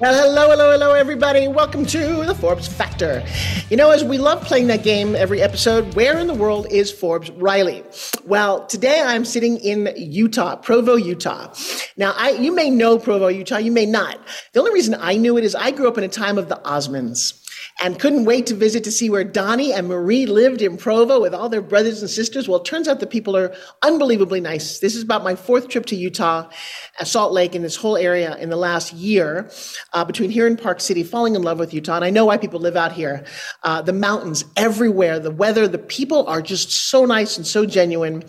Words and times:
Well, 0.00 0.14
hello, 0.14 0.50
hello, 0.50 0.70
hello, 0.70 0.94
everybody. 0.94 1.48
Welcome 1.48 1.84
to 1.86 2.24
the 2.24 2.32
Forbes 2.32 2.68
Factor. 2.68 3.26
You 3.68 3.76
know, 3.76 3.90
as 3.90 4.04
we 4.04 4.16
love 4.16 4.44
playing 4.44 4.68
that 4.68 4.84
game 4.84 5.16
every 5.16 5.42
episode, 5.42 5.92
where 5.96 6.20
in 6.20 6.28
the 6.28 6.34
world 6.34 6.68
is 6.70 6.92
Forbes 6.92 7.32
Riley? 7.32 7.82
Well, 8.24 8.64
today 8.66 9.02
I'm 9.04 9.24
sitting 9.24 9.56
in 9.56 9.92
Utah, 9.96 10.54
Provo, 10.54 10.94
Utah. 10.94 11.52
Now, 11.96 12.14
I, 12.16 12.30
you 12.30 12.54
may 12.54 12.70
know 12.70 12.96
Provo, 12.96 13.26
Utah, 13.26 13.58
you 13.58 13.72
may 13.72 13.86
not. 13.86 14.20
The 14.52 14.60
only 14.60 14.72
reason 14.72 14.94
I 14.94 15.16
knew 15.16 15.36
it 15.36 15.42
is 15.42 15.56
I 15.56 15.72
grew 15.72 15.88
up 15.88 15.98
in 15.98 16.04
a 16.04 16.08
time 16.08 16.38
of 16.38 16.48
the 16.48 16.60
Osmonds 16.64 17.44
and 17.80 18.00
couldn't 18.00 18.24
wait 18.24 18.46
to 18.46 18.54
visit 18.54 18.82
to 18.84 18.90
see 18.90 19.08
where 19.08 19.22
Donnie 19.22 19.72
and 19.72 19.86
Marie 19.86 20.26
lived 20.26 20.62
in 20.62 20.76
Provo 20.76 21.20
with 21.20 21.32
all 21.32 21.48
their 21.48 21.62
brothers 21.62 22.00
and 22.00 22.10
sisters. 22.10 22.48
Well, 22.48 22.60
it 22.60 22.64
turns 22.64 22.88
out 22.88 22.98
the 22.98 23.06
people 23.06 23.36
are 23.36 23.54
unbelievably 23.82 24.40
nice. 24.40 24.80
This 24.80 24.96
is 24.96 25.02
about 25.02 25.22
my 25.22 25.36
fourth 25.36 25.68
trip 25.68 25.86
to 25.86 25.96
Utah, 25.96 26.50
uh, 26.98 27.04
Salt 27.04 27.32
Lake, 27.32 27.54
and 27.54 27.64
this 27.64 27.76
whole 27.76 27.96
area 27.96 28.36
in 28.36 28.50
the 28.50 28.56
last 28.56 28.92
year 28.92 29.48
uh, 29.92 30.04
between 30.04 30.30
here 30.30 30.46
and 30.46 30.60
Park 30.60 30.80
City, 30.80 31.04
falling 31.04 31.36
in 31.36 31.42
love 31.42 31.60
with 31.60 31.72
Utah. 31.72 31.96
And 31.96 32.04
I 32.04 32.10
know 32.10 32.24
why 32.24 32.36
people 32.36 32.58
live 32.58 32.76
out 32.76 32.92
here. 32.92 33.24
Uh, 33.62 33.80
the 33.80 33.92
mountains 33.92 34.44
everywhere, 34.56 35.20
the 35.20 35.30
weather, 35.30 35.68
the 35.68 35.78
people 35.78 36.26
are 36.26 36.42
just 36.42 36.72
so 36.72 37.04
nice 37.04 37.36
and 37.36 37.46
so 37.46 37.64
genuine. 37.64 38.24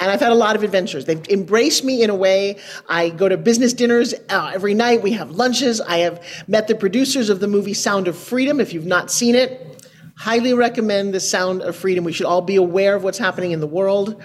And 0.00 0.10
I've 0.10 0.20
had 0.20 0.30
a 0.30 0.36
lot 0.36 0.54
of 0.54 0.62
adventures. 0.62 1.06
They've 1.06 1.26
embraced 1.28 1.84
me 1.84 2.02
in 2.02 2.10
a 2.10 2.14
way. 2.14 2.58
I 2.88 3.10
go 3.10 3.28
to 3.28 3.36
business 3.36 3.72
dinners 3.72 4.14
uh, 4.28 4.52
every 4.54 4.74
night. 4.74 5.02
We 5.02 5.12
have 5.12 5.32
lunches. 5.32 5.80
I 5.80 5.98
have 5.98 6.24
met 6.46 6.68
the 6.68 6.76
producers 6.76 7.30
of 7.30 7.40
the 7.40 7.48
movie 7.48 7.74
Sound 7.74 8.06
of 8.06 8.16
Freedom. 8.16 8.60
If 8.60 8.72
you've 8.72 8.91
not 8.92 9.10
seen 9.10 9.34
it, 9.34 9.88
highly 10.16 10.52
recommend 10.52 11.14
the 11.14 11.18
sound 11.18 11.62
of 11.62 11.74
freedom. 11.74 12.04
We 12.04 12.12
should 12.12 12.26
all 12.26 12.42
be 12.42 12.56
aware 12.56 12.94
of 12.94 13.02
what's 13.02 13.16
happening 13.16 13.52
in 13.52 13.60
the 13.60 13.66
world. 13.66 14.22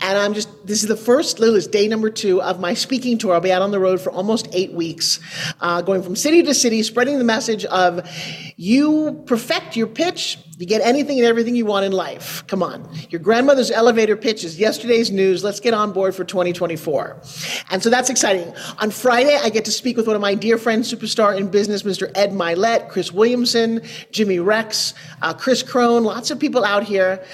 And 0.00 0.16
i'm 0.16 0.32
just 0.32 0.48
this 0.66 0.82
is 0.82 0.88
the 0.88 0.96
first 0.96 1.36
this 1.38 1.66
day 1.66 1.86
number 1.88 2.08
two 2.08 2.40
of 2.40 2.58
my 2.58 2.72
speaking 2.72 3.18
tour. 3.18 3.34
I'll 3.34 3.40
be 3.40 3.52
out 3.52 3.60
on 3.60 3.70
the 3.70 3.78
road 3.78 4.00
for 4.00 4.10
almost 4.10 4.48
eight 4.52 4.72
weeks 4.72 5.20
uh, 5.60 5.82
going 5.82 6.02
from 6.02 6.16
city 6.16 6.42
to 6.44 6.54
city 6.54 6.82
spreading 6.82 7.18
the 7.18 7.24
message 7.24 7.66
of 7.66 8.08
you 8.58 9.22
perfect 9.24 9.76
your 9.76 9.86
pitch 9.86 10.36
you 10.58 10.66
get 10.66 10.80
anything 10.80 11.18
and 11.18 11.26
everything 11.26 11.54
you 11.54 11.64
want 11.64 11.86
in 11.86 11.92
life. 11.92 12.44
Come 12.48 12.64
on. 12.64 12.88
Your 13.10 13.20
grandmother's 13.20 13.70
elevator 13.70 14.16
pitch 14.16 14.42
is 14.42 14.58
yesterday's 14.58 15.12
news. 15.12 15.44
Let's 15.44 15.60
get 15.60 15.72
on 15.72 15.92
board 15.92 16.16
for 16.16 16.24
2024. 16.24 17.22
And 17.70 17.80
so 17.80 17.88
that's 17.88 18.10
exciting. 18.10 18.52
On 18.78 18.90
Friday, 18.90 19.38
I 19.40 19.50
get 19.50 19.64
to 19.66 19.70
speak 19.70 19.96
with 19.96 20.08
one 20.08 20.16
of 20.16 20.22
my 20.22 20.34
dear 20.34 20.58
friends, 20.58 20.92
superstar 20.92 21.38
in 21.38 21.48
business, 21.48 21.84
Mr. 21.84 22.10
Ed 22.16 22.32
Mylett, 22.32 22.88
Chris 22.88 23.12
Williamson, 23.12 23.82
Jimmy 24.10 24.40
Rex, 24.40 24.94
uh, 25.22 25.32
Chris 25.32 25.62
Crone, 25.62 26.02
lots 26.02 26.32
of 26.32 26.40
people 26.40 26.64
out 26.64 26.82
here. 26.82 27.24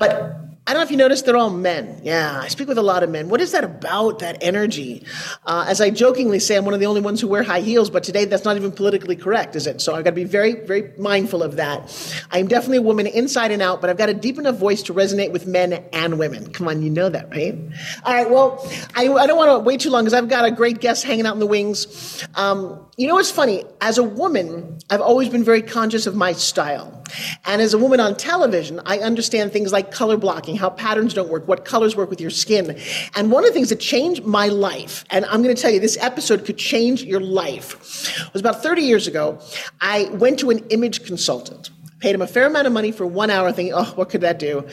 But 0.00 0.51
I 0.64 0.72
don't 0.72 0.80
know 0.80 0.84
if 0.84 0.92
you 0.92 0.96
noticed, 0.96 1.26
they're 1.26 1.36
all 1.36 1.50
men. 1.50 2.00
Yeah, 2.04 2.38
I 2.40 2.46
speak 2.46 2.68
with 2.68 2.78
a 2.78 2.82
lot 2.82 3.02
of 3.02 3.10
men. 3.10 3.28
What 3.28 3.40
is 3.40 3.50
that 3.50 3.64
about, 3.64 4.20
that 4.20 4.38
energy? 4.40 5.04
Uh, 5.44 5.64
as 5.66 5.80
I 5.80 5.90
jokingly 5.90 6.38
say, 6.38 6.56
I'm 6.56 6.64
one 6.64 6.72
of 6.72 6.78
the 6.78 6.86
only 6.86 7.00
ones 7.00 7.20
who 7.20 7.26
wear 7.26 7.42
high 7.42 7.62
heels, 7.62 7.90
but 7.90 8.04
today 8.04 8.26
that's 8.26 8.44
not 8.44 8.54
even 8.54 8.70
politically 8.70 9.16
correct, 9.16 9.56
is 9.56 9.66
it? 9.66 9.80
So 9.80 9.96
I've 9.96 10.04
got 10.04 10.10
to 10.10 10.16
be 10.16 10.22
very, 10.22 10.54
very 10.64 10.92
mindful 10.96 11.42
of 11.42 11.56
that. 11.56 11.92
I'm 12.30 12.46
definitely 12.46 12.76
a 12.76 12.82
woman 12.82 13.08
inside 13.08 13.50
and 13.50 13.60
out, 13.60 13.80
but 13.80 13.90
I've 13.90 13.98
got 13.98 14.08
a 14.08 14.14
deep 14.14 14.38
enough 14.38 14.54
voice 14.56 14.82
to 14.84 14.94
resonate 14.94 15.32
with 15.32 15.48
men 15.48 15.84
and 15.92 16.16
women. 16.16 16.52
Come 16.52 16.68
on, 16.68 16.80
you 16.80 16.90
know 16.90 17.08
that, 17.08 17.28
right? 17.30 17.58
All 18.04 18.14
right, 18.14 18.30
well, 18.30 18.64
I, 18.94 19.08
I 19.08 19.26
don't 19.26 19.36
want 19.36 19.50
to 19.50 19.58
wait 19.58 19.80
too 19.80 19.90
long 19.90 20.04
because 20.04 20.14
I've 20.14 20.28
got 20.28 20.44
a 20.44 20.52
great 20.52 20.80
guest 20.80 21.02
hanging 21.02 21.26
out 21.26 21.34
in 21.34 21.40
the 21.40 21.46
wings. 21.46 22.24
Um, 22.36 22.86
you 22.96 23.08
know 23.08 23.14
what's 23.14 23.32
funny? 23.32 23.64
As 23.80 23.98
a 23.98 24.04
woman, 24.04 24.78
I've 24.90 25.00
always 25.00 25.28
been 25.28 25.42
very 25.42 25.62
conscious 25.62 26.06
of 26.06 26.14
my 26.14 26.34
style. 26.34 27.01
And 27.44 27.60
as 27.60 27.74
a 27.74 27.78
woman 27.78 28.00
on 28.00 28.16
television, 28.16 28.80
I 28.86 28.98
understand 28.98 29.52
things 29.52 29.72
like 29.72 29.90
color 29.90 30.16
blocking, 30.16 30.56
how 30.56 30.70
patterns 30.70 31.14
don't 31.14 31.28
work, 31.28 31.46
what 31.48 31.64
colors 31.64 31.96
work 31.96 32.10
with 32.10 32.20
your 32.20 32.30
skin. 32.30 32.78
And 33.14 33.30
one 33.30 33.44
of 33.44 33.50
the 33.50 33.54
things 33.54 33.68
that 33.70 33.80
changed 33.80 34.24
my 34.24 34.48
life, 34.48 35.04
and 35.10 35.24
I'm 35.26 35.42
going 35.42 35.54
to 35.54 35.60
tell 35.60 35.70
you 35.70 35.80
this 35.80 35.98
episode 36.00 36.44
could 36.44 36.58
change 36.58 37.02
your 37.02 37.20
life, 37.20 38.32
was 38.32 38.40
about 38.40 38.62
30 38.62 38.82
years 38.82 39.06
ago. 39.06 39.38
I 39.80 40.04
went 40.12 40.38
to 40.40 40.50
an 40.50 40.58
image 40.70 41.04
consultant 41.04 41.70
paid 42.02 42.16
him 42.16 42.20
a 42.20 42.26
fair 42.26 42.48
amount 42.48 42.66
of 42.66 42.72
money 42.72 42.90
for 42.90 43.06
one 43.06 43.30
hour, 43.30 43.52
thinking, 43.52 43.72
oh, 43.74 43.84
what 43.94 44.10
could 44.10 44.22
that 44.22 44.38
do? 44.38 44.66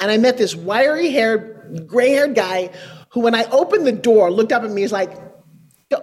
And 0.00 0.08
I 0.08 0.18
met 0.18 0.38
this 0.38 0.54
wiry 0.54 1.10
haired, 1.10 1.84
gray 1.88 2.10
haired 2.10 2.36
guy 2.36 2.70
who, 3.10 3.20
when 3.20 3.34
I 3.34 3.42
opened 3.50 3.86
the 3.86 3.92
door, 3.92 4.30
looked 4.30 4.52
up 4.52 4.62
at 4.62 4.70
me, 4.70 4.84
is 4.84 4.92
like, 4.92 5.10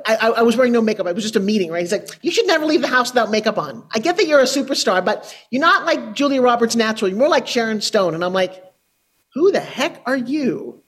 I, 0.06 0.16
I, 0.38 0.42
was 0.44 0.56
wearing 0.56 0.72
no 0.72 0.82
makeup. 0.82 1.08
It 1.08 1.16
was 1.16 1.26
just 1.26 1.36
a 1.36 1.42
meeting, 1.42 1.70
right? 1.70 1.82
He's 1.82 1.92
like, 1.92 2.08
you 2.22 2.32
should 2.32 2.48
never 2.48 2.66
leave 2.66 2.82
the 2.82 2.88
house 2.88 3.12
without 3.12 3.30
makeup 3.30 3.58
on. 3.58 3.86
I 3.92 4.00
get 4.00 4.16
that 4.16 4.28
you're 4.28 4.40
a 4.40 4.44
superstar, 4.44 5.04
but 5.04 5.36
you're 5.50 5.60
not 5.60 5.86
like 5.86 6.14
Julia 6.14 6.42
Roberts 6.42 6.76
natural. 6.76 7.10
You're 7.10 7.18
more 7.18 7.28
like 7.28 7.48
Sharon 7.48 7.82
Stone. 7.82 8.16
And 8.16 8.24
I'm 8.24 8.32
like, 8.32 8.64
who 9.34 9.52
the 9.52 9.60
heck 9.60 10.02
are 10.06 10.16
you? 10.16 10.82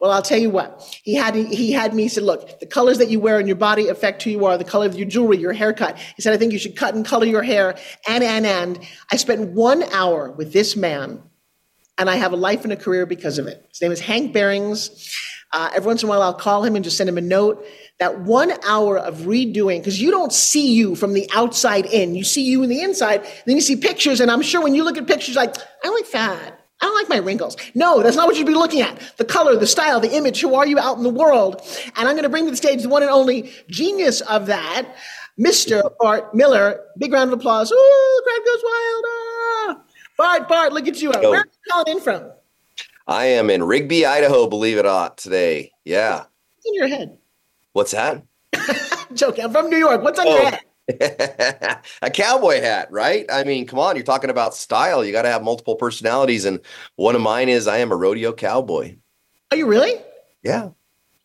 Well, 0.00 0.10
I'll 0.10 0.22
tell 0.22 0.38
you 0.38 0.50
what. 0.50 0.82
He 1.02 1.14
had 1.14 1.34
he 1.34 1.72
had 1.72 1.94
me 1.94 2.04
he 2.04 2.08
said, 2.08 2.24
look, 2.24 2.60
the 2.60 2.66
colors 2.66 2.98
that 2.98 3.08
you 3.08 3.20
wear 3.20 3.36
on 3.36 3.46
your 3.46 3.56
body 3.56 3.88
affect 3.88 4.22
who 4.22 4.30
you 4.30 4.44
are. 4.44 4.58
The 4.58 4.64
color 4.64 4.86
of 4.86 4.96
your 4.96 5.08
jewelry, 5.08 5.38
your 5.38 5.52
haircut. 5.52 5.98
He 6.16 6.22
said, 6.22 6.34
I 6.34 6.36
think 6.36 6.52
you 6.52 6.58
should 6.58 6.76
cut 6.76 6.94
and 6.94 7.04
color 7.04 7.26
your 7.26 7.42
hair. 7.42 7.76
And 8.06 8.24
and 8.24 8.46
and 8.46 8.80
I 9.10 9.16
spent 9.16 9.50
one 9.52 9.82
hour 9.92 10.30
with 10.30 10.52
this 10.52 10.76
man, 10.76 11.22
and 11.96 12.10
I 12.10 12.16
have 12.16 12.32
a 12.32 12.36
life 12.36 12.64
and 12.64 12.72
a 12.72 12.76
career 12.76 13.06
because 13.06 13.38
of 13.38 13.46
it. 13.46 13.64
His 13.70 13.80
name 13.80 13.92
is 13.92 14.00
Hank 14.00 14.32
Behrings. 14.32 15.14
Uh, 15.52 15.70
every 15.74 15.86
once 15.86 16.02
in 16.02 16.08
a 16.08 16.10
while, 16.10 16.22
I'll 16.22 16.34
call 16.34 16.64
him 16.64 16.76
and 16.76 16.84
just 16.84 16.96
send 16.96 17.08
him 17.08 17.18
a 17.18 17.22
note 17.22 17.66
that 17.98 18.20
one 18.20 18.52
hour 18.64 18.98
of 18.98 19.18
redoing, 19.18 19.78
because 19.78 20.00
you 20.00 20.10
don't 20.10 20.32
see 20.32 20.72
you 20.72 20.94
from 20.94 21.12
the 21.12 21.28
outside 21.34 21.86
in, 21.86 22.14
you 22.14 22.24
see 22.24 22.42
you 22.42 22.62
in 22.62 22.70
the 22.70 22.82
inside, 22.82 23.22
then 23.46 23.56
you 23.56 23.60
see 23.60 23.76
pictures, 23.76 24.20
and 24.20 24.30
I'm 24.30 24.42
sure 24.42 24.62
when 24.62 24.74
you 24.74 24.84
look 24.84 24.96
at 24.96 25.06
pictures, 25.06 25.36
like, 25.36 25.54
I 25.82 25.88
like 25.88 26.10
that. 26.12 26.56
I 26.80 26.86
don't 26.86 26.94
like 26.94 27.08
my 27.10 27.18
wrinkles. 27.18 27.56
No, 27.74 28.02
that's 28.02 28.16
not 28.16 28.26
what 28.26 28.36
you'd 28.36 28.46
be 28.46 28.54
looking 28.54 28.80
at. 28.80 28.98
The 29.18 29.24
color, 29.24 29.54
the 29.56 29.66
style, 29.66 30.00
the 30.00 30.16
image, 30.16 30.40
who 30.40 30.54
are 30.54 30.66
you 30.66 30.78
out 30.78 30.96
in 30.96 31.02
the 31.02 31.10
world? 31.10 31.60
And 31.96 32.08
I'm 32.08 32.14
going 32.14 32.22
to 32.22 32.30
bring 32.30 32.46
to 32.46 32.50
the 32.50 32.56
stage 32.56 32.82
the 32.82 32.88
one 32.88 33.02
and 33.02 33.10
only 33.10 33.52
genius 33.68 34.22
of 34.22 34.46
that, 34.46 34.86
Mr. 35.38 35.82
Bart 35.98 36.34
Miller. 36.34 36.80
Big 36.96 37.12
round 37.12 37.32
of 37.32 37.38
applause. 37.38 37.70
Ooh, 37.70 37.74
the 37.76 38.30
crowd 38.30 38.46
goes 38.46 38.62
wild. 38.64 39.04
Ah. 39.06 39.82
Bart, 40.16 40.48
Bart, 40.48 40.72
look 40.72 40.88
at 40.88 41.02
you. 41.02 41.10
Where 41.10 41.28
are 41.28 41.36
you 41.36 41.70
calling 41.70 41.96
in 41.96 42.00
from? 42.02 42.30
I 43.06 43.26
am 43.26 43.50
in 43.50 43.62
Rigby, 43.62 44.06
Idaho, 44.06 44.48
believe 44.48 44.76
it 44.76 44.80
or 44.80 44.84
not, 44.84 45.18
today. 45.18 45.72
Yeah. 45.84 46.18
What's 46.18 46.66
in 46.66 46.74
your 46.74 46.88
head? 46.88 47.18
What's 47.72 47.92
that? 47.92 48.22
joking. 49.14 49.44
I'm 49.44 49.52
from 49.52 49.70
New 49.70 49.78
York. 49.78 50.02
What's 50.02 50.18
on 50.18 50.28
oh. 50.28 50.34
your 50.34 50.50
head? 50.50 50.60
a 52.02 52.10
cowboy 52.10 52.60
hat, 52.60 52.90
right? 52.90 53.26
I 53.30 53.44
mean, 53.44 53.66
come 53.66 53.78
on, 53.78 53.96
you're 53.96 54.04
talking 54.04 54.30
about 54.30 54.54
style. 54.54 55.04
You 55.04 55.12
got 55.12 55.22
to 55.22 55.30
have 55.30 55.42
multiple 55.42 55.76
personalities. 55.76 56.44
And 56.44 56.60
one 56.96 57.14
of 57.14 57.20
mine 57.20 57.48
is 57.48 57.68
I 57.68 57.78
am 57.78 57.92
a 57.92 57.96
rodeo 57.96 58.32
cowboy. 58.32 58.96
Are 59.50 59.56
you 59.56 59.66
really? 59.66 60.00
Yeah. 60.42 60.70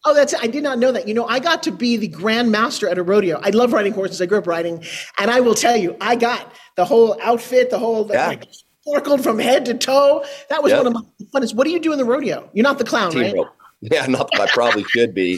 Oh, 0.08 0.14
that's 0.14 0.36
I 0.36 0.46
did 0.46 0.64
not 0.64 0.78
know 0.78 0.92
that. 0.92 1.08
You 1.08 1.16
know, 1.16 1.26
I 1.26 1.40
got 1.40 1.64
to 1.64 1.72
be 1.72 1.98
the 1.98 2.08
grand 2.08 2.52
master 2.52 2.88
at 2.88 3.00
a 3.00 3.04
rodeo. 3.04 3.40
I 3.42 3.50
love 3.50 3.74
riding 3.74 3.94
horses. 3.94 4.22
I 4.22 4.28
grew 4.28 4.38
up 4.38 4.46
riding, 4.46 4.84
and 5.18 5.32
I 5.32 5.40
will 5.40 5.56
tell 5.56 5.76
you, 5.76 5.98
I 6.00 6.16
got 6.16 6.54
the 6.76 6.86
whole 6.86 7.18
outfit, 7.24 7.72
the 7.72 7.80
whole 7.80 8.08
yeah. 8.12 8.28
like 8.28 8.48
sparkled 8.86 9.24
from 9.24 9.40
head 9.40 9.66
to 9.66 9.74
toe. 9.74 10.24
That 10.50 10.64
was 10.64 10.72
yep. 10.72 10.84
one 10.84 10.88
of 10.88 10.94
my 10.94 11.26
funnest. 11.34 11.56
What 11.56 11.66
do 11.66 11.72
you 11.72 11.80
do 11.80 11.92
in 11.92 11.98
the 11.98 12.06
rodeo? 12.06 12.50
You're 12.54 12.64
not 12.64 12.78
the 12.78 12.84
clown, 12.84 13.12
Team 13.12 13.22
right? 13.22 13.36
Rope. 13.36 13.48
Yeah, 13.82 14.08
not 14.08 14.30
I 14.40 14.48
probably 14.48 14.84
should 14.86 15.14
be. 15.14 15.38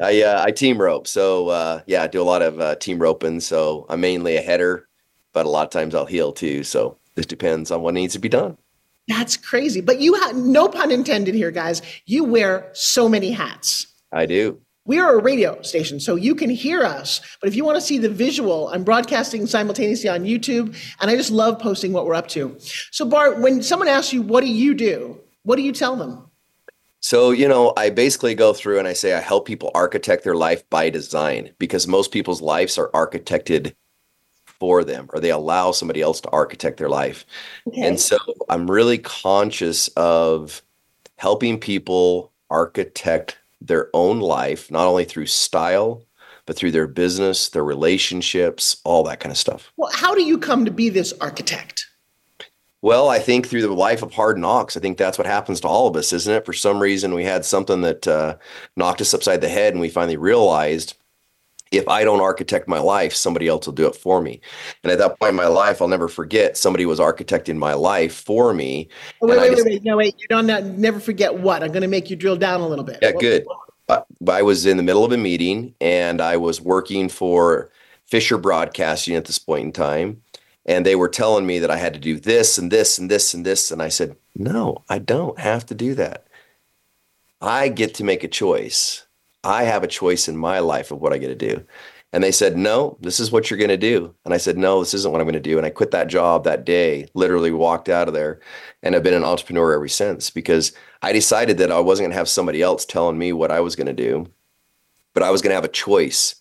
I 0.00 0.22
uh, 0.22 0.44
I 0.44 0.52
team 0.52 0.80
rope, 0.80 1.08
so 1.08 1.48
uh, 1.48 1.80
yeah, 1.86 2.02
I 2.02 2.06
do 2.06 2.20
a 2.20 2.22
lot 2.22 2.42
of 2.42 2.60
uh, 2.60 2.76
team 2.76 3.00
roping. 3.00 3.40
So 3.40 3.86
I'm 3.88 4.00
mainly 4.00 4.36
a 4.36 4.40
header, 4.40 4.86
but 5.32 5.46
a 5.46 5.48
lot 5.48 5.64
of 5.64 5.70
times 5.70 5.96
I'll 5.96 6.06
heel 6.06 6.32
too. 6.32 6.62
So 6.62 6.96
this 7.16 7.26
depends 7.26 7.72
on 7.72 7.80
what 7.80 7.94
needs 7.94 8.12
to 8.12 8.20
be 8.20 8.28
done. 8.28 8.56
That's 9.08 9.36
crazy, 9.36 9.80
but 9.80 10.00
you 10.00 10.14
have 10.14 10.36
no 10.36 10.68
pun 10.68 10.92
intended 10.92 11.34
here, 11.34 11.50
guys. 11.50 11.82
You 12.04 12.22
wear 12.24 12.70
so 12.72 13.08
many 13.08 13.32
hats. 13.32 13.86
I 14.12 14.26
do. 14.26 14.60
We 14.88 14.98
are 14.98 15.16
a 15.16 15.22
radio 15.22 15.62
station, 15.62 16.00
so 16.00 16.16
you 16.16 16.34
can 16.34 16.50
hear 16.50 16.82
us. 16.82 17.20
But 17.40 17.48
if 17.48 17.54
you 17.54 17.64
want 17.64 17.76
to 17.76 17.80
see 17.80 17.98
the 17.98 18.08
visual, 18.08 18.68
I'm 18.68 18.82
broadcasting 18.82 19.46
simultaneously 19.46 20.08
on 20.08 20.24
YouTube, 20.24 20.76
and 21.00 21.10
I 21.10 21.14
just 21.14 21.30
love 21.30 21.60
posting 21.60 21.92
what 21.92 22.06
we're 22.06 22.14
up 22.14 22.26
to. 22.28 22.56
So, 22.90 23.04
Bart, 23.04 23.38
when 23.38 23.62
someone 23.62 23.86
asks 23.86 24.12
you, 24.12 24.22
"What 24.22 24.40
do 24.40 24.48
you 24.48 24.74
do?" 24.74 25.20
What 25.48 25.56
do 25.56 25.62
you 25.62 25.72
tell 25.72 25.96
them? 25.96 26.30
So, 27.00 27.30
you 27.30 27.48
know, 27.48 27.72
I 27.74 27.88
basically 27.88 28.34
go 28.34 28.52
through 28.52 28.78
and 28.78 28.86
I 28.86 28.92
say 28.92 29.14
I 29.14 29.20
help 29.20 29.46
people 29.46 29.70
architect 29.74 30.24
their 30.24 30.34
life 30.34 30.68
by 30.68 30.90
design 30.90 31.54
because 31.58 31.86
most 31.86 32.12
people's 32.12 32.42
lives 32.42 32.76
are 32.76 32.90
architected 32.90 33.74
for 34.44 34.84
them 34.84 35.08
or 35.14 35.20
they 35.20 35.30
allow 35.30 35.70
somebody 35.70 36.02
else 36.02 36.20
to 36.20 36.28
architect 36.30 36.76
their 36.76 36.90
life. 36.90 37.24
Okay. 37.66 37.80
And 37.80 37.98
so 37.98 38.18
I'm 38.50 38.70
really 38.70 38.98
conscious 38.98 39.88
of 39.96 40.60
helping 41.16 41.58
people 41.58 42.30
architect 42.50 43.38
their 43.60 43.90
own 43.94 44.20
life, 44.20 44.70
not 44.70 44.86
only 44.86 45.04
through 45.04 45.26
style, 45.26 46.04
but 46.46 46.56
through 46.56 46.70
their 46.72 46.86
business, 46.86 47.50
their 47.50 47.64
relationships, 47.64 48.80
all 48.84 49.02
that 49.04 49.20
kind 49.20 49.30
of 49.30 49.38
stuff. 49.38 49.72
Well, 49.76 49.90
how 49.92 50.14
do 50.14 50.22
you 50.22 50.38
come 50.38 50.64
to 50.64 50.70
be 50.70 50.88
this 50.88 51.12
architect? 51.20 51.86
Well, 52.80 53.08
I 53.08 53.18
think 53.18 53.46
through 53.46 53.62
the 53.62 53.72
life 53.72 54.02
of 54.02 54.12
hard 54.12 54.38
knocks, 54.38 54.76
I 54.76 54.80
think 54.80 54.98
that's 54.98 55.18
what 55.18 55.26
happens 55.26 55.60
to 55.60 55.68
all 55.68 55.88
of 55.88 55.96
us, 55.96 56.12
isn't 56.12 56.32
it? 56.32 56.46
For 56.46 56.52
some 56.52 56.80
reason, 56.80 57.12
we 57.12 57.24
had 57.24 57.44
something 57.44 57.80
that 57.80 58.06
uh, 58.06 58.36
knocked 58.76 59.00
us 59.00 59.12
upside 59.12 59.40
the 59.40 59.48
head, 59.48 59.74
and 59.74 59.80
we 59.80 59.88
finally 59.88 60.16
realized 60.16 60.94
if 61.70 61.86
I 61.88 62.04
don't 62.04 62.20
architect 62.20 62.68
my 62.68 62.78
life, 62.78 63.14
somebody 63.14 63.48
else 63.48 63.66
will 63.66 63.74
do 63.74 63.86
it 63.86 63.96
for 63.96 64.20
me. 64.20 64.40
And 64.82 64.90
at 64.90 64.98
that 64.98 65.18
point 65.18 65.30
in 65.30 65.36
my 65.36 65.46
life, 65.46 65.82
I'll 65.82 65.88
never 65.88 66.08
forget 66.08 66.56
somebody 66.56 66.86
was 66.86 66.98
architecting 66.98 67.56
my 67.56 67.74
life 67.74 68.14
for 68.14 68.54
me. 68.54 68.88
Oh, 69.20 69.28
wait, 69.28 69.38
wait, 69.38 69.54
wait, 69.56 69.64
wait, 69.64 69.84
no, 69.84 69.96
wait. 69.96 70.14
You 70.18 70.26
don't 70.28 70.46
never 70.78 71.00
forget 71.00 71.38
what? 71.38 71.62
I'm 71.62 71.72
going 71.72 71.82
to 71.82 71.88
make 71.88 72.10
you 72.10 72.16
drill 72.16 72.36
down 72.36 72.60
a 72.60 72.68
little 72.68 72.84
bit. 72.84 72.98
Yeah, 73.02 73.12
good. 73.12 73.44
I 74.28 74.42
was 74.42 74.66
in 74.66 74.76
the 74.76 74.82
middle 74.82 75.04
of 75.04 75.12
a 75.12 75.16
meeting 75.16 75.74
and 75.80 76.20
I 76.20 76.36
was 76.36 76.60
working 76.60 77.08
for 77.08 77.70
Fisher 78.06 78.38
Broadcasting 78.38 79.14
at 79.16 79.24
this 79.24 79.38
point 79.38 79.64
in 79.64 79.72
time. 79.72 80.22
And 80.66 80.84
they 80.84 80.96
were 80.96 81.08
telling 81.08 81.46
me 81.46 81.58
that 81.60 81.70
I 81.70 81.78
had 81.78 81.94
to 81.94 81.98
do 81.98 82.20
this 82.20 82.58
and 82.58 82.70
this 82.70 82.98
and 82.98 83.10
this 83.10 83.32
and 83.32 83.46
this. 83.46 83.70
And 83.70 83.80
I 83.80 83.88
said, 83.88 84.16
no, 84.34 84.84
I 84.90 84.98
don't 84.98 85.38
have 85.38 85.64
to 85.66 85.74
do 85.74 85.94
that. 85.94 86.26
I 87.40 87.68
get 87.68 87.94
to 87.94 88.04
make 88.04 88.22
a 88.22 88.28
choice. 88.28 89.06
I 89.44 89.64
have 89.64 89.82
a 89.82 89.88
choice 89.88 90.28
in 90.28 90.36
my 90.36 90.58
life 90.58 90.90
of 90.90 91.00
what 91.00 91.12
I 91.12 91.18
get 91.18 91.28
to 91.28 91.34
do. 91.34 91.64
And 92.12 92.24
they 92.24 92.32
said, 92.32 92.56
no, 92.56 92.96
this 93.00 93.20
is 93.20 93.30
what 93.30 93.50
you're 93.50 93.58
going 93.58 93.68
to 93.68 93.76
do. 93.76 94.14
And 94.24 94.32
I 94.32 94.38
said, 94.38 94.56
no, 94.56 94.80
this 94.80 94.94
isn't 94.94 95.12
what 95.12 95.20
I'm 95.20 95.26
going 95.26 95.34
to 95.34 95.40
do. 95.40 95.58
And 95.58 95.66
I 95.66 95.70
quit 95.70 95.90
that 95.90 96.08
job 96.08 96.44
that 96.44 96.64
day, 96.64 97.06
literally 97.12 97.50
walked 97.50 97.90
out 97.90 98.08
of 98.08 98.14
there 98.14 98.40
and 98.82 98.94
have 98.94 99.02
been 99.02 99.12
an 99.12 99.24
entrepreneur 99.24 99.74
ever 99.74 99.88
since 99.88 100.30
because 100.30 100.72
I 101.02 101.12
decided 101.12 101.58
that 101.58 101.70
I 101.70 101.80
wasn't 101.80 102.04
going 102.04 102.12
to 102.12 102.18
have 102.18 102.28
somebody 102.28 102.62
else 102.62 102.86
telling 102.86 103.18
me 103.18 103.34
what 103.34 103.50
I 103.50 103.60
was 103.60 103.76
going 103.76 103.88
to 103.88 103.92
do, 103.92 104.26
but 105.12 105.22
I 105.22 105.30
was 105.30 105.42
going 105.42 105.50
to 105.50 105.56
have 105.56 105.66
a 105.66 105.68
choice 105.68 106.36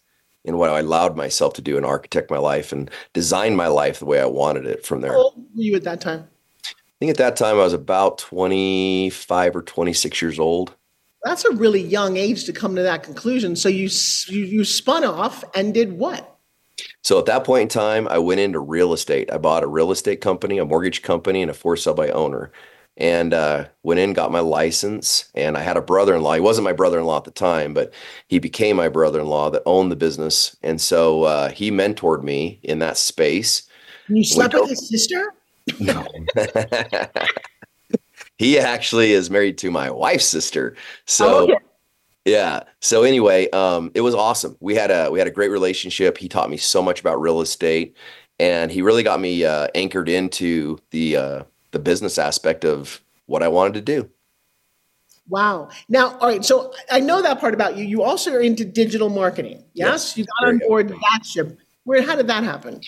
in 0.46 0.58
what 0.58 0.70
I 0.70 0.80
allowed 0.80 1.18
myself 1.18 1.54
to 1.56 1.62
do 1.62 1.76
and 1.76 1.86
architect 1.86 2.32
my 2.32 2.38
life 2.38 2.72
and 2.72 2.90
design 3.12 3.58
my 3.58 3.68
life 3.68 4.00
the 4.00 4.06
way 4.06 4.22
I 4.22 4.26
wanted 4.26 4.66
it 4.66 4.86
from 4.86 5.02
there. 5.02 5.12
How 5.12 5.18
old 5.18 5.36
were 5.54 5.62
you 5.62 5.76
at 5.76 5.84
that 5.84 6.00
time? 6.00 6.30
I 6.66 7.00
think 7.00 7.10
at 7.10 7.18
that 7.18 7.36
time 7.36 7.56
I 7.56 7.64
was 7.64 7.74
about 7.74 8.20
25 8.20 9.56
or 9.56 9.62
26 9.62 10.22
years 10.22 10.40
old 10.40 10.77
that's 11.28 11.46
a 11.46 11.52
really 11.56 11.82
young 11.82 12.18
age 12.18 12.46
to 12.46 12.54
come 12.54 12.76
to 12.76 12.84
that 12.84 13.04
conclusion. 13.04 13.56
So 13.56 13.70
you 13.70 13.90
you, 14.28 14.46
you 14.46 14.64
spun 14.64 15.04
off 15.04 15.44
and 15.54 15.74
did 15.74 15.94
what? 15.94 16.38
So 17.04 17.20
at 17.20 17.26
that 17.26 17.44
point 17.44 17.64
in 17.64 17.68
time, 17.70 18.08
I 18.08 18.18
went 18.20 18.40
into 18.40 18.60
real 18.60 18.94
estate. 18.94 19.32
I 19.32 19.38
bought 19.38 19.64
a 19.64 19.68
real 19.68 19.92
estate 19.92 20.22
company, 20.22 20.58
a 20.58 20.66
mortgage 20.66 21.02
company, 21.02 21.42
and 21.42 21.52
a 21.52 21.54
for 21.54 21.76
sale 21.76 21.94
by 21.94 22.10
owner. 22.10 22.52
And 22.98 23.34
uh, 23.34 23.66
went 23.84 24.00
in, 24.00 24.14
got 24.14 24.32
my 24.32 24.40
license, 24.40 25.32
and 25.36 25.56
I 25.56 25.62
had 25.62 25.78
a 25.78 25.82
brother-in-law. 25.82 26.34
He 26.34 26.40
wasn't 26.40 26.66
my 26.66 26.74
brother-in-law 26.74 27.18
at 27.18 27.24
the 27.26 27.32
time, 27.32 27.76
but 27.76 27.94
he 28.28 28.40
became 28.40 28.76
my 28.76 28.90
brother-in-law 28.90 29.52
that 29.52 29.62
owned 29.68 29.92
the 29.92 29.96
business. 29.96 30.56
And 30.64 30.82
so 30.82 31.24
uh, 31.24 31.50
he 31.50 31.70
mentored 31.70 32.24
me 32.24 32.60
in 32.64 32.80
that 32.80 32.98
space. 32.98 33.70
You 34.08 34.24
slept 34.24 34.56
with 34.56 34.70
his 34.70 34.90
sister? 34.90 35.34
No. 35.80 36.08
he 38.38 38.60
actually 38.60 39.12
is 39.12 39.30
married 39.30 39.58
to 39.60 39.72
my 39.72 39.90
wife's 39.90 40.26
sister. 40.26 40.76
So 41.06 41.28
oh, 41.28 41.44
okay. 41.44 41.58
yeah. 42.26 42.64
So 42.82 43.04
anyway, 43.04 43.50
um, 43.52 43.92
it 43.96 44.02
was 44.02 44.16
awesome. 44.16 44.58
We 44.60 44.76
had 44.76 44.92
a 44.92 45.10
we 45.12 45.20
had 45.20 45.28
a 45.28 45.32
great 45.32 45.52
relationship. 45.52 46.18
He 46.18 46.28
taught 46.28 46.50
me 46.50 46.58
so 46.58 46.82
much 46.82 47.00
about 47.00 47.20
real 47.20 47.42
estate, 47.42 47.96
and 48.40 48.72
he 48.72 48.82
really 48.82 49.04
got 49.04 49.20
me 49.20 49.44
uh, 49.44 49.68
anchored 49.76 50.10
into 50.10 50.80
the 50.92 51.18
uh, 51.18 51.44
the 51.72 51.80
business 51.80 52.18
aspect 52.18 52.64
of 52.64 53.02
what 53.26 53.44
I 53.44 53.48
wanted 53.48 53.74
to 53.76 53.82
do. 53.82 54.10
Wow. 55.30 55.70
Now, 55.90 56.18
all 56.20 56.30
right. 56.30 56.46
So 56.46 56.74
I 56.90 57.02
know 57.02 57.22
that 57.22 57.40
part 57.40 57.54
about 57.54 57.76
you. 57.76 57.84
You 57.84 58.02
also 58.02 58.32
are 58.32 58.40
into 58.40 58.64
digital 58.64 59.10
marketing. 59.10 59.64
Yes, 59.74 60.16
yes 60.16 60.18
you 60.18 60.26
got 60.26 60.50
on 60.50 60.60
board 60.60 60.90
that 60.90 61.26
ship. 61.26 61.58
Where? 61.84 62.02
How 62.02 62.16
did 62.16 62.28
that 62.28 62.44
happen? 62.44 62.82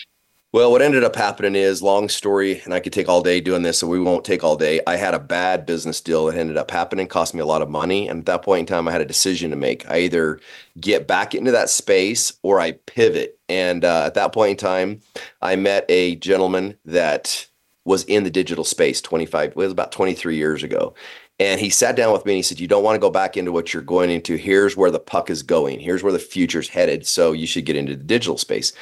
Well, 0.52 0.72
what 0.72 0.82
ended 0.82 1.04
up 1.04 1.14
happening 1.14 1.54
is 1.54 1.80
long 1.80 2.08
story, 2.08 2.60
and 2.64 2.74
I 2.74 2.80
could 2.80 2.92
take 2.92 3.08
all 3.08 3.22
day 3.22 3.40
doing 3.40 3.62
this, 3.62 3.78
so 3.78 3.86
we 3.86 4.00
won't 4.00 4.24
take 4.24 4.42
all 4.42 4.56
day. 4.56 4.80
I 4.84 4.96
had 4.96 5.14
a 5.14 5.20
bad 5.20 5.64
business 5.64 6.00
deal 6.00 6.26
that 6.26 6.36
ended 6.36 6.56
up 6.56 6.72
happening, 6.72 7.06
cost 7.06 7.34
me 7.34 7.40
a 7.40 7.46
lot 7.46 7.62
of 7.62 7.70
money. 7.70 8.08
And 8.08 8.18
at 8.18 8.26
that 8.26 8.42
point 8.42 8.60
in 8.60 8.66
time, 8.66 8.88
I 8.88 8.90
had 8.90 9.00
a 9.00 9.04
decision 9.04 9.50
to 9.50 9.56
make. 9.56 9.88
I 9.88 10.00
either 10.00 10.40
get 10.80 11.06
back 11.06 11.36
into 11.36 11.52
that 11.52 11.70
space 11.70 12.32
or 12.42 12.58
I 12.58 12.72
pivot. 12.72 13.38
And 13.48 13.84
uh, 13.84 14.02
at 14.06 14.14
that 14.14 14.32
point 14.32 14.50
in 14.50 14.56
time, 14.56 15.02
I 15.40 15.54
met 15.54 15.84
a 15.88 16.16
gentleman 16.16 16.76
that 16.84 17.46
was 17.84 18.02
in 18.06 18.24
the 18.24 18.30
digital 18.30 18.64
space 18.64 19.00
25, 19.00 19.50
it 19.50 19.56
was 19.56 19.70
about 19.70 19.92
23 19.92 20.34
years 20.36 20.64
ago. 20.64 20.94
And 21.38 21.60
he 21.60 21.70
sat 21.70 21.94
down 21.94 22.12
with 22.12 22.26
me 22.26 22.32
and 22.32 22.38
he 22.38 22.42
said, 22.42 22.58
You 22.58 22.66
don't 22.66 22.82
want 22.82 22.96
to 22.96 23.00
go 23.00 23.08
back 23.08 23.36
into 23.36 23.52
what 23.52 23.72
you're 23.72 23.84
going 23.84 24.10
into. 24.10 24.34
Here's 24.34 24.76
where 24.76 24.90
the 24.90 24.98
puck 24.98 25.30
is 25.30 25.44
going. 25.44 25.78
Here's 25.78 26.02
where 26.02 26.12
the 26.12 26.18
future's 26.18 26.68
headed. 26.68 27.06
So 27.06 27.30
you 27.30 27.46
should 27.46 27.66
get 27.66 27.76
into 27.76 27.94
the 27.94 28.02
digital 28.02 28.36
space. 28.36 28.72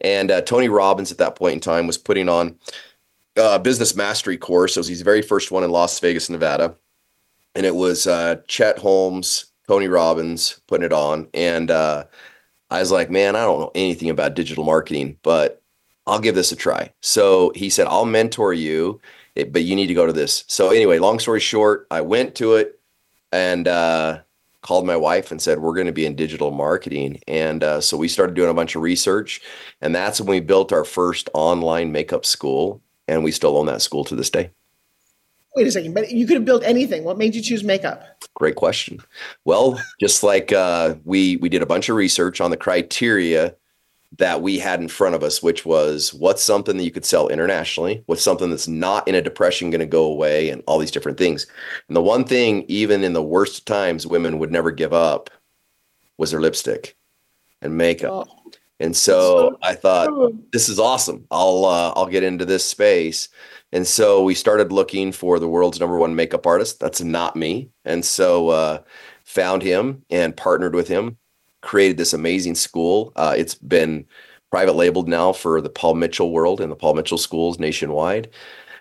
And 0.00 0.30
uh, 0.30 0.40
Tony 0.42 0.68
Robbins 0.68 1.12
at 1.12 1.18
that 1.18 1.36
point 1.36 1.54
in 1.54 1.60
time 1.60 1.86
was 1.86 1.98
putting 1.98 2.28
on 2.28 2.56
a 3.36 3.58
business 3.58 3.94
mastery 3.94 4.36
course. 4.36 4.76
It 4.76 4.80
was 4.80 4.88
his 4.88 5.02
very 5.02 5.22
first 5.22 5.50
one 5.50 5.64
in 5.64 5.70
Las 5.70 5.98
Vegas, 6.00 6.30
Nevada. 6.30 6.74
And 7.54 7.66
it 7.66 7.74
was 7.74 8.06
uh, 8.06 8.36
Chet 8.46 8.78
Holmes, 8.78 9.46
Tony 9.66 9.88
Robbins 9.88 10.60
putting 10.66 10.86
it 10.86 10.92
on. 10.92 11.28
And 11.34 11.70
uh, 11.70 12.04
I 12.70 12.80
was 12.80 12.92
like, 12.92 13.10
man, 13.10 13.36
I 13.36 13.44
don't 13.44 13.60
know 13.60 13.72
anything 13.74 14.10
about 14.10 14.34
digital 14.34 14.64
marketing, 14.64 15.16
but 15.22 15.62
I'll 16.06 16.20
give 16.20 16.34
this 16.34 16.52
a 16.52 16.56
try. 16.56 16.92
So 17.00 17.52
he 17.54 17.70
said, 17.70 17.86
I'll 17.86 18.06
mentor 18.06 18.52
you, 18.52 19.00
but 19.34 19.62
you 19.62 19.76
need 19.76 19.88
to 19.88 19.94
go 19.94 20.06
to 20.06 20.12
this. 20.12 20.44
So 20.48 20.70
anyway, 20.70 20.98
long 20.98 21.18
story 21.18 21.40
short, 21.40 21.86
I 21.90 22.00
went 22.00 22.34
to 22.36 22.54
it 22.54 22.80
and 23.32 23.68
uh, 23.68 24.20
called 24.62 24.86
my 24.86 24.96
wife 24.96 25.30
and 25.30 25.40
said 25.40 25.58
we're 25.58 25.74
going 25.74 25.86
to 25.86 25.92
be 25.92 26.06
in 26.06 26.14
digital 26.14 26.50
marketing. 26.50 27.20
And 27.26 27.64
uh, 27.64 27.80
so 27.80 27.96
we 27.96 28.08
started 28.08 28.34
doing 28.34 28.50
a 28.50 28.54
bunch 28.54 28.76
of 28.76 28.82
research 28.82 29.40
and 29.80 29.94
that's 29.94 30.20
when 30.20 30.28
we 30.28 30.40
built 30.40 30.72
our 30.72 30.84
first 30.84 31.28
online 31.34 31.92
makeup 31.92 32.24
school 32.24 32.82
and 33.08 33.24
we 33.24 33.32
still 33.32 33.56
own 33.56 33.66
that 33.66 33.82
school 33.82 34.04
to 34.04 34.14
this 34.14 34.30
day. 34.30 34.50
Wait 35.56 35.66
a 35.66 35.72
second 35.72 35.94
but 35.94 36.10
you 36.10 36.26
could 36.26 36.36
have 36.36 36.44
built 36.44 36.62
anything. 36.64 37.04
What 37.04 37.18
made 37.18 37.34
you 37.34 37.42
choose 37.42 37.64
makeup? 37.64 38.04
Great 38.34 38.56
question. 38.56 38.98
Well 39.44 39.80
just 40.00 40.22
like 40.22 40.52
uh, 40.52 40.96
we 41.04 41.36
we 41.36 41.48
did 41.48 41.62
a 41.62 41.66
bunch 41.66 41.88
of 41.88 41.96
research 41.96 42.40
on 42.40 42.50
the 42.50 42.56
criteria 42.56 43.56
that 44.18 44.42
we 44.42 44.58
had 44.58 44.80
in 44.80 44.88
front 44.88 45.14
of 45.14 45.22
us, 45.22 45.42
which 45.42 45.64
was 45.64 46.12
what's 46.12 46.42
something 46.42 46.76
that 46.76 46.84
you 46.84 46.90
could 46.90 47.04
sell 47.04 47.28
internationally, 47.28 48.02
what's 48.06 48.22
something 48.22 48.50
that's 48.50 48.68
not 48.68 49.06
in 49.06 49.14
a 49.14 49.22
depression 49.22 49.70
going 49.70 49.80
to 49.80 49.86
go 49.86 50.04
away, 50.04 50.50
and 50.50 50.62
all 50.66 50.78
these 50.78 50.90
different 50.90 51.18
things. 51.18 51.46
And 51.88 51.96
the 51.96 52.02
one 52.02 52.24
thing, 52.24 52.64
even 52.68 53.04
in 53.04 53.12
the 53.12 53.22
worst 53.22 53.66
times, 53.66 54.06
women 54.06 54.38
would 54.38 54.50
never 54.50 54.70
give 54.70 54.92
up 54.92 55.30
was 56.18 56.32
their 56.32 56.40
lipstick 56.40 56.96
and 57.62 57.76
makeup. 57.76 58.28
Oh. 58.28 58.52
And 58.80 58.96
so 58.96 59.58
I 59.62 59.74
thought, 59.74 60.32
this 60.52 60.68
is 60.68 60.78
awesome. 60.78 61.26
I'll 61.30 61.66
uh, 61.66 61.92
I'll 61.94 62.06
get 62.06 62.22
into 62.22 62.46
this 62.46 62.64
space. 62.64 63.28
And 63.72 63.86
so 63.86 64.22
we 64.22 64.34
started 64.34 64.72
looking 64.72 65.12
for 65.12 65.38
the 65.38 65.48
world's 65.48 65.78
number 65.78 65.98
one 65.98 66.16
makeup 66.16 66.46
artist. 66.46 66.80
That's 66.80 67.02
not 67.02 67.36
me. 67.36 67.70
And 67.84 68.04
so 68.04 68.48
uh, 68.48 68.82
found 69.24 69.62
him 69.62 70.02
and 70.10 70.36
partnered 70.36 70.74
with 70.74 70.88
him 70.88 71.18
created 71.60 71.96
this 71.96 72.12
amazing 72.12 72.54
school. 72.54 73.12
Uh, 73.16 73.34
it's 73.36 73.54
been 73.54 74.06
private 74.50 74.74
labeled 74.74 75.08
now 75.08 75.32
for 75.32 75.60
the 75.60 75.68
Paul 75.68 75.94
Mitchell 75.94 76.32
world 76.32 76.60
and 76.60 76.70
the 76.70 76.76
Paul 76.76 76.94
Mitchell 76.94 77.18
schools 77.18 77.58
nationwide. 77.58 78.28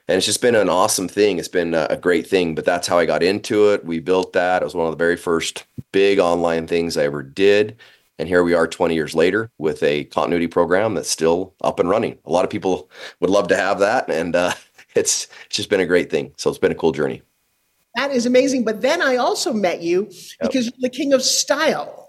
And 0.08 0.18
it's 0.18 0.26
just 0.26 0.42
been 0.42 0.56
an 0.56 0.70
awesome 0.70 1.08
thing. 1.08 1.38
It's 1.38 1.48
been 1.48 1.76
a 1.76 1.96
great 1.96 2.26
thing, 2.26 2.56
but 2.56 2.66
that's 2.66 2.88
how 2.88 2.98
I 2.98 3.06
got 3.06 3.22
into 3.22 3.70
it. 3.70 3.86
We 3.86 4.00
built 4.00 4.34
that. 4.34 4.64
It 4.64 4.66
was 4.66 4.74
one 4.74 4.88
of 4.88 4.92
the 4.92 4.98
very 4.98 5.16
first 5.16 5.66
big 5.92 6.18
online 6.18 6.66
things 6.66 6.98
I 6.98 7.04
ever 7.04 7.22
did. 7.22 7.78
And 8.18 8.28
here 8.28 8.44
we 8.44 8.56
are 8.56 8.68
20 8.68 8.96
years 8.96 9.14
later 9.14 9.52
with 9.60 9.84
a 9.84 10.06
continuity 10.06 10.48
program 10.48 10.96
that's 10.96 11.12
still 11.12 11.54
up 11.62 11.80
and 11.80 11.88
running. 11.88 12.18
A 12.26 12.32
lot 12.32 12.44
of 12.44 12.50
people 12.50 12.90
would 13.20 13.30
love 13.30 13.48
to 13.50 13.56
have 13.56 13.80
that. 13.80 14.10
And 14.10 14.36
uh, 14.36 14.54
it's, 14.96 15.28
it's 15.46 15.58
just 15.58 15.70
been 15.70 15.80
a 15.80 15.86
great 15.86 16.10
thing. 16.10 16.34
So 16.38 16.50
it's 16.50 16.60
been 16.60 16.72
a 16.72 16.76
cool 16.76 16.92
journey. 16.92 17.22
That 17.96 18.12
is 18.12 18.26
amazing. 18.26 18.66
But 18.66 18.82
then 18.82 19.04
I 19.04 19.18
also 19.18 19.54
met 19.54 19.82
you 19.84 20.12
because 20.42 20.66
you're 20.66 20.74
the 20.80 20.90
king 20.90 21.14
of 21.14 21.22
style 21.22 22.09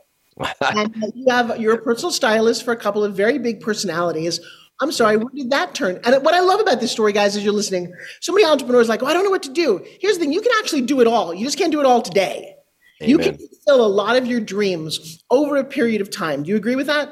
and 0.61 0.95
you 1.15 1.27
have 1.29 1.61
you're 1.61 1.75
a 1.75 1.83
personal 1.83 2.11
stylist 2.11 2.65
for 2.65 2.73
a 2.73 2.77
couple 2.77 3.05
of 3.05 3.15
very 3.15 3.39
big 3.39 3.61
personalities. 3.61 4.41
I'm 4.83 4.93
sorry, 4.93 5.19
where 5.19 5.29
did 5.35 5.51
that 5.51 5.75
turn? 5.75 6.01
And 6.05 6.25
what 6.25 6.33
I 6.33 6.41
love 6.41 6.59
about 6.59 6.81
this 6.81 6.91
story, 6.91 7.13
guys, 7.13 7.37
is 7.37 7.45
you're 7.45 7.53
listening. 7.53 7.93
So 8.21 8.33
many 8.33 8.47
entrepreneurs 8.47 8.89
like, 8.89 9.03
oh, 9.03 9.07
I 9.07 9.13
don't 9.13 9.25
know 9.25 9.31
what 9.31 9.43
to 9.43 9.53
do. 9.53 9.85
Here's 10.01 10.15
the 10.15 10.21
thing: 10.21 10.33
you 10.33 10.41
can 10.41 10.53
actually 10.59 10.83
do 10.83 11.01
it 11.01 11.07
all. 11.07 11.35
You 11.35 11.45
just 11.45 11.59
can't 11.59 11.73
do 11.73 11.81
it 11.81 11.87
all 11.87 12.01
today. 12.01 12.57
Amen. 13.03 13.11
You 13.11 13.19
can 13.19 13.37
fulfill 13.37 13.85
a 13.85 13.89
lot 13.89 14.17
of 14.17 14.27
your 14.27 14.41
dreams 14.41 15.23
over 15.31 15.57
a 15.57 15.65
period 15.65 16.01
of 16.01 16.11
time. 16.11 16.43
Do 16.43 16.51
you 16.51 16.57
agree 16.57 16.77
with 16.77 16.87
that? 16.87 17.11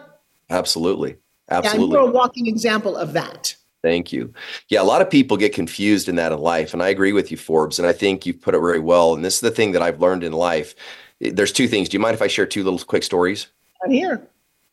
Absolutely, 0.51 1.17
absolutely. 1.51 1.95
Yeah, 1.95 2.03
you're 2.03 2.11
a 2.11 2.13
walking 2.13 2.47
example 2.47 2.97
of 2.97 3.13
that. 3.13 3.55
Thank 3.83 4.13
you. 4.13 4.33
Yeah, 4.69 4.83
a 4.83 4.85
lot 4.85 5.03
of 5.03 5.09
people 5.09 5.37
get 5.37 5.55
confused 5.55 6.09
in 6.09 6.17
that 6.17 6.33
in 6.33 6.39
life, 6.39 6.73
and 6.73 6.83
I 6.83 6.89
agree 6.89 7.13
with 7.13 7.31
you, 7.31 7.37
Forbes. 7.37 7.79
And 7.79 7.87
I 7.87 7.93
think 7.93 8.27
you've 8.27 8.41
put 8.41 8.55
it 8.55 8.61
very 8.61 8.81
well. 8.81 9.15
And 9.15 9.25
this 9.25 9.35
is 9.35 9.41
the 9.41 9.51
thing 9.51 9.73
that 9.73 9.83
I've 9.83 10.01
learned 10.01 10.25
in 10.25 10.33
life 10.33 10.75
there's 11.21 11.53
two 11.53 11.69
things. 11.69 11.89
Do 11.89 11.97
you 11.97 12.01
mind 12.01 12.15
if 12.15 12.23
I 12.23 12.29
share 12.29 12.47
two 12.47 12.65
little 12.65 12.79
quick 12.81 13.03
stories? 13.03 13.49
I'm 13.85 13.91
here. 13.91 14.27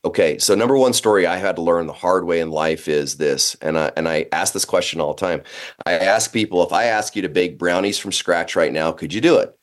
Okay, 0.04 0.38
so 0.38 0.54
number 0.54 0.78
one 0.78 0.94
story 0.94 1.26
I 1.26 1.38
had 1.38 1.56
to 1.56 1.64
learn 1.64 1.88
the 1.88 1.94
hard 1.94 2.26
way 2.26 2.40
in 2.40 2.52
life 2.52 2.88
is 2.88 3.18
this, 3.18 3.56
and 3.62 3.76
I 3.76 3.92
and 3.98 4.08
I 4.08 4.28
ask 4.32 4.54
this 4.54 4.66
question 4.66 5.02
all 5.02 5.16
the 5.16 5.20
time. 5.20 5.42
I 5.88 5.94
ask 5.94 6.32
people 6.32 6.62
if 6.64 6.72
I 6.72 6.84
ask 6.86 7.16
you 7.16 7.24
to 7.24 7.30
bake 7.30 7.58
brownies 7.58 7.98
from 7.98 8.12
scratch 8.12 8.56
right 8.56 8.72
now, 8.72 8.92
could 8.92 9.14
you 9.14 9.22
do 9.22 9.38
it? 9.38 9.58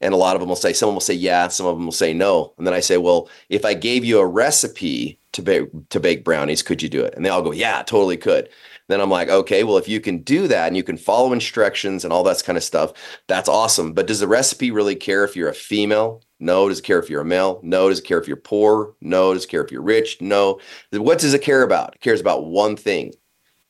And 0.00 0.14
a 0.14 0.16
lot 0.16 0.36
of 0.36 0.40
them 0.40 0.48
will 0.48 0.56
say, 0.56 0.72
someone 0.72 0.94
will 0.94 1.00
say, 1.00 1.14
yeah, 1.14 1.48
some 1.48 1.66
of 1.66 1.76
them 1.76 1.86
will 1.86 1.92
say 1.92 2.14
no. 2.14 2.54
And 2.56 2.64
then 2.64 2.74
I 2.74 2.78
say, 2.78 2.98
well, 2.98 3.28
if 3.48 3.64
I 3.64 3.74
gave 3.74 4.04
you 4.04 4.20
a 4.20 4.26
recipe 4.26 5.18
to 5.32 5.42
bake, 5.42 5.68
to 5.88 5.98
bake 5.98 6.24
brownies, 6.24 6.62
could 6.62 6.80
you 6.80 6.88
do 6.88 7.04
it? 7.04 7.14
And 7.14 7.24
they 7.24 7.30
all 7.30 7.42
go, 7.42 7.50
yeah, 7.50 7.82
totally 7.82 8.16
could. 8.16 8.48
Then 8.88 9.00
I'm 9.02 9.10
like, 9.10 9.28
okay, 9.28 9.64
well, 9.64 9.76
if 9.76 9.86
you 9.86 10.00
can 10.00 10.18
do 10.18 10.48
that 10.48 10.66
and 10.66 10.76
you 10.76 10.82
can 10.82 10.96
follow 10.96 11.32
instructions 11.32 12.04
and 12.04 12.12
all 12.12 12.22
that 12.24 12.42
kind 12.42 12.56
of 12.56 12.64
stuff, 12.64 12.94
that's 13.26 13.48
awesome. 13.48 13.92
But 13.92 14.06
does 14.06 14.20
the 14.20 14.28
recipe 14.28 14.70
really 14.70 14.96
care 14.96 15.24
if 15.24 15.36
you're 15.36 15.50
a 15.50 15.54
female? 15.54 16.22
No. 16.40 16.68
Does 16.68 16.78
it 16.78 16.84
care 16.84 16.98
if 16.98 17.10
you're 17.10 17.20
a 17.20 17.26
male? 17.26 17.60
No. 17.62 17.90
Does 17.90 17.98
it 17.98 18.06
care 18.06 18.18
if 18.18 18.26
you're 18.26 18.36
poor? 18.36 18.94
No. 19.02 19.34
Does 19.34 19.44
it 19.44 19.48
care 19.48 19.62
if 19.62 19.70
you're 19.70 19.82
rich? 19.82 20.20
No. 20.22 20.58
What 20.90 21.18
does 21.18 21.34
it 21.34 21.42
care 21.42 21.62
about? 21.62 21.96
It 21.96 22.00
cares 22.00 22.20
about 22.20 22.46
one 22.46 22.76
thing. 22.76 23.12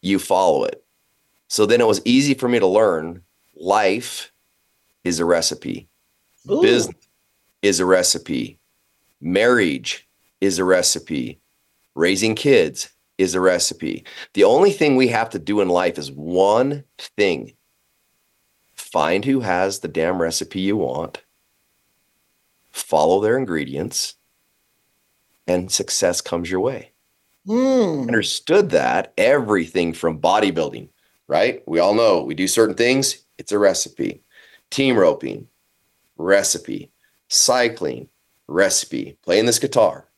You 0.02 0.20
follow 0.20 0.62
it. 0.64 0.84
So 1.48 1.66
then 1.66 1.80
it 1.80 1.86
was 1.86 2.00
easy 2.04 2.34
for 2.34 2.48
me 2.48 2.60
to 2.60 2.66
learn 2.66 3.22
life 3.56 4.30
is 5.02 5.18
a 5.18 5.24
recipe. 5.24 5.88
Ooh. 6.48 6.62
Business 6.62 7.08
is 7.62 7.80
a 7.80 7.86
recipe. 7.86 8.60
Marriage 9.20 10.06
is 10.40 10.60
a 10.60 10.64
recipe. 10.64 11.40
Raising 11.96 12.36
kids 12.36 12.90
is 13.18 13.34
a 13.34 13.40
recipe. 13.40 14.04
The 14.34 14.44
only 14.44 14.70
thing 14.70 14.96
we 14.96 15.08
have 15.08 15.30
to 15.30 15.38
do 15.38 15.60
in 15.60 15.68
life 15.68 15.98
is 15.98 16.10
one 16.10 16.84
thing 16.98 17.54
find 18.74 19.24
who 19.24 19.40
has 19.40 19.80
the 19.80 19.88
damn 19.88 20.22
recipe 20.22 20.60
you 20.60 20.76
want, 20.76 21.22
follow 22.70 23.20
their 23.20 23.36
ingredients, 23.36 24.14
and 25.46 25.70
success 25.70 26.20
comes 26.20 26.50
your 26.50 26.60
way. 26.60 26.92
Mm. 27.46 28.02
Understood 28.02 28.70
that 28.70 29.12
everything 29.18 29.92
from 29.92 30.20
bodybuilding, 30.20 30.88
right? 31.26 31.62
We 31.66 31.80
all 31.80 31.94
know 31.94 32.22
we 32.22 32.34
do 32.34 32.48
certain 32.48 32.76
things, 32.76 33.24
it's 33.36 33.52
a 33.52 33.58
recipe. 33.58 34.22
Team 34.70 34.96
roping, 34.96 35.48
recipe. 36.16 36.90
Cycling, 37.28 38.08
recipe. 38.46 39.18
Playing 39.22 39.46
this 39.46 39.58
guitar, 39.58 40.08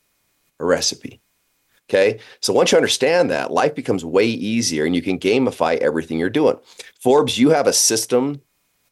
a 0.58 0.64
recipe. 0.64 1.20
Okay. 1.90 2.20
So 2.38 2.52
once 2.52 2.70
you 2.70 2.78
understand 2.78 3.32
that, 3.32 3.50
life 3.50 3.74
becomes 3.74 4.04
way 4.04 4.24
easier 4.26 4.84
and 4.84 4.94
you 4.94 5.02
can 5.02 5.18
gamify 5.18 5.76
everything 5.78 6.20
you're 6.20 6.30
doing. 6.30 6.56
Forbes, 7.00 7.36
you 7.36 7.50
have 7.50 7.66
a 7.66 7.72
system 7.72 8.40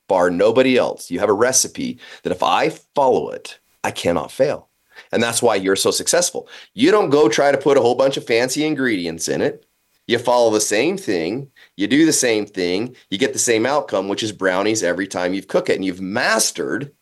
bar 0.09 0.31
nobody 0.31 0.76
else. 0.76 1.09
You 1.09 1.21
have 1.21 1.28
a 1.28 1.35
recipe 1.35 2.00
that 2.25 2.33
if 2.33 2.43
I 2.43 2.71
follow 2.97 3.31
it, 3.31 3.61
I 3.85 3.93
cannot 3.93 4.33
fail. 4.33 4.69
And 5.12 5.23
that's 5.23 5.40
why 5.40 5.55
you're 5.55 5.76
so 5.76 5.93
successful. 5.93 6.49
You 6.75 6.90
don't 6.90 7.11
go 7.11 7.28
try 7.28 7.52
to 7.52 7.59
put 7.59 7.76
a 7.76 7.81
whole 7.81 7.95
bunch 7.95 8.17
of 8.17 8.26
fancy 8.26 8.64
ingredients 8.64 9.28
in 9.28 9.43
it. 9.43 9.64
You 10.09 10.19
follow 10.19 10.50
the 10.50 10.61
same 10.61 10.97
thing, 10.97 11.52
you 11.76 11.87
do 11.87 12.05
the 12.05 12.12
same 12.12 12.47
thing, 12.47 12.97
you 13.11 13.19
get 13.19 13.33
the 13.33 13.38
same 13.38 13.64
outcome, 13.64 14.09
which 14.09 14.25
is 14.25 14.33
brownies 14.33 14.83
every 14.83 15.07
time 15.07 15.35
you 15.35 15.43
cook 15.43 15.71
it. 15.71 15.76
And 15.76 15.85
you've 15.85 16.00
mastered 16.00 16.93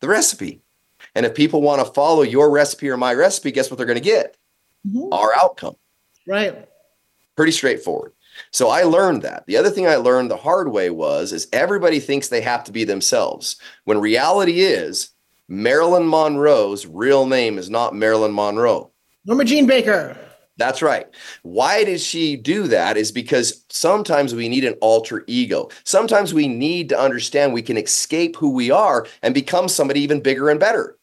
the 0.00 0.08
recipe. 0.08 0.62
And 1.14 1.26
if 1.26 1.34
people 1.34 1.60
want 1.60 1.84
to 1.84 1.92
follow 1.92 2.22
your 2.22 2.50
recipe 2.50 2.88
or 2.88 2.96
my 2.96 3.12
recipe, 3.12 3.50
guess 3.50 3.70
what 3.70 3.76
they're 3.76 3.86
going 3.86 3.98
to 3.98 4.00
get? 4.00 4.38
Mm-hmm. 4.86 5.12
Our 5.12 5.32
outcome. 5.36 5.76
Right. 6.26 6.68
Pretty 7.36 7.52
straightforward. 7.52 8.12
So 8.50 8.68
I 8.68 8.82
learned 8.82 9.22
that. 9.22 9.44
The 9.46 9.56
other 9.56 9.70
thing 9.70 9.86
I 9.86 9.96
learned 9.96 10.30
the 10.30 10.36
hard 10.36 10.70
way 10.72 10.90
was 10.90 11.32
is 11.32 11.48
everybody 11.52 12.00
thinks 12.00 12.28
they 12.28 12.40
have 12.40 12.64
to 12.64 12.72
be 12.72 12.84
themselves. 12.84 13.56
When 13.84 14.00
reality 14.00 14.60
is 14.60 15.10
Marilyn 15.48 16.06
Monroe's 16.06 16.86
real 16.86 17.26
name 17.26 17.58
is 17.58 17.68
not 17.68 17.94
Marilyn 17.94 18.32
Monroe. 18.32 18.90
Norma 19.24 19.44
Jean 19.44 19.66
Baker. 19.66 20.16
That's 20.58 20.82
right. 20.82 21.06
Why 21.42 21.84
does 21.84 22.04
she 22.04 22.36
do 22.36 22.68
that? 22.68 22.96
Is 22.96 23.10
because 23.10 23.64
sometimes 23.70 24.34
we 24.34 24.48
need 24.48 24.64
an 24.64 24.74
alter 24.80 25.24
ego. 25.26 25.70
Sometimes 25.84 26.34
we 26.34 26.46
need 26.46 26.88
to 26.90 26.98
understand 26.98 27.52
we 27.52 27.62
can 27.62 27.78
escape 27.78 28.36
who 28.36 28.50
we 28.50 28.70
are 28.70 29.06
and 29.22 29.34
become 29.34 29.68
somebody 29.68 30.00
even 30.00 30.20
bigger 30.20 30.50
and 30.50 30.60
better. 30.60 30.98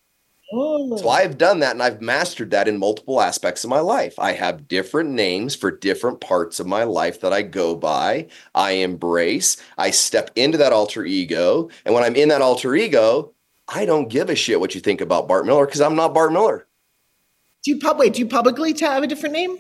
Oh. 0.52 0.98
So 0.98 1.10
I've 1.10 1.38
done 1.38 1.60
that 1.60 1.74
and 1.74 1.84
I've 1.84 2.02
mastered 2.02 2.52
that 2.52 2.68
in 2.68 2.80
multiple 2.80 3.22
aspects 3.22 3.64
of 3.64 3.70
my 3.70 3.80
life. 3.80 4.18
I 4.18 4.32
have 4.32 4.68
different 4.68 5.12
names 5.12 5.56
for 5.56 5.70
different 5.70 6.22
parts 6.22 6.60
of 6.60 6.66
my 6.66 6.84
life 6.84 7.22
that 7.22 7.34
I 7.34 7.44
go 7.44 7.76
by. 7.76 8.28
I 8.56 8.72
embrace, 8.72 9.58
I 9.78 9.92
step 9.92 10.32
into 10.36 10.58
that 10.58 10.74
alter 10.74 11.06
ego. 11.06 11.70
And 11.86 11.94
when 11.94 12.04
I'm 12.04 12.16
in 12.16 12.30
that 12.30 12.42
alter 12.42 12.76
ego, 12.76 13.34
I 13.68 13.86
don't 13.86 14.10
give 14.10 14.30
a 14.30 14.36
shit 14.36 14.60
what 14.60 14.74
you 14.74 14.82
think 14.82 15.02
about 15.02 15.28
Bart 15.28 15.46
Miller 15.46 15.66
because 15.66 15.82
I'm 15.82 15.96
not 15.96 16.16
Bart 16.16 16.34
Miller. 16.34 16.66
Do 17.64 17.72
you 17.72 17.80
pub 17.80 18.00
wait, 18.00 18.14
do 18.14 18.20
you 18.20 18.28
publicly 18.28 18.76
have 18.80 19.04
a 19.04 19.08
different 19.08 19.34
name? 19.34 19.58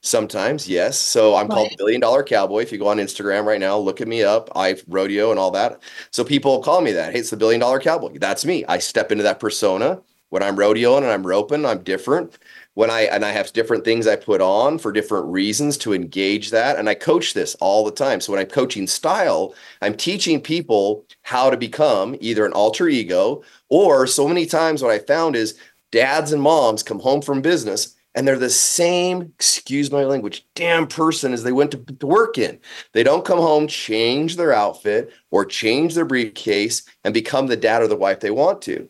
Sometimes, 0.00 0.68
yes. 0.68 0.98
So 0.98 1.34
I'm 1.34 1.48
called 1.48 1.70
Billion 1.78 2.00
Dollar 2.00 2.22
Cowboy. 2.22 2.60
If 2.60 2.72
you 2.72 2.78
go 2.78 2.88
on 2.88 2.98
Instagram 2.98 3.46
right 3.46 3.60
now, 3.60 3.78
look 3.78 4.02
at 4.02 4.08
me 4.08 4.22
up. 4.22 4.50
I 4.54 4.76
rodeo 4.86 5.30
and 5.30 5.40
all 5.40 5.50
that. 5.52 5.80
So 6.10 6.24
people 6.24 6.62
call 6.62 6.82
me 6.82 6.92
that. 6.92 7.12
Hey, 7.12 7.20
it's 7.20 7.30
the 7.30 7.38
Billion 7.38 7.60
Dollar 7.60 7.80
Cowboy. 7.80 8.18
That's 8.18 8.44
me. 8.44 8.66
I 8.66 8.78
step 8.78 9.12
into 9.12 9.24
that 9.24 9.40
persona 9.40 10.02
when 10.34 10.42
I'm 10.42 10.56
rodeoing 10.56 11.02
and 11.02 11.12
I'm 11.12 11.24
roping. 11.24 11.64
I'm 11.64 11.84
different. 11.84 12.38
When 12.74 12.90
I 12.90 13.02
and 13.02 13.24
I 13.24 13.30
have 13.30 13.52
different 13.52 13.84
things 13.84 14.08
I 14.08 14.16
put 14.16 14.40
on 14.40 14.78
for 14.78 14.90
different 14.90 15.26
reasons 15.26 15.78
to 15.78 15.94
engage 15.94 16.50
that. 16.50 16.76
And 16.76 16.88
I 16.88 16.94
coach 16.94 17.34
this 17.34 17.54
all 17.60 17.84
the 17.84 17.92
time. 17.92 18.20
So 18.20 18.32
when 18.32 18.40
I'm 18.40 18.48
coaching 18.48 18.88
style, 18.88 19.54
I'm 19.80 19.94
teaching 19.94 20.40
people 20.40 21.06
how 21.22 21.50
to 21.50 21.56
become 21.56 22.16
either 22.18 22.44
an 22.44 22.52
alter 22.52 22.88
ego 22.88 23.44
or 23.68 24.08
so 24.08 24.26
many 24.26 24.44
times 24.44 24.82
what 24.82 24.90
I 24.90 24.98
found 24.98 25.36
is 25.36 25.56
dads 25.92 26.32
and 26.32 26.42
moms 26.42 26.82
come 26.82 26.98
home 26.98 27.22
from 27.22 27.40
business 27.40 27.94
and 28.16 28.26
they're 28.26 28.36
the 28.36 28.50
same, 28.50 29.32
excuse 29.36 29.92
my 29.92 30.02
language, 30.02 30.44
damn 30.56 30.88
person 30.88 31.32
as 31.32 31.44
they 31.44 31.52
went 31.52 31.70
to, 31.70 31.78
to, 31.78 32.06
work 32.08 32.38
in. 32.38 32.58
They 32.92 33.04
don't 33.04 33.24
come 33.24 33.38
home, 33.38 33.68
change 33.68 34.34
their 34.34 34.52
outfit 34.52 35.12
or 35.30 35.44
change 35.44 35.94
their 35.94 36.04
briefcase 36.04 36.82
and 37.04 37.14
become 37.14 37.46
the 37.46 37.56
dad 37.56 37.82
or 37.82 37.88
the 37.88 37.94
wife 37.94 38.18
they 38.18 38.32
want 38.32 38.62
to. 38.62 38.88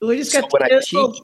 We 0.00 0.16
just 0.16 0.32
got 0.32 0.50
so 0.82 1.12
teach, 1.12 1.22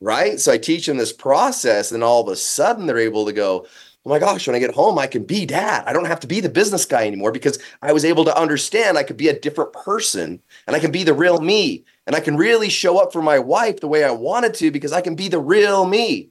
right? 0.00 0.38
So 0.38 0.52
I 0.52 0.58
teach 0.58 0.86
them 0.86 0.96
this 0.96 1.12
process, 1.12 1.92
and 1.92 2.04
all 2.04 2.22
of 2.22 2.28
a 2.28 2.36
sudden 2.36 2.86
they're 2.86 2.98
able 2.98 3.26
to 3.26 3.32
go, 3.32 3.66
oh 4.06 4.10
my 4.10 4.18
gosh, 4.18 4.46
when 4.46 4.56
I 4.56 4.60
get 4.60 4.74
home, 4.74 4.98
I 4.98 5.06
can 5.06 5.24
be 5.24 5.44
dad. 5.44 5.84
I 5.86 5.92
don't 5.92 6.06
have 6.06 6.20
to 6.20 6.26
be 6.26 6.40
the 6.40 6.48
business 6.48 6.84
guy 6.84 7.06
anymore 7.06 7.32
because 7.32 7.58
I 7.82 7.92
was 7.92 8.04
able 8.04 8.24
to 8.24 8.38
understand 8.38 8.96
I 8.96 9.02
could 9.02 9.16
be 9.16 9.28
a 9.28 9.38
different 9.38 9.72
person 9.72 10.40
and 10.66 10.76
I 10.76 10.78
can 10.78 10.92
be 10.92 11.04
the 11.04 11.12
real 11.12 11.40
me. 11.40 11.84
And 12.06 12.16
I 12.16 12.20
can 12.20 12.36
really 12.36 12.70
show 12.70 12.98
up 12.98 13.12
for 13.12 13.20
my 13.20 13.38
wife 13.38 13.80
the 13.80 13.88
way 13.88 14.04
I 14.04 14.10
wanted 14.10 14.54
to 14.54 14.70
because 14.70 14.92
I 14.92 15.02
can 15.02 15.14
be 15.14 15.28
the 15.28 15.40
real 15.40 15.84
me. 15.86 16.30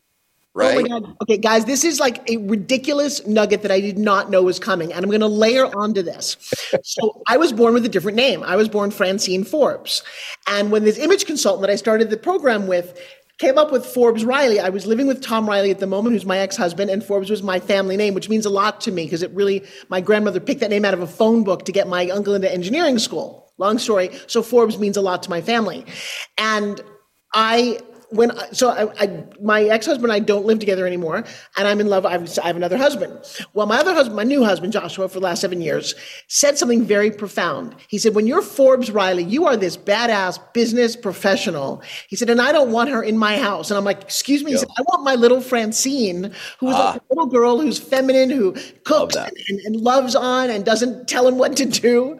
Right. 0.58 0.76
Oh 0.76 0.82
my 0.82 0.88
God. 0.88 1.16
Okay, 1.22 1.38
guys, 1.38 1.66
this 1.66 1.84
is 1.84 2.00
like 2.00 2.28
a 2.28 2.38
ridiculous 2.38 3.26
nugget 3.28 3.62
that 3.62 3.70
I 3.70 3.80
did 3.80 4.00
not 4.00 4.32
know 4.32 4.42
was 4.42 4.58
coming. 4.58 4.92
And 4.92 5.06
I'm 5.06 5.12
going 5.12 5.22
to 5.22 5.28
layer 5.28 5.66
onto 5.66 6.02
this. 6.02 6.36
so 6.84 7.22
I 7.28 7.38
was 7.38 7.54
born 7.54 7.76
with 7.76 7.86
a 7.86 7.90
different 7.90 8.16
name. 8.16 8.42
I 8.42 8.56
was 8.56 8.68
born 8.68 8.90
Francine 8.90 9.44
Forbes. 9.44 10.02
And 10.48 10.72
when 10.72 10.84
this 10.84 10.98
image 10.98 11.26
consultant 11.26 11.62
that 11.62 11.70
I 11.70 11.76
started 11.76 12.10
the 12.10 12.18
program 12.18 12.66
with 12.66 13.00
came 13.38 13.60
up 13.60 13.72
with 13.72 13.86
Forbes 13.86 14.26
Riley. 14.26 14.60
I 14.60 14.70
was 14.70 14.88
living 14.88 15.06
with 15.06 15.22
Tom 15.22 15.48
Riley 15.48 15.70
at 15.70 15.78
the 15.78 15.86
moment, 15.86 16.14
who's 16.14 16.26
my 16.26 16.40
ex-husband, 16.40 16.90
and 16.90 17.04
Forbes 17.04 17.30
was 17.30 17.44
my 17.44 17.60
family 17.60 17.96
name, 17.96 18.16
which 18.16 18.30
means 18.30 18.48
a 18.48 18.50
lot 18.50 18.82
to 18.82 18.92
me 18.92 19.04
because 19.04 19.22
it 19.22 19.30
really, 19.30 19.64
my 19.90 20.02
grandmother 20.02 20.40
picked 20.40 20.62
that 20.62 20.72
name 20.72 20.84
out 20.86 20.96
of 20.96 21.02
a 21.02 21.08
phone 21.08 21.44
book 21.44 21.66
to 21.66 21.72
get 21.72 21.88
my 21.88 22.10
uncle 22.10 22.34
into 22.34 22.52
engineering 22.52 22.98
school. 22.98 23.54
Long 23.60 23.78
story. 23.78 24.10
So 24.26 24.42
Forbes 24.42 24.80
means 24.80 24.98
a 24.98 25.02
lot 25.02 25.22
to 25.22 25.30
my 25.30 25.42
family. 25.42 25.86
And 26.40 26.82
I 27.36 27.80
when 28.10 28.32
so 28.54 28.70
I, 28.70 29.04
I, 29.04 29.24
my 29.42 29.64
ex-husband 29.64 30.06
and 30.06 30.14
I 30.14 30.20
don't 30.20 30.46
live 30.46 30.60
together 30.60 30.88
anymore, 30.88 31.26
and 31.58 31.68
I'm 31.68 31.80
in 31.82 31.88
love. 31.88 32.06
I 32.06 32.12
have, 32.12 32.40
I 32.40 32.48
have, 32.48 32.56
another 32.56 32.78
husband. 32.78 33.20
Well, 33.54 33.66
my 33.66 33.78
other 33.78 33.94
husband, 33.94 34.16
my 34.16 34.24
new 34.24 34.44
husband, 34.44 34.74
Joshua, 34.74 35.10
for 35.10 35.20
the 35.20 35.26
last 35.26 35.42
seven 35.42 35.62
years, 35.62 35.94
said 36.28 36.58
something 36.58 36.84
very 36.84 37.12
profound. 37.12 37.76
He 37.88 37.98
said, 37.98 38.16
"When 38.16 38.26
you're 38.26 38.42
Forbes 38.42 38.92
Riley, 38.92 39.24
you 39.24 39.46
are 39.46 39.58
this 39.58 39.76
badass 39.76 40.40
business 40.54 40.96
professional." 40.96 41.82
He 42.08 42.16
said, 42.16 42.30
"And 42.30 42.42
I 42.42 42.52
don't 42.52 42.72
want 42.72 42.90
her 42.90 43.04
in 43.04 43.18
my 43.18 43.38
house." 43.38 43.70
And 43.70 43.78
I'm 43.78 43.86
like, 43.86 44.02
"Excuse 44.04 44.44
me." 44.44 44.52
He 44.52 44.58
said, 44.58 44.70
"I 44.78 44.82
want 44.84 45.04
my 45.04 45.16
little 45.16 45.42
Francine, 45.42 46.32
who's 46.60 46.76
ah. 46.76 46.92
like 46.94 47.02
a 47.02 47.14
little 47.14 47.28
girl 47.28 47.60
who's 47.60 47.78
feminine, 47.78 48.30
who 48.30 48.54
cooks 48.86 49.16
and, 49.16 49.32
and, 49.50 49.60
and 49.66 49.76
loves 49.76 50.16
on 50.16 50.50
and 50.50 50.64
doesn't 50.64 51.08
tell 51.08 51.28
him 51.28 51.38
what 51.38 51.58
to 51.58 51.66
do." 51.66 52.20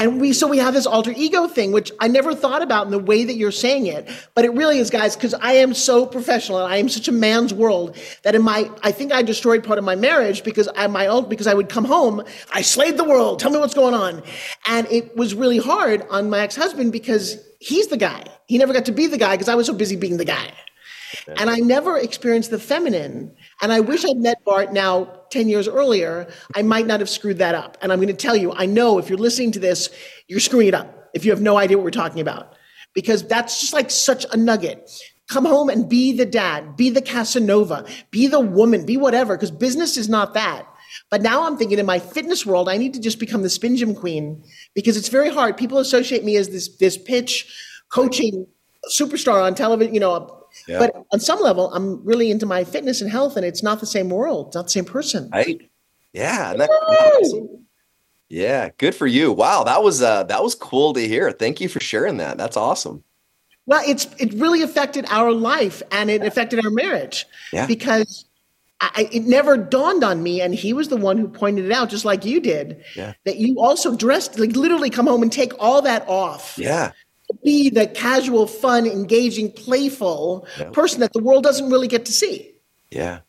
And 0.00 0.18
we, 0.18 0.32
so 0.32 0.48
we 0.48 0.56
have 0.56 0.72
this 0.72 0.86
alter 0.86 1.12
ego 1.14 1.46
thing, 1.46 1.72
which 1.72 1.92
I 2.00 2.08
never 2.08 2.34
thought 2.34 2.62
about 2.62 2.86
in 2.86 2.90
the 2.90 2.98
way 2.98 3.22
that 3.22 3.34
you're 3.34 3.52
saying 3.52 3.86
it. 3.86 4.08
But 4.34 4.46
it 4.46 4.54
really 4.54 4.78
is, 4.78 4.88
guys, 4.88 5.14
because 5.14 5.34
I 5.34 5.52
am 5.52 5.74
so 5.74 6.06
professional 6.06 6.58
and 6.58 6.72
I 6.72 6.78
am 6.78 6.88
such 6.88 7.06
a 7.06 7.12
man's 7.12 7.52
world 7.52 7.98
that 8.22 8.34
in 8.34 8.40
my, 8.40 8.70
I 8.82 8.92
think 8.92 9.12
I 9.12 9.20
destroyed 9.20 9.62
part 9.62 9.78
of 9.78 9.84
my 9.84 9.96
marriage 9.96 10.42
because 10.42 10.70
I, 10.74 10.86
my 10.86 11.06
own, 11.06 11.28
because 11.28 11.46
I 11.46 11.52
would 11.52 11.68
come 11.68 11.84
home, 11.84 12.24
I 12.50 12.62
slayed 12.62 12.96
the 12.96 13.04
world. 13.04 13.40
Tell 13.40 13.50
me 13.50 13.58
what's 13.58 13.74
going 13.74 13.92
on. 13.92 14.22
And 14.66 14.86
it 14.90 15.14
was 15.18 15.34
really 15.34 15.58
hard 15.58 16.02
on 16.08 16.30
my 16.30 16.40
ex-husband 16.40 16.92
because 16.92 17.36
he's 17.58 17.88
the 17.88 17.98
guy. 17.98 18.24
He 18.46 18.56
never 18.56 18.72
got 18.72 18.86
to 18.86 18.92
be 18.92 19.06
the 19.06 19.18
guy 19.18 19.34
because 19.34 19.50
I 19.50 19.54
was 19.54 19.66
so 19.66 19.74
busy 19.74 19.96
being 19.96 20.16
the 20.16 20.24
guy. 20.24 20.50
And 21.36 21.50
I 21.50 21.56
never 21.56 21.98
experienced 21.98 22.50
the 22.50 22.58
feminine. 22.58 23.36
And 23.60 23.70
I 23.70 23.80
wish 23.80 24.06
I'd 24.06 24.16
met 24.16 24.42
Bart 24.46 24.72
now 24.72 25.19
10 25.30 25.48
years 25.48 25.68
earlier. 25.68 26.28
I 26.54 26.62
might 26.62 26.86
not 26.86 27.00
have 27.00 27.08
screwed 27.08 27.38
that 27.38 27.54
up. 27.54 27.76
And 27.80 27.92
I'm 27.92 27.98
going 27.98 28.08
to 28.08 28.14
tell 28.14 28.36
you, 28.36 28.52
I 28.52 28.66
know 28.66 28.98
if 28.98 29.08
you're 29.08 29.18
listening 29.18 29.52
to 29.52 29.58
this, 29.58 29.90
you're 30.28 30.40
screwing 30.40 30.68
it 30.68 30.74
up 30.74 31.10
if 31.14 31.24
you 31.24 31.30
have 31.30 31.40
no 31.40 31.56
idea 31.56 31.76
what 31.76 31.84
we're 31.84 31.90
talking 31.90 32.20
about. 32.20 32.54
Because 32.94 33.26
that's 33.26 33.60
just 33.60 33.72
like 33.72 33.90
such 33.90 34.26
a 34.32 34.36
nugget. 34.36 34.90
Come 35.28 35.44
home 35.44 35.68
and 35.68 35.88
be 35.88 36.12
the 36.12 36.26
dad, 36.26 36.76
be 36.76 36.90
the 36.90 37.00
Casanova, 37.00 37.86
be 38.10 38.26
the 38.26 38.40
woman, 38.40 38.84
be 38.84 38.96
whatever, 38.96 39.36
because 39.36 39.52
business 39.52 39.96
is 39.96 40.08
not 40.08 40.34
that. 40.34 40.66
But 41.08 41.22
now 41.22 41.46
I'm 41.46 41.56
thinking 41.56 41.78
in 41.78 41.86
my 41.86 42.00
fitness 42.00 42.44
world, 42.44 42.68
I 42.68 42.76
need 42.76 42.94
to 42.94 43.00
just 43.00 43.20
become 43.20 43.42
the 43.42 43.50
spin 43.50 43.76
gym 43.76 43.94
queen 43.94 44.42
because 44.74 44.96
it's 44.96 45.08
very 45.08 45.30
hard. 45.30 45.56
People 45.56 45.78
associate 45.78 46.24
me 46.24 46.36
as 46.36 46.48
this 46.48 46.76
this 46.78 46.98
pitch 46.98 47.46
coaching 47.90 48.46
superstar 48.90 49.42
on 49.44 49.54
television, 49.54 49.94
you 49.94 50.00
know. 50.00 50.36
Yeah. 50.66 50.78
But 50.78 51.06
on 51.12 51.20
some 51.20 51.40
level, 51.40 51.72
I'm 51.72 52.04
really 52.04 52.30
into 52.30 52.46
my 52.46 52.64
fitness 52.64 53.00
and 53.00 53.10
health, 53.10 53.36
and 53.36 53.44
it's 53.44 53.62
not 53.62 53.80
the 53.80 53.86
same 53.86 54.10
world. 54.10 54.48
It's 54.48 54.56
not 54.56 54.64
the 54.64 54.70
same 54.70 54.84
person. 54.84 55.30
Right. 55.32 55.70
Yeah. 56.12 56.54
That, 56.54 57.58
yeah. 58.28 58.70
Good 58.78 58.94
for 58.94 59.06
you. 59.06 59.32
Wow. 59.32 59.64
That 59.64 59.82
was 59.82 60.02
uh 60.02 60.24
that 60.24 60.42
was 60.42 60.54
cool 60.54 60.92
to 60.94 61.06
hear. 61.06 61.30
Thank 61.32 61.60
you 61.60 61.68
for 61.68 61.80
sharing 61.80 62.16
that. 62.18 62.38
That's 62.38 62.56
awesome. 62.56 63.04
Well, 63.66 63.82
it's 63.86 64.08
it 64.18 64.32
really 64.34 64.62
affected 64.62 65.06
our 65.08 65.32
life 65.32 65.82
and 65.92 66.10
it 66.10 66.24
affected 66.24 66.64
our 66.64 66.70
marriage. 66.70 67.26
Yeah. 67.52 67.66
Because 67.66 68.24
I, 68.80 69.08
it 69.12 69.24
never 69.24 69.58
dawned 69.58 70.02
on 70.02 70.22
me, 70.22 70.40
and 70.40 70.54
he 70.54 70.72
was 70.72 70.88
the 70.88 70.96
one 70.96 71.18
who 71.18 71.28
pointed 71.28 71.66
it 71.66 71.72
out, 71.72 71.90
just 71.90 72.06
like 72.06 72.24
you 72.24 72.40
did, 72.40 72.82
yeah. 72.96 73.12
that 73.24 73.36
you 73.36 73.60
also 73.60 73.94
dressed 73.94 74.38
like 74.38 74.56
literally 74.56 74.88
come 74.88 75.06
home 75.06 75.22
and 75.22 75.30
take 75.30 75.52
all 75.58 75.82
that 75.82 76.08
off. 76.08 76.56
Yeah. 76.56 76.92
Be 77.44 77.70
the 77.70 77.86
casual, 77.86 78.46
fun, 78.46 78.86
engaging, 78.86 79.52
playful 79.52 80.46
yeah. 80.58 80.70
person 80.70 81.00
that 81.00 81.12
the 81.12 81.22
world 81.22 81.44
doesn't 81.44 81.70
really 81.70 81.88
get 81.88 82.04
to 82.06 82.12
see. 82.12 82.52
Yeah. 82.90 83.20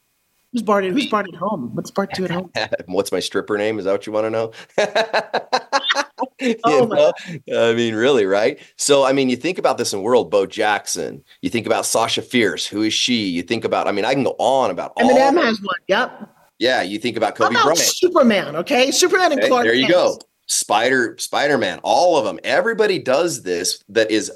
Who's 0.52 0.64
Bart? 0.64 0.84
Who's 0.84 1.08
Bart 1.08 1.28
at 1.32 1.36
home? 1.36 1.74
What's 1.74 1.92
Bart 1.92 2.12
do 2.14 2.26
at 2.26 2.32
home? 2.32 2.52
What's 2.88 3.12
my 3.12 3.22
stripper 3.22 3.58
name? 3.58 3.80
Is 3.80 3.86
that 3.86 3.92
what 3.92 4.06
you 4.06 4.12
want 4.12 4.26
to 4.26 4.30
know? 4.30 4.52
oh 6.66 6.86
know? 6.86 7.14
I 7.58 7.74
mean, 7.74 7.96
really, 7.96 8.26
right? 8.26 8.60
So, 8.76 9.06
I 9.06 9.14
mean, 9.14 9.30
you 9.30 9.38
think 9.38 9.58
about 9.58 9.78
this 9.78 9.94
in 9.94 10.02
world, 10.02 10.30
Bo 10.30 10.46
Jackson. 10.46 11.24
You 11.42 11.50
think 11.50 11.66
about 11.66 11.86
Sasha 11.86 12.22
Fierce. 12.22 12.68
Who 12.68 12.82
is 12.82 12.94
she? 12.94 13.28
You 13.28 13.44
think 13.44 13.64
about. 13.64 13.88
I 13.88 13.94
mean, 13.94 14.04
I 14.04 14.14
can 14.14 14.24
go 14.24 14.36
on 14.40 14.72
about. 14.72 14.96
Eminem 14.98 15.38
all 15.38 15.44
has 15.44 15.62
one. 15.62 15.76
Yep. 15.88 16.30
Yeah, 16.60 16.82
you 16.82 17.00
think 17.00 17.18
about 17.18 17.36
Kobe 17.36 17.56
How 17.56 17.62
about 17.62 17.76
Bryant, 17.76 17.80
Superman. 17.80 18.56
Okay, 18.58 18.92
Superman 18.92 19.32
and 19.32 19.40
okay, 19.40 19.50
Clark. 19.50 19.66
There 19.66 19.74
you 19.74 19.88
go. 19.88 20.20
Spider, 20.52 21.16
Spider 21.18 21.58
Man, 21.58 21.80
all 21.82 22.18
of 22.18 22.26
them. 22.26 22.40
Everybody 22.44 23.00
does 23.00 23.44
this. 23.44 23.84
That 23.90 24.12
is 24.12 24.32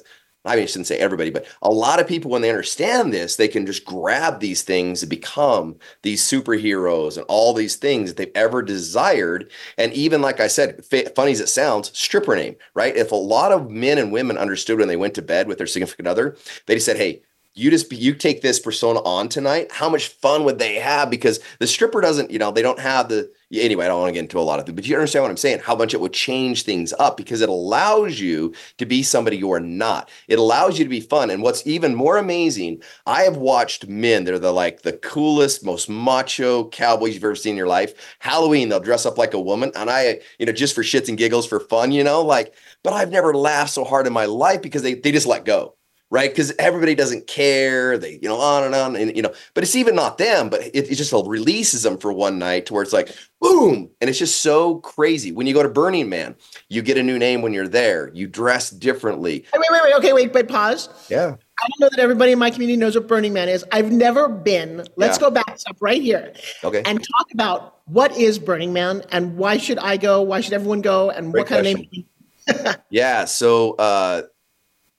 I 0.45 0.55
mean, 0.55 0.63
I 0.63 0.65
shouldn't 0.67 0.85
say 0.85 0.99
everybody, 0.99 1.31
but 1.31 1.47
a 1.63 1.71
lot 1.71 1.99
of 1.99 2.07
people, 2.07 2.29
when 2.29 2.43
they 2.43 2.51
understand 2.51 3.11
this, 3.11 3.35
they 3.35 3.47
can 3.47 3.65
just 3.65 3.83
grab 3.83 4.39
these 4.39 4.61
things 4.61 5.01
and 5.01 5.09
become 5.09 5.75
these 6.03 6.21
superheroes 6.21 7.17
and 7.17 7.25
all 7.27 7.53
these 7.53 7.77
things 7.77 8.09
that 8.09 8.17
they've 8.17 8.31
ever 8.35 8.61
desired. 8.61 9.51
And 9.79 9.91
even, 9.93 10.21
like 10.21 10.39
I 10.39 10.45
said, 10.45 10.85
funny 11.15 11.31
as 11.31 11.39
it 11.41 11.49
sounds, 11.49 11.97
stripper 11.97 12.35
name, 12.35 12.57
right? 12.75 12.95
If 12.95 13.11
a 13.11 13.15
lot 13.15 13.51
of 13.51 13.71
men 13.71 13.97
and 13.97 14.11
women 14.11 14.37
understood 14.37 14.77
when 14.77 14.87
they 14.87 14.97
went 14.97 15.15
to 15.15 15.23
bed 15.23 15.47
with 15.47 15.57
their 15.57 15.65
significant 15.65 16.07
other, 16.07 16.37
they 16.67 16.75
just 16.75 16.85
said, 16.85 16.97
hey, 16.97 17.23
you 17.55 17.71
just 17.71 17.91
you 17.91 18.13
take 18.13 18.41
this 18.41 18.59
persona 18.59 18.99
on 19.03 19.29
tonight 19.29 19.71
how 19.71 19.89
much 19.89 20.09
fun 20.09 20.43
would 20.43 20.59
they 20.59 20.75
have? 20.75 21.09
Because 21.09 21.39
the 21.59 21.67
stripper 21.67 22.01
doesn't 22.01 22.29
you 22.29 22.37
know 22.37 22.51
they 22.51 22.61
don't 22.61 22.79
have 22.79 23.09
the 23.09 23.31
anyway 23.53 23.85
i 23.85 23.87
don't 23.87 24.01
want 24.01 24.09
to 24.09 24.13
get 24.13 24.19
into 24.19 24.39
a 24.39 24.41
lot 24.41 24.59
of 24.59 24.67
it 24.67 24.75
but 24.75 24.85
you 24.85 24.95
understand 24.95 25.23
what 25.23 25.31
i'm 25.31 25.37
saying? 25.37 25.59
How 25.59 25.75
much 25.75 25.93
it 25.93 26.01
would 26.01 26.13
change 26.13 26.63
things 26.63 26.93
up 26.99 27.15
because 27.17 27.41
it 27.41 27.49
allows 27.49 28.19
you 28.19 28.53
to 28.77 28.85
be 28.85 29.01
somebody 29.01 29.37
you 29.37 29.51
are 29.51 29.59
not. 29.59 30.09
It 30.27 30.39
allows 30.39 30.77
you 30.77 30.85
to 30.85 30.89
be 30.89 30.99
fun. 30.99 31.29
And 31.29 31.41
what's 31.41 31.65
even 31.65 31.95
more 31.95 32.17
amazing 32.17 32.83
i 33.05 33.21
have 33.23 33.37
watched 33.37 33.87
men 33.87 34.25
that 34.25 34.33
are 34.33 34.39
the 34.39 34.51
like 34.51 34.81
the 34.81 34.93
coolest 34.93 35.63
most 35.63 35.89
macho 35.89 36.67
cowboys 36.69 37.13
you've 37.13 37.23
ever 37.23 37.35
seen 37.35 37.51
in 37.51 37.57
your 37.57 37.67
life. 37.67 38.17
Halloween 38.19 38.69
they'll 38.69 38.79
dress 38.79 39.05
up 39.05 39.17
like 39.17 39.33
a 39.33 39.39
woman 39.39 39.71
and 39.75 39.89
i 39.89 40.19
you 40.39 40.45
know 40.45 40.51
just 40.51 40.75
for 40.75 40.83
shits 40.83 41.07
and 41.07 41.17
giggles 41.17 41.47
for 41.47 41.59
fun 41.59 41.91
you 41.91 42.03
know 42.03 42.21
like 42.21 42.53
but 42.83 42.93
i've 42.93 43.11
never 43.11 43.33
laughed 43.33 43.71
so 43.71 43.83
hard 43.85 44.07
in 44.07 44.13
my 44.13 44.25
life 44.25 44.61
because 44.61 44.81
they, 44.81 44.93
they 44.95 45.11
just 45.11 45.27
let 45.27 45.45
go 45.45 45.75
right? 46.15 46.29
Because 46.29 46.53
everybody 46.57 46.95
doesn't 46.95 47.27
care. 47.27 47.97
They, 47.97 48.17
you 48.21 48.29
know, 48.29 48.39
on 48.39 48.63
and 48.63 48.73
on, 48.73 48.95
and 48.95 49.13
you 49.15 49.21
know, 49.21 49.33
but 49.53 49.65
it's 49.65 49.75
even 49.75 49.95
not 49.95 50.17
them, 50.17 50.49
but 50.49 50.61
it, 50.61 50.89
it 50.89 50.95
just 50.95 51.11
releases 51.11 51.83
them 51.83 51.97
for 51.97 52.13
one 52.13 52.39
night 52.39 52.65
to 52.67 52.73
where 52.73 52.81
it's 52.81 52.93
like 52.93 53.13
boom, 53.41 53.89
and 53.99 54.09
it's 54.09 54.17
just 54.17 54.41
so 54.41 54.75
crazy. 54.75 55.33
When 55.33 55.45
you 55.45 55.53
go 55.53 55.61
to 55.61 55.67
Burning 55.67 56.07
Man, 56.07 56.35
you 56.69 56.81
get 56.81 56.97
a 56.97 57.03
new 57.03 57.19
name 57.19 57.41
when 57.41 57.51
you're 57.51 57.67
there. 57.67 58.11
You 58.13 58.27
dress 58.27 58.69
differently. 58.69 59.45
Wait, 59.53 59.67
wait, 59.69 59.81
wait. 59.83 59.93
Okay, 59.95 60.13
wait, 60.13 60.31
but 60.31 60.47
pause. 60.47 60.87
Yeah. 61.09 61.35
I 61.59 61.67
don't 61.67 61.79
know 61.81 61.89
that 61.91 61.99
everybody 61.99 62.31
in 62.31 62.39
my 62.39 62.49
community 62.49 62.77
knows 62.77 62.95
what 62.95 63.07
Burning 63.07 63.33
Man 63.33 63.49
is. 63.49 63.65
I've 63.73 63.91
never 63.91 64.29
been. 64.29 64.87
Let's 64.95 65.17
yeah. 65.17 65.21
go 65.21 65.31
back 65.31 65.57
up 65.69 65.77
right 65.81 66.01
here. 66.01 66.33
Okay. 66.63 66.81
And 66.85 66.99
talk 66.99 67.27
about 67.33 67.79
what 67.87 68.15
is 68.17 68.39
Burning 68.39 68.71
Man 68.71 69.03
and 69.11 69.35
why 69.35 69.57
should 69.57 69.79
I 69.79 69.97
go? 69.97 70.21
Why 70.21 70.39
should 70.39 70.53
everyone 70.53 70.81
go? 70.81 71.09
And 71.09 71.33
Great 71.33 71.41
what 71.41 71.47
kind 71.47 71.63
question. 71.63 72.05
of 72.47 72.65
name? 72.65 72.75
yeah. 72.89 73.25
So 73.25 73.73
uh, 73.73 74.23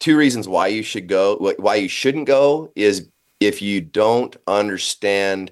two 0.01 0.17
reasons 0.17 0.49
why 0.49 0.67
you 0.69 0.83
should 0.83 1.09
go 1.09 1.37
why 1.59 1.77
you 1.77 1.89
shouldn't 1.89 2.27
go 2.27 2.71
is 2.75 3.09
if 3.41 3.61
you 3.61 3.81
don't 3.81 4.37
understand 4.47 5.51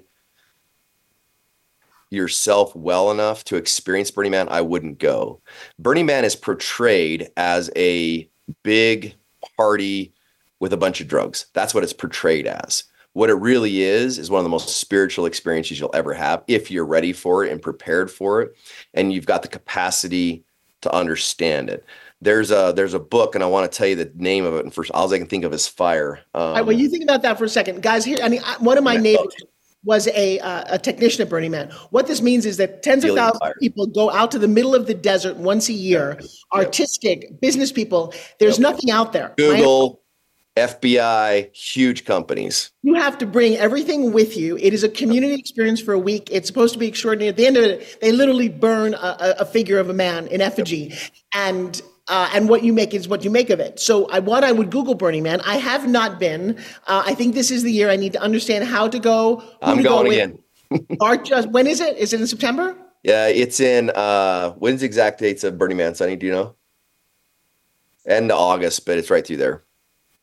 yourself 2.09 2.75
well 2.75 3.11
enough 3.11 3.43
to 3.43 3.55
experience 3.55 4.11
Burning 4.11 4.31
Man, 4.31 4.47
I 4.49 4.61
wouldn't 4.61 4.99
go. 4.99 5.41
Burning 5.77 6.05
Man 6.05 6.23
is 6.25 6.35
portrayed 6.35 7.29
as 7.37 7.69
a 7.75 8.29
big 8.63 9.15
party 9.57 10.13
with 10.59 10.73
a 10.73 10.77
bunch 10.77 11.01
of 11.01 11.07
drugs. 11.07 11.47
That's 11.53 11.73
what 11.73 11.83
it's 11.83 11.93
portrayed 11.93 12.47
as. 12.47 12.85
What 13.13 13.29
it 13.29 13.35
really 13.35 13.81
is 13.81 14.17
is 14.17 14.29
one 14.29 14.39
of 14.39 14.43
the 14.43 14.49
most 14.49 14.77
spiritual 14.77 15.25
experiences 15.25 15.79
you'll 15.79 15.95
ever 15.95 16.13
have 16.13 16.43
if 16.47 16.69
you're 16.69 16.85
ready 16.85 17.13
for 17.13 17.45
it 17.45 17.51
and 17.51 17.61
prepared 17.61 18.11
for 18.11 18.41
it 18.41 18.55
and 18.93 19.13
you've 19.13 19.25
got 19.25 19.41
the 19.41 19.47
capacity 19.47 20.43
to 20.81 20.93
understand 20.93 21.69
it 21.69 21.85
there's 22.25 22.51
a 22.51 22.73
there's 22.75 22.93
a 22.93 22.99
book, 22.99 23.35
and 23.35 23.43
I 23.43 23.47
want 23.47 23.71
to 23.71 23.77
tell 23.77 23.87
you 23.87 23.95
the 23.95 24.11
name 24.15 24.45
of 24.45 24.55
it. 24.55 24.65
And 24.65 24.73
first, 24.73 24.91
all 24.91 25.11
I 25.13 25.17
can 25.17 25.27
think 25.27 25.45
of 25.45 25.53
is 25.53 25.67
fire. 25.67 26.19
Um, 26.33 26.41
all 26.41 26.53
right, 26.55 26.65
well, 26.65 26.75
you 26.75 26.89
think 26.89 27.03
about 27.03 27.21
that 27.21 27.37
for 27.37 27.45
a 27.45 27.49
second, 27.49 27.81
guys. 27.81 28.03
Here, 28.03 28.17
I 28.21 28.29
mean, 28.29 28.41
one 28.59 28.77
of 28.77 28.83
my 28.83 28.97
neighbors 28.97 29.33
was 29.83 30.07
a 30.07 30.39
uh, 30.39 30.75
a 30.75 30.79
technician 30.79 31.21
at 31.21 31.29
Burning 31.29 31.51
Man. 31.51 31.71
What 31.91 32.07
this 32.07 32.21
means 32.21 32.45
is 32.45 32.57
that 32.57 32.83
tens 32.83 33.05
of 33.05 33.15
thousands 33.15 33.41
of 33.41 33.53
people 33.61 33.85
go 33.85 34.11
out 34.11 34.31
to 34.31 34.39
the 34.39 34.47
middle 34.47 34.75
of 34.75 34.87
the 34.87 34.95
desert 34.95 35.37
once 35.37 35.69
a 35.69 35.73
year. 35.73 36.17
Yep. 36.19 36.29
Artistic 36.53 37.39
business 37.39 37.71
people. 37.71 38.13
There's 38.39 38.57
yep. 38.57 38.73
nothing 38.73 38.91
out 38.91 39.13
there. 39.13 39.33
Google. 39.37 40.01
FBI, 40.57 41.53
huge 41.53 42.05
companies. 42.05 42.71
You 42.81 42.93
have 42.93 43.17
to 43.17 43.25
bring 43.25 43.57
everything 43.57 44.13
with 44.13 44.37
you. 44.37 44.57
It 44.57 44.73
is 44.73 44.85
a 44.85 44.89
community 44.89 45.33
experience 45.33 45.81
for 45.81 45.93
a 45.93 45.99
week. 45.99 46.29
It's 46.31 46.47
supposed 46.47 46.71
to 46.71 46.79
be 46.79 46.87
extraordinary. 46.87 47.27
At 47.27 47.35
the 47.35 47.45
end 47.45 47.57
of 47.57 47.65
it, 47.65 47.99
they 47.99 48.13
literally 48.13 48.47
burn 48.47 48.93
a, 48.93 49.35
a 49.39 49.45
figure 49.45 49.79
of 49.79 49.89
a 49.89 49.93
man 49.93 50.27
in 50.27 50.39
effigy. 50.39 50.91
Yep. 50.91 50.99
And 51.33 51.81
uh, 52.07 52.29
and 52.33 52.49
what 52.49 52.63
you 52.63 52.73
make 52.73 52.93
is 52.93 53.07
what 53.07 53.23
you 53.23 53.29
make 53.29 53.49
of 53.49 53.59
it. 53.59 53.79
So, 53.79 54.05
I, 54.09 54.19
what 54.19 54.43
I 54.43 54.51
would 54.51 54.69
Google 54.69 54.95
Burning 54.95 55.23
Man. 55.23 55.41
I 55.41 55.57
have 55.57 55.87
not 55.87 56.19
been. 56.19 56.57
Uh, 56.87 57.03
I 57.05 57.15
think 57.15 57.33
this 57.33 57.51
is 57.51 57.63
the 57.63 57.71
year 57.71 57.89
I 57.89 57.95
need 57.95 58.13
to 58.13 58.21
understand 58.21 58.65
how 58.65 58.87
to 58.87 58.99
go. 58.99 59.43
I'm 59.61 59.77
to 59.77 59.83
going 59.83 60.05
go 60.05 60.11
again. 60.11 60.39
Art 60.99 61.25
just 61.25 61.49
when 61.49 61.67
is 61.67 61.79
it? 61.79 61.97
Is 61.97 62.13
it 62.13 62.21
in 62.21 62.27
September? 62.27 62.75
Yeah, 63.03 63.27
it's 63.27 63.59
in. 63.59 63.91
uh 63.91 64.51
When's 64.53 64.81
the 64.81 64.85
exact 64.85 65.19
dates 65.19 65.43
of 65.43 65.57
Burning 65.57 65.77
Man, 65.77 65.95
Sunny? 65.95 66.15
Do 66.15 66.25
you 66.25 66.31
know? 66.31 66.55
End 68.05 68.31
of 68.31 68.37
August, 68.37 68.85
but 68.85 68.97
it's 68.97 69.09
right 69.09 69.25
through 69.25 69.37
there. 69.37 69.63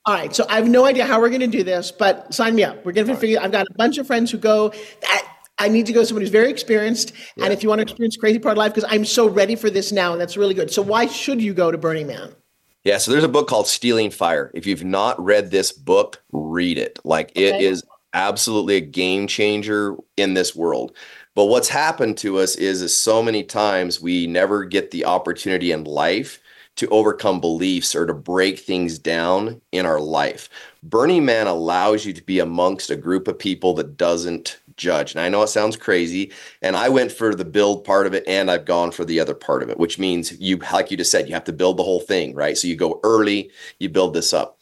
All 0.04 0.14
right, 0.14 0.34
so 0.34 0.44
I 0.48 0.56
have 0.56 0.68
no 0.68 0.84
idea 0.84 1.06
how 1.06 1.20
we're 1.20 1.28
going 1.28 1.42
to 1.42 1.46
do 1.46 1.62
this, 1.62 1.92
but 1.92 2.34
sign 2.34 2.56
me 2.56 2.64
up. 2.64 2.84
We're 2.84 2.90
going 2.90 3.06
to 3.06 3.16
figure. 3.16 3.38
I've 3.40 3.52
got 3.52 3.68
a 3.68 3.74
bunch 3.74 3.98
of 3.98 4.06
friends 4.06 4.32
who 4.32 4.38
go. 4.38 4.70
That, 5.00 5.31
I 5.62 5.68
need 5.68 5.86
to 5.86 5.92
go 5.92 6.00
to 6.00 6.06
someone 6.06 6.22
who's 6.22 6.30
very 6.30 6.50
experienced. 6.50 7.12
Yeah. 7.36 7.44
And 7.44 7.52
if 7.52 7.62
you 7.62 7.68
want 7.68 7.78
to 7.78 7.82
experience 7.82 8.16
crazy 8.16 8.40
part 8.40 8.52
of 8.52 8.58
life, 8.58 8.74
because 8.74 8.90
I'm 8.92 9.04
so 9.04 9.28
ready 9.28 9.54
for 9.54 9.70
this 9.70 9.92
now, 9.92 10.12
and 10.12 10.20
that's 10.20 10.36
really 10.36 10.54
good. 10.54 10.72
So 10.72 10.82
why 10.82 11.06
should 11.06 11.40
you 11.40 11.54
go 11.54 11.70
to 11.70 11.78
Burning 11.78 12.08
Man? 12.08 12.34
Yeah, 12.82 12.98
so 12.98 13.12
there's 13.12 13.22
a 13.22 13.28
book 13.28 13.48
called 13.48 13.68
Stealing 13.68 14.10
Fire. 14.10 14.50
If 14.54 14.66
you've 14.66 14.84
not 14.84 15.22
read 15.22 15.52
this 15.52 15.70
book, 15.70 16.20
read 16.32 16.78
it. 16.78 16.98
Like 17.04 17.30
okay. 17.30 17.44
it 17.44 17.62
is 17.62 17.84
absolutely 18.12 18.74
a 18.74 18.80
game 18.80 19.28
changer 19.28 19.96
in 20.16 20.34
this 20.34 20.56
world. 20.56 20.96
But 21.36 21.44
what's 21.44 21.68
happened 21.68 22.18
to 22.18 22.40
us 22.40 22.56
is, 22.56 22.82
is 22.82 22.94
so 22.94 23.22
many 23.22 23.44
times 23.44 24.00
we 24.00 24.26
never 24.26 24.64
get 24.64 24.90
the 24.90 25.04
opportunity 25.04 25.70
in 25.70 25.84
life 25.84 26.40
to 26.76 26.88
overcome 26.88 27.40
beliefs 27.40 27.94
or 27.94 28.06
to 28.06 28.14
break 28.14 28.58
things 28.58 28.98
down 28.98 29.60
in 29.72 29.86
our 29.86 30.00
life. 30.00 30.48
Burning 30.82 31.24
Man 31.24 31.46
allows 31.46 32.04
you 32.04 32.12
to 32.12 32.22
be 32.22 32.38
amongst 32.38 32.90
a 32.90 32.96
group 32.96 33.28
of 33.28 33.38
people 33.38 33.74
that 33.74 33.96
doesn't 33.96 34.58
judge. 34.76 35.12
And 35.12 35.20
I 35.20 35.28
know 35.28 35.42
it 35.42 35.48
sounds 35.48 35.76
crazy. 35.76 36.32
And 36.62 36.76
I 36.76 36.88
went 36.88 37.12
for 37.12 37.34
the 37.34 37.44
build 37.44 37.84
part 37.84 38.06
of 38.06 38.14
it 38.14 38.24
and 38.26 38.50
I've 38.50 38.64
gone 38.64 38.90
for 38.90 39.04
the 39.04 39.20
other 39.20 39.34
part 39.34 39.62
of 39.62 39.70
it, 39.70 39.78
which 39.78 39.98
means 39.98 40.38
you, 40.40 40.56
like 40.72 40.90
you 40.90 40.96
just 40.96 41.10
said, 41.10 41.28
you 41.28 41.34
have 41.34 41.44
to 41.44 41.52
build 41.52 41.76
the 41.76 41.82
whole 41.82 42.00
thing, 42.00 42.34
right? 42.34 42.56
So 42.56 42.68
you 42.68 42.76
go 42.76 43.00
early, 43.04 43.50
you 43.78 43.88
build 43.88 44.14
this 44.14 44.32
up. 44.32 44.60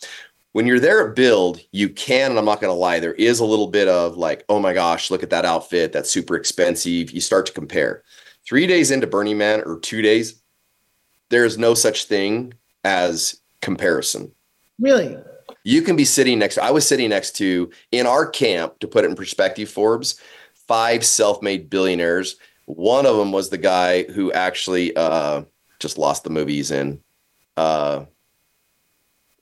When 0.53 0.67
you're 0.67 0.81
there 0.81 1.09
at 1.09 1.15
build, 1.15 1.61
you 1.71 1.89
can, 1.89 2.31
and 2.31 2.39
I'm 2.39 2.45
not 2.45 2.61
going 2.61 2.73
to 2.73 2.79
lie, 2.79 2.99
there 2.99 3.15
is 3.15 3.39
a 3.39 3.45
little 3.45 3.69
bit 3.69 3.87
of 3.87 4.17
like, 4.17 4.45
oh 4.49 4.59
my 4.59 4.73
gosh, 4.73 5.11
look 5.11 5.23
at 5.23 5.31
that 5.31 5.45
outfit. 5.45 5.93
That's 5.93 6.11
super 6.11 6.35
expensive. 6.35 7.13
You 7.13 7.21
start 7.21 7.47
to 7.47 7.53
compare. 7.53 8.03
Three 8.45 8.67
days 8.67 8.91
into 8.91 9.07
Burning 9.07 9.39
Man 9.39 9.63
or 9.65 9.79
two 9.79 10.03
days, 10.03 10.43
there 11.29 11.45
is 11.45 11.57
no 11.57 11.75
such 11.75 12.07
thing 12.07 12.55
as 12.83 13.41
comparison. 13.61 14.33
Really? 14.81 15.17
You 15.65 15.83
can 15.83 15.97
be 15.97 16.05
sitting 16.05 16.39
next. 16.39 16.59
I 16.59 16.71
was 16.71 16.87
sitting 16.87 17.11
next 17.11 17.33
to 17.37 17.71
in 17.93 18.07
our 18.07 18.27
camp 18.27 18.79
to 18.81 18.89
put 18.89 19.05
it 19.05 19.11
in 19.11 19.17
perspective. 19.17 19.69
Forbes, 19.69 20.21
five 20.67 21.05
self-made 21.05 21.69
billionaires. 21.69 22.37
One 22.67 23.07
of 23.07 23.17
them 23.17 23.33
was 23.33 23.51
the 23.51 23.59
guy 23.59 24.05
who 24.05 24.33
actually 24.33 24.95
uh, 24.97 25.43
just 25.81 25.99
lost 25.99 26.25
the 26.25 26.31
movies 26.31 26.71
in. 26.71 27.01
Uh, 27.57 28.05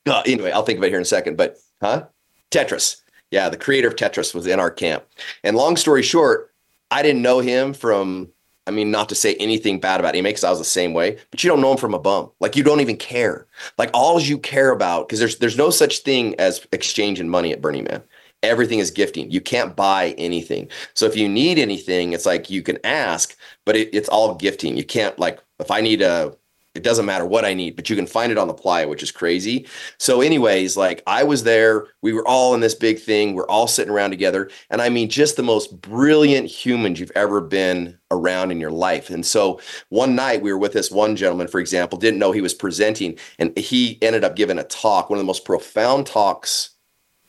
uh, 0.06 0.22
anyway, 0.26 0.50
I'll 0.50 0.62
think 0.62 0.78
of 0.78 0.84
it 0.84 0.88
here 0.88 0.98
in 0.98 1.02
a 1.02 1.06
second. 1.06 1.36
But 1.36 1.58
huh? 1.80 2.06
Tetris. 2.50 3.02
Yeah, 3.30 3.48
the 3.50 3.58
creator 3.58 3.88
of 3.88 3.96
Tetris 3.96 4.34
was 4.34 4.46
in 4.46 4.58
our 4.58 4.70
camp. 4.70 5.04
And 5.44 5.56
long 5.56 5.76
story 5.76 6.02
short, 6.02 6.52
I 6.90 7.02
didn't 7.02 7.22
know 7.22 7.40
him 7.40 7.74
from 7.74 8.30
I 8.68 8.70
mean, 8.70 8.90
not 8.90 9.08
to 9.08 9.14
say 9.14 9.34
anything 9.36 9.80
bad 9.80 9.98
about 9.98 10.14
him, 10.14 10.24
because 10.24 10.44
I 10.44 10.50
was 10.50 10.58
the 10.58 10.64
same 10.64 10.92
way, 10.92 11.16
but 11.30 11.42
you 11.42 11.48
don't 11.48 11.62
know 11.62 11.72
him 11.72 11.78
from 11.78 11.94
a 11.94 11.98
bum. 11.98 12.30
Like 12.38 12.54
you 12.54 12.62
don't 12.62 12.80
even 12.80 12.98
care. 12.98 13.46
Like 13.78 13.90
all 13.94 14.20
you 14.20 14.38
care 14.38 14.70
about, 14.72 15.08
because 15.08 15.18
there's 15.18 15.38
there's 15.38 15.56
no 15.56 15.70
such 15.70 16.00
thing 16.00 16.38
as 16.38 16.66
exchanging 16.72 17.30
money 17.30 17.50
at 17.52 17.62
Burning 17.62 17.84
Man. 17.84 18.02
Everything 18.42 18.78
is 18.78 18.90
gifting. 18.90 19.30
You 19.30 19.40
can't 19.40 19.74
buy 19.74 20.14
anything. 20.18 20.68
So 20.94 21.06
if 21.06 21.16
you 21.16 21.28
need 21.28 21.58
anything, 21.58 22.12
it's 22.12 22.26
like 22.26 22.50
you 22.50 22.62
can 22.62 22.78
ask, 22.84 23.34
but 23.64 23.74
it, 23.74 23.88
it's 23.92 24.08
all 24.10 24.34
gifting. 24.34 24.76
You 24.76 24.84
can't 24.84 25.18
like 25.18 25.42
if 25.58 25.70
I 25.70 25.80
need 25.80 26.02
a 26.02 26.36
it 26.78 26.84
doesn't 26.84 27.06
matter 27.06 27.26
what 27.26 27.44
I 27.44 27.54
need, 27.54 27.74
but 27.74 27.90
you 27.90 27.96
can 27.96 28.06
find 28.06 28.30
it 28.30 28.38
on 28.38 28.46
the 28.46 28.54
playa, 28.54 28.86
which 28.86 29.02
is 29.02 29.10
crazy. 29.10 29.66
So, 29.98 30.20
anyways, 30.20 30.76
like 30.76 31.02
I 31.08 31.24
was 31.24 31.42
there, 31.42 31.88
we 32.02 32.12
were 32.12 32.26
all 32.26 32.54
in 32.54 32.60
this 32.60 32.76
big 32.76 33.00
thing, 33.00 33.34
we're 33.34 33.48
all 33.48 33.66
sitting 33.66 33.92
around 33.92 34.10
together. 34.10 34.48
And 34.70 34.80
I 34.80 34.88
mean, 34.88 35.08
just 35.08 35.36
the 35.36 35.42
most 35.42 35.80
brilliant 35.80 36.46
humans 36.46 37.00
you've 37.00 37.10
ever 37.16 37.40
been 37.40 37.98
around 38.12 38.52
in 38.52 38.60
your 38.60 38.70
life. 38.70 39.10
And 39.10 39.26
so, 39.26 39.60
one 39.88 40.14
night 40.14 40.40
we 40.40 40.52
were 40.52 40.58
with 40.58 40.72
this 40.72 40.88
one 40.88 41.16
gentleman, 41.16 41.48
for 41.48 41.58
example, 41.58 41.98
didn't 41.98 42.20
know 42.20 42.30
he 42.30 42.40
was 42.40 42.54
presenting, 42.54 43.18
and 43.40 43.56
he 43.58 43.98
ended 44.00 44.22
up 44.22 44.36
giving 44.36 44.58
a 44.58 44.64
talk, 44.64 45.10
one 45.10 45.18
of 45.18 45.22
the 45.22 45.26
most 45.26 45.44
profound 45.44 46.06
talks 46.06 46.70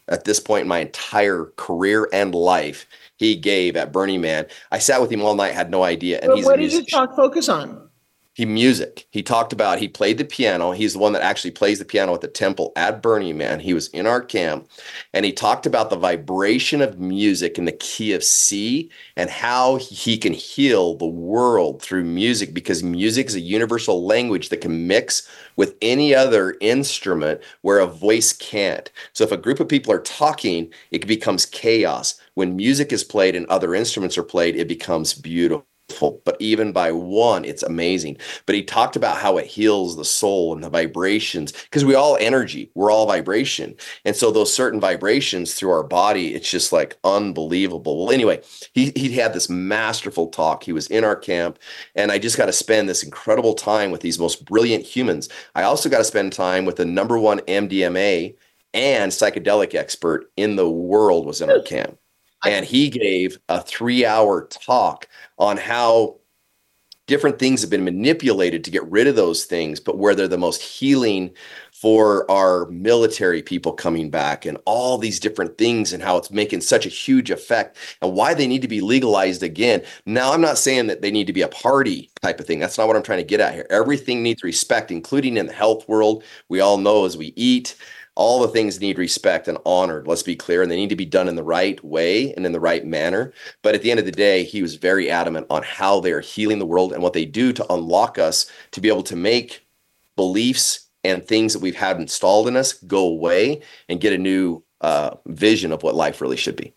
at 0.07 0.25
this 0.25 0.39
point 0.39 0.63
in 0.63 0.67
my 0.67 0.79
entire 0.79 1.45
career 1.55 2.07
and 2.13 2.35
life 2.35 2.85
he 3.17 3.35
gave 3.35 3.75
at 3.75 3.91
Burning 3.91 4.21
Man. 4.21 4.45
I 4.71 4.77
sat 4.77 5.01
with 5.01 5.11
him 5.11 5.23
all 5.23 5.33
night, 5.33 5.53
had 5.53 5.71
no 5.71 5.83
idea. 5.83 6.19
And 6.21 6.43
what 6.45 6.59
did 6.59 6.71
his 6.71 6.85
talk 6.85 7.15
focus 7.15 7.49
on? 7.49 7.88
He 8.39 8.45
music. 8.45 9.05
He 9.11 9.21
talked 9.21 9.51
about 9.51 9.79
he 9.79 9.89
played 9.89 10.17
the 10.17 10.23
piano. 10.23 10.71
He's 10.71 10.93
the 10.93 10.99
one 10.99 11.11
that 11.11 11.21
actually 11.21 11.51
plays 11.51 11.77
the 11.77 11.83
piano 11.83 12.13
at 12.13 12.21
the 12.21 12.29
temple 12.29 12.71
at 12.77 13.01
Burning 13.01 13.37
Man. 13.37 13.59
He 13.59 13.73
was 13.73 13.89
in 13.89 14.07
our 14.07 14.21
camp 14.21 14.69
and 15.13 15.25
he 15.25 15.33
talked 15.33 15.65
about 15.65 15.89
the 15.89 15.97
vibration 15.97 16.81
of 16.81 17.01
music 17.01 17.57
in 17.57 17.65
the 17.65 17.73
key 17.73 18.13
of 18.13 18.23
C 18.23 18.89
and 19.17 19.29
how 19.29 19.75
he 19.75 20.17
can 20.17 20.31
heal 20.31 20.95
the 20.95 21.05
world 21.05 21.81
through 21.81 22.05
music 22.05 22.53
because 22.53 22.81
music 22.81 23.27
is 23.27 23.35
a 23.35 23.41
universal 23.41 24.05
language 24.05 24.47
that 24.47 24.61
can 24.61 24.87
mix 24.87 25.27
with 25.57 25.75
any 25.81 26.15
other 26.15 26.55
instrument 26.61 27.41
where 27.63 27.79
a 27.79 27.87
voice 27.87 28.31
can't. 28.31 28.89
So 29.11 29.25
if 29.25 29.33
a 29.33 29.37
group 29.37 29.59
of 29.59 29.67
people 29.67 29.91
are 29.91 29.99
talking, 29.99 30.71
it 30.91 31.05
becomes 31.05 31.45
chaos. 31.45 32.17
When 32.35 32.55
music 32.55 32.93
is 32.93 33.03
played 33.03 33.35
and 33.35 33.45
other 33.47 33.75
instruments 33.75 34.17
are 34.17 34.23
played, 34.23 34.55
it 34.55 34.69
becomes 34.69 35.13
beautiful 35.13 35.68
but 35.99 36.37
even 36.39 36.71
by 36.71 36.91
one, 36.91 37.45
it's 37.45 37.63
amazing. 37.63 38.17
But 38.45 38.55
he 38.55 38.63
talked 38.63 38.95
about 38.95 39.17
how 39.17 39.37
it 39.37 39.45
heals 39.45 39.95
the 39.95 40.05
soul 40.05 40.53
and 40.53 40.63
the 40.63 40.69
vibrations 40.69 41.51
because 41.51 41.85
we 41.85 41.95
all 41.95 42.17
energy, 42.19 42.71
we're 42.75 42.91
all 42.91 43.05
vibration. 43.05 43.75
And 44.05 44.15
so 44.15 44.31
those 44.31 44.53
certain 44.53 44.79
vibrations 44.79 45.53
through 45.53 45.71
our 45.71 45.83
body, 45.83 46.33
it's 46.33 46.49
just 46.49 46.71
like 46.71 46.97
unbelievable. 47.03 48.05
Well, 48.05 48.13
anyway, 48.13 48.41
he 48.73 48.91
he 48.95 49.11
had 49.13 49.33
this 49.33 49.49
masterful 49.49 50.27
talk. 50.27 50.63
He 50.63 50.73
was 50.73 50.87
in 50.87 51.03
our 51.03 51.15
camp, 51.15 51.59
and 51.95 52.11
I 52.11 52.17
just 52.17 52.37
got 52.37 52.45
to 52.45 52.53
spend 52.53 52.87
this 52.87 53.03
incredible 53.03 53.53
time 53.53 53.91
with 53.91 54.01
these 54.01 54.19
most 54.19 54.45
brilliant 54.45 54.85
humans. 54.85 55.29
I 55.55 55.63
also 55.63 55.89
got 55.89 55.99
to 55.99 56.03
spend 56.03 56.33
time 56.33 56.65
with 56.65 56.77
the 56.77 56.85
number 56.85 57.17
one 57.17 57.39
MDMA 57.41 58.35
and 58.73 59.11
psychedelic 59.11 59.73
expert 59.73 60.31
in 60.37 60.55
the 60.55 60.69
world 60.69 61.25
was 61.25 61.41
in 61.41 61.49
our 61.49 61.61
camp 61.63 61.97
and 62.45 62.65
he 62.65 62.89
gave 62.89 63.37
a 63.49 63.61
three 63.61 64.05
hour 64.05 64.47
talk 64.47 65.07
on 65.37 65.57
how 65.57 66.19
different 67.09 67.39
things 67.39 67.61
have 67.61 67.71
been 67.71 67.83
manipulated 67.83 68.63
to 68.63 68.69
get 68.69 68.85
rid 68.85 69.07
of 69.07 69.15
those 69.15 69.45
things, 69.45 69.79
but 69.79 69.97
where 69.97 70.13
they're 70.13 70.27
the 70.27 70.37
most 70.37 70.61
healing 70.61 71.31
for 71.71 72.29
our 72.29 72.67
military 72.67 73.41
people 73.41 73.73
coming 73.73 74.11
back 74.11 74.45
and 74.45 74.59
all 74.65 74.95
these 74.95 75.19
different 75.19 75.57
things 75.57 75.91
and 75.91 76.03
how 76.03 76.17
it's 76.17 76.29
making 76.29 76.61
such 76.61 76.85
a 76.85 76.89
huge 76.89 77.31
effect 77.31 77.77
and 78.03 78.13
why 78.13 78.35
they 78.35 78.45
need 78.45 78.61
to 78.61 78.67
be 78.67 78.79
legalized 78.79 79.41
again. 79.41 79.81
Now, 80.05 80.33
I'm 80.33 80.41
not 80.41 80.59
saying 80.59 80.85
that 80.87 81.01
they 81.01 81.09
need 81.09 81.25
to 81.25 81.33
be 81.33 81.41
a 81.41 81.47
party 81.47 82.11
type 82.21 82.39
of 82.39 82.45
thing. 82.45 82.59
That's 82.59 82.77
not 82.77 82.85
what 82.85 82.95
I'm 82.95 83.01
trying 83.01 83.19
to 83.19 83.23
get 83.23 83.39
at 83.39 83.55
here. 83.55 83.65
Everything 83.71 84.21
needs 84.21 84.43
respect, 84.43 84.91
including 84.91 85.37
in 85.37 85.47
the 85.47 85.53
health 85.53 85.89
world. 85.89 86.23
We 86.47 86.59
all 86.59 86.77
know 86.77 87.05
as 87.05 87.17
we 87.17 87.33
eat, 87.35 87.75
all 88.19 88.41
the 88.41 88.49
things 88.49 88.81
need 88.81 88.97
respect 88.97 89.47
and 89.47 89.57
honored 89.65 90.05
let's 90.05 90.23
be 90.23 90.35
clear 90.35 90.61
and 90.61 90.69
they 90.69 90.75
need 90.75 90.89
to 90.89 90.95
be 90.95 91.05
done 91.05 91.29
in 91.29 91.37
the 91.37 91.43
right 91.43 91.81
way 91.85 92.33
and 92.33 92.45
in 92.45 92.51
the 92.51 92.59
right 92.59 92.85
manner. 92.85 93.31
But 93.63 93.75
at 93.75 93.81
the 93.81 93.91
end 93.91 93.99
of 93.99 94.05
the 94.05 94.11
day 94.11 94.43
he 94.43 94.61
was 94.61 94.75
very 94.75 95.09
adamant 95.09 95.47
on 95.49 95.63
how 95.63 96.01
they're 96.01 96.19
healing 96.19 96.59
the 96.59 96.65
world 96.65 96.91
and 96.91 97.01
what 97.01 97.13
they 97.13 97.23
do 97.23 97.53
to 97.53 97.73
unlock 97.73 98.19
us 98.19 98.51
to 98.71 98.81
be 98.81 98.89
able 98.89 99.03
to 99.03 99.15
make 99.15 99.65
beliefs 100.17 100.89
and 101.05 101.25
things 101.25 101.53
that 101.53 101.61
we've 101.61 101.77
had 101.77 101.97
installed 101.97 102.49
in 102.49 102.57
us 102.57 102.73
go 102.73 103.07
away 103.07 103.61
and 103.87 104.01
get 104.01 104.11
a 104.11 104.17
new 104.17 104.61
uh, 104.81 105.15
vision 105.27 105.71
of 105.71 105.81
what 105.81 105.95
life 105.95 106.19
really 106.19 106.35
should 106.35 106.57
be 106.57 106.73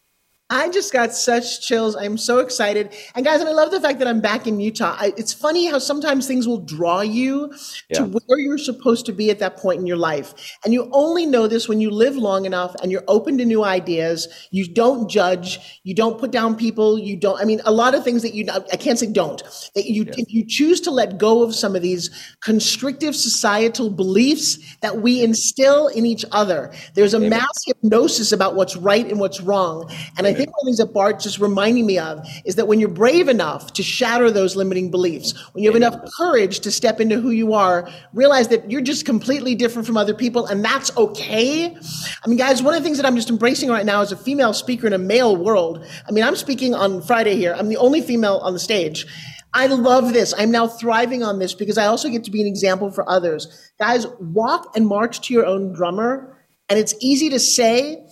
I 0.52 0.68
just 0.68 0.92
got 0.92 1.14
such 1.14 1.66
chills. 1.66 1.96
I'm 1.96 2.18
so 2.18 2.40
excited. 2.40 2.92
And 3.14 3.24
guys, 3.24 3.40
and 3.40 3.48
I 3.48 3.52
love 3.52 3.70
the 3.70 3.80
fact 3.80 3.98
that 4.00 4.06
I'm 4.06 4.20
back 4.20 4.46
in 4.46 4.60
Utah. 4.60 4.94
I, 4.98 5.14
it's 5.16 5.32
funny 5.32 5.64
how 5.70 5.78
sometimes 5.78 6.26
things 6.26 6.46
will 6.46 6.60
draw 6.60 7.00
you 7.00 7.54
yeah. 7.88 8.00
to 8.00 8.04
where 8.26 8.38
you're 8.38 8.58
supposed 8.58 9.06
to 9.06 9.12
be 9.14 9.30
at 9.30 9.38
that 9.38 9.56
point 9.56 9.80
in 9.80 9.86
your 9.86 9.96
life. 9.96 10.34
And 10.62 10.74
you 10.74 10.90
only 10.92 11.24
know 11.24 11.46
this 11.48 11.70
when 11.70 11.80
you 11.80 11.90
live 11.90 12.16
long 12.16 12.44
enough 12.44 12.76
and 12.82 12.92
you're 12.92 13.02
open 13.08 13.38
to 13.38 13.46
new 13.46 13.64
ideas. 13.64 14.28
You 14.50 14.70
don't 14.70 15.08
judge. 15.08 15.80
You 15.84 15.94
don't 15.94 16.18
put 16.18 16.30
down 16.30 16.54
people. 16.56 16.98
You 16.98 17.16
don't, 17.16 17.40
I 17.40 17.44
mean, 17.44 17.62
a 17.64 17.72
lot 17.72 17.94
of 17.94 18.04
things 18.04 18.20
that 18.20 18.34
you, 18.34 18.46
I 18.50 18.76
can't 18.76 18.98
say 18.98 19.10
don't, 19.10 19.42
that 19.74 19.86
you, 19.86 20.04
yeah. 20.04 20.12
if 20.18 20.34
you 20.34 20.44
choose 20.46 20.82
to 20.82 20.90
let 20.90 21.16
go 21.16 21.42
of 21.42 21.54
some 21.54 21.74
of 21.74 21.80
these 21.80 22.10
constrictive 22.40 23.16
societal 23.16 23.88
beliefs 23.88 24.58
that 24.82 24.98
we 24.98 25.22
instill 25.22 25.86
in 25.88 26.04
each 26.04 26.26
other, 26.30 26.74
there's 26.92 27.14
a 27.14 27.16
Amen. 27.16 27.30
mass 27.30 27.64
hypnosis 27.66 28.32
about 28.32 28.54
what's 28.54 28.76
right 28.76 29.06
and 29.06 29.18
what's 29.18 29.40
wrong. 29.40 29.90
And 30.18 30.26
Amen. 30.26 30.34
I 30.34 30.36
think 30.36 30.41
think 30.44 30.56
one 30.56 30.62
of 30.62 30.64
the 30.64 30.68
things 30.70 30.78
that 30.78 30.92
Bart 30.92 31.20
just 31.20 31.38
reminding 31.38 31.86
me 31.86 31.98
of 31.98 32.26
is 32.44 32.56
that 32.56 32.66
when 32.66 32.80
you're 32.80 32.88
brave 32.88 33.28
enough 33.28 33.72
to 33.74 33.82
shatter 33.82 34.30
those 34.30 34.56
limiting 34.56 34.90
beliefs, 34.90 35.32
when 35.54 35.62
you 35.62 35.70
have 35.70 35.76
enough 35.76 35.98
courage 36.16 36.60
to 36.60 36.70
step 36.70 37.00
into 37.00 37.20
who 37.20 37.30
you 37.30 37.54
are, 37.54 37.88
realize 38.12 38.48
that 38.48 38.70
you're 38.70 38.80
just 38.80 39.06
completely 39.06 39.54
different 39.54 39.86
from 39.86 39.96
other 39.96 40.14
people, 40.14 40.46
and 40.46 40.64
that's 40.64 40.94
okay. 40.96 41.66
I 41.66 42.28
mean, 42.28 42.38
guys, 42.38 42.62
one 42.62 42.74
of 42.74 42.80
the 42.80 42.84
things 42.84 42.96
that 42.98 43.06
I'm 43.06 43.16
just 43.16 43.30
embracing 43.30 43.68
right 43.68 43.86
now 43.86 44.00
as 44.02 44.12
a 44.12 44.16
female 44.16 44.52
speaker 44.52 44.86
in 44.86 44.92
a 44.92 44.98
male 44.98 45.36
world. 45.36 45.84
I 46.08 46.12
mean, 46.12 46.24
I'm 46.24 46.36
speaking 46.36 46.74
on 46.74 47.02
Friday 47.02 47.36
here. 47.36 47.54
I'm 47.56 47.68
the 47.68 47.76
only 47.76 48.00
female 48.00 48.38
on 48.38 48.52
the 48.52 48.60
stage. 48.60 49.06
I 49.54 49.66
love 49.66 50.12
this. 50.12 50.32
I'm 50.36 50.50
now 50.50 50.66
thriving 50.66 51.22
on 51.22 51.38
this 51.38 51.52
because 51.54 51.76
I 51.76 51.86
also 51.86 52.08
get 52.08 52.24
to 52.24 52.30
be 52.30 52.40
an 52.40 52.46
example 52.46 52.90
for 52.90 53.08
others. 53.08 53.70
Guys, 53.78 54.06
walk 54.18 54.72
and 54.74 54.86
march 54.86 55.20
to 55.28 55.34
your 55.34 55.44
own 55.44 55.74
drummer. 55.74 56.38
And 56.68 56.78
it's 56.78 56.94
easy 57.00 57.28
to 57.28 57.38
say, 57.38 58.06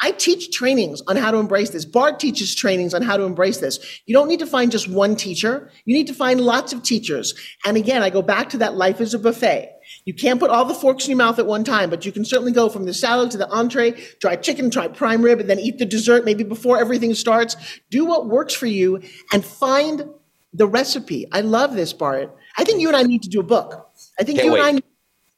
I 0.00 0.12
teach 0.12 0.50
trainings 0.50 1.00
on 1.08 1.16
how 1.16 1.30
to 1.30 1.38
embrace 1.38 1.70
this. 1.70 1.84
Bart 1.84 2.20
teaches 2.20 2.54
trainings 2.54 2.92
on 2.92 3.02
how 3.02 3.16
to 3.16 3.22
embrace 3.22 3.58
this. 3.58 3.78
You 4.04 4.14
don't 4.14 4.28
need 4.28 4.40
to 4.40 4.46
find 4.46 4.70
just 4.70 4.88
one 4.88 5.16
teacher. 5.16 5.70
You 5.84 5.94
need 5.94 6.06
to 6.08 6.14
find 6.14 6.40
lots 6.40 6.72
of 6.72 6.82
teachers. 6.82 7.34
And 7.64 7.76
again, 7.76 8.02
I 8.02 8.10
go 8.10 8.20
back 8.20 8.50
to 8.50 8.58
that 8.58 8.74
life 8.74 9.00
is 9.00 9.14
a 9.14 9.18
buffet. 9.18 9.72
You 10.04 10.12
can't 10.12 10.38
put 10.38 10.50
all 10.50 10.64
the 10.64 10.74
forks 10.74 11.04
in 11.04 11.10
your 11.10 11.18
mouth 11.18 11.38
at 11.38 11.46
one 11.46 11.64
time, 11.64 11.90
but 11.90 12.04
you 12.04 12.12
can 12.12 12.24
certainly 12.24 12.52
go 12.52 12.68
from 12.68 12.84
the 12.84 12.92
salad 12.94 13.30
to 13.30 13.38
the 13.38 13.48
entree, 13.50 13.92
try 14.20 14.36
chicken, 14.36 14.70
try 14.70 14.88
prime 14.88 15.22
rib, 15.22 15.40
and 15.40 15.48
then 15.48 15.58
eat 15.58 15.78
the 15.78 15.86
dessert 15.86 16.24
maybe 16.24 16.44
before 16.44 16.78
everything 16.78 17.14
starts. 17.14 17.56
Do 17.90 18.04
what 18.04 18.26
works 18.26 18.52
for 18.52 18.66
you 18.66 19.00
and 19.32 19.44
find 19.44 20.04
the 20.52 20.66
recipe. 20.66 21.26
I 21.32 21.40
love 21.40 21.74
this, 21.74 21.92
Bart. 21.92 22.34
I 22.58 22.64
think 22.64 22.80
you 22.80 22.88
and 22.88 22.96
I 22.96 23.02
need 23.02 23.22
to 23.22 23.28
do 23.28 23.40
a 23.40 23.44
book. 23.44 23.90
I 24.18 24.24
think 24.24 24.38
Can't 24.38 24.46
you 24.46 24.52
wait. 24.52 24.60
and 24.68 24.78
I 24.78 24.82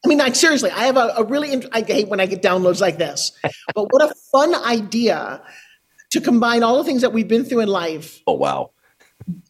I 0.08 0.16
mean, 0.16 0.18
like 0.20 0.36
seriously, 0.36 0.70
I 0.70 0.86
have 0.86 0.96
a, 0.96 1.12
a 1.18 1.22
really. 1.22 1.52
Int- 1.52 1.66
I 1.70 1.82
hate 1.82 2.08
when 2.08 2.18
I 2.18 2.24
get 2.24 2.40
downloads 2.40 2.80
like 2.80 2.96
this, 2.96 3.30
but 3.74 3.92
what 3.92 4.00
a 4.00 4.14
fun 4.32 4.54
idea 4.54 5.42
to 6.12 6.20
combine 6.22 6.62
all 6.62 6.78
the 6.78 6.84
things 6.84 7.02
that 7.02 7.12
we've 7.12 7.28
been 7.28 7.44
through 7.44 7.60
in 7.60 7.68
life. 7.68 8.22
Oh 8.26 8.32
wow! 8.32 8.70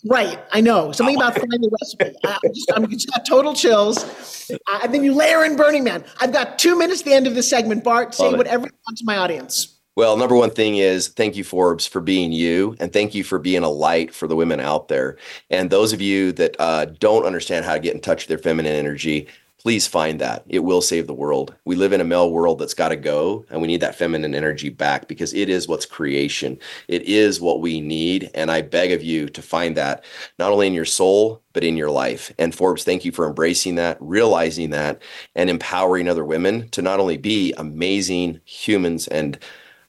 Right, 0.04 0.36
I 0.50 0.60
know 0.60 0.90
something 0.90 1.14
oh. 1.14 1.20
about 1.20 1.34
finding 1.38 1.60
the 1.60 1.70
recipe. 1.80 2.18
I 2.24 2.38
just, 2.52 2.72
I'm 2.74 2.90
just 2.90 3.08
got 3.08 3.24
total 3.24 3.54
chills, 3.54 4.50
uh, 4.50 4.80
and 4.82 4.92
then 4.92 5.04
you 5.04 5.14
layer 5.14 5.44
in 5.44 5.54
Burning 5.54 5.84
Man. 5.84 6.04
I've 6.20 6.32
got 6.32 6.58
two 6.58 6.76
minutes 6.76 7.02
at 7.02 7.04
the 7.04 7.12
end 7.12 7.28
of 7.28 7.36
this 7.36 7.48
segment. 7.48 7.84
Bart, 7.84 8.16
say 8.16 8.34
whatever 8.34 8.66
you 8.66 8.72
want 8.84 8.98
to 8.98 9.04
my 9.04 9.16
audience. 9.16 9.76
Well, 9.94 10.16
number 10.16 10.34
one 10.34 10.50
thing 10.50 10.78
is 10.78 11.06
thank 11.06 11.36
you, 11.36 11.44
Forbes, 11.44 11.86
for 11.86 12.00
being 12.00 12.32
you, 12.32 12.74
and 12.80 12.92
thank 12.92 13.14
you 13.14 13.22
for 13.22 13.38
being 13.38 13.62
a 13.62 13.68
light 13.68 14.12
for 14.12 14.26
the 14.26 14.34
women 14.34 14.58
out 14.58 14.88
there. 14.88 15.18
And 15.50 15.70
those 15.70 15.92
of 15.92 16.00
you 16.00 16.32
that 16.32 16.56
uh, 16.58 16.86
don't 16.86 17.24
understand 17.24 17.64
how 17.64 17.74
to 17.74 17.80
get 17.80 17.94
in 17.94 18.00
touch 18.00 18.24
with 18.24 18.28
their 18.28 18.38
feminine 18.38 18.74
energy, 18.74 19.28
please 19.58 19.86
find 19.86 20.20
that. 20.20 20.44
It 20.48 20.60
will 20.60 20.80
save 20.80 21.06
the 21.06 21.14
world. 21.14 21.54
We 21.64 21.74
live 21.74 21.92
in 21.92 22.00
a 22.00 22.04
male 22.04 22.30
world 22.30 22.58
that's 22.58 22.74
got 22.74 22.90
to 22.90 22.96
go, 22.96 23.44
and 23.50 23.60
we 23.60 23.66
need 23.66 23.80
that 23.80 23.96
feminine 23.96 24.34
energy 24.34 24.68
back 24.68 25.08
because 25.08 25.34
it 25.34 25.48
is 25.48 25.66
what's 25.66 25.84
creation. 25.84 26.58
It 26.86 27.02
is 27.02 27.40
what 27.40 27.60
we 27.60 27.80
need. 27.80 28.30
And 28.34 28.50
I 28.50 28.62
beg 28.62 28.92
of 28.92 29.02
you 29.02 29.28
to 29.30 29.42
find 29.42 29.76
that 29.76 30.04
not 30.38 30.52
only 30.52 30.68
in 30.68 30.74
your 30.74 30.84
soul, 30.84 31.42
but 31.52 31.64
in 31.64 31.76
your 31.76 31.90
life. 31.90 32.32
And 32.38 32.54
Forbes, 32.54 32.84
thank 32.84 33.04
you 33.04 33.10
for 33.10 33.26
embracing 33.26 33.74
that, 33.74 33.98
realizing 34.00 34.70
that, 34.70 35.02
and 35.34 35.50
empowering 35.50 36.08
other 36.08 36.24
women 36.24 36.68
to 36.70 36.80
not 36.80 37.00
only 37.00 37.16
be 37.16 37.52
amazing 37.54 38.40
humans 38.44 39.08
and 39.08 39.38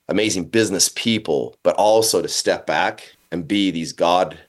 amazing 0.07 0.45
business 0.45 0.89
people, 0.89 1.55
but 1.61 1.75
also 1.75 2.23
to 2.23 2.27
step 2.27 2.65
back 2.65 3.15
and 3.31 3.47
be 3.47 3.69
these 3.69 3.93
God, 3.93 4.39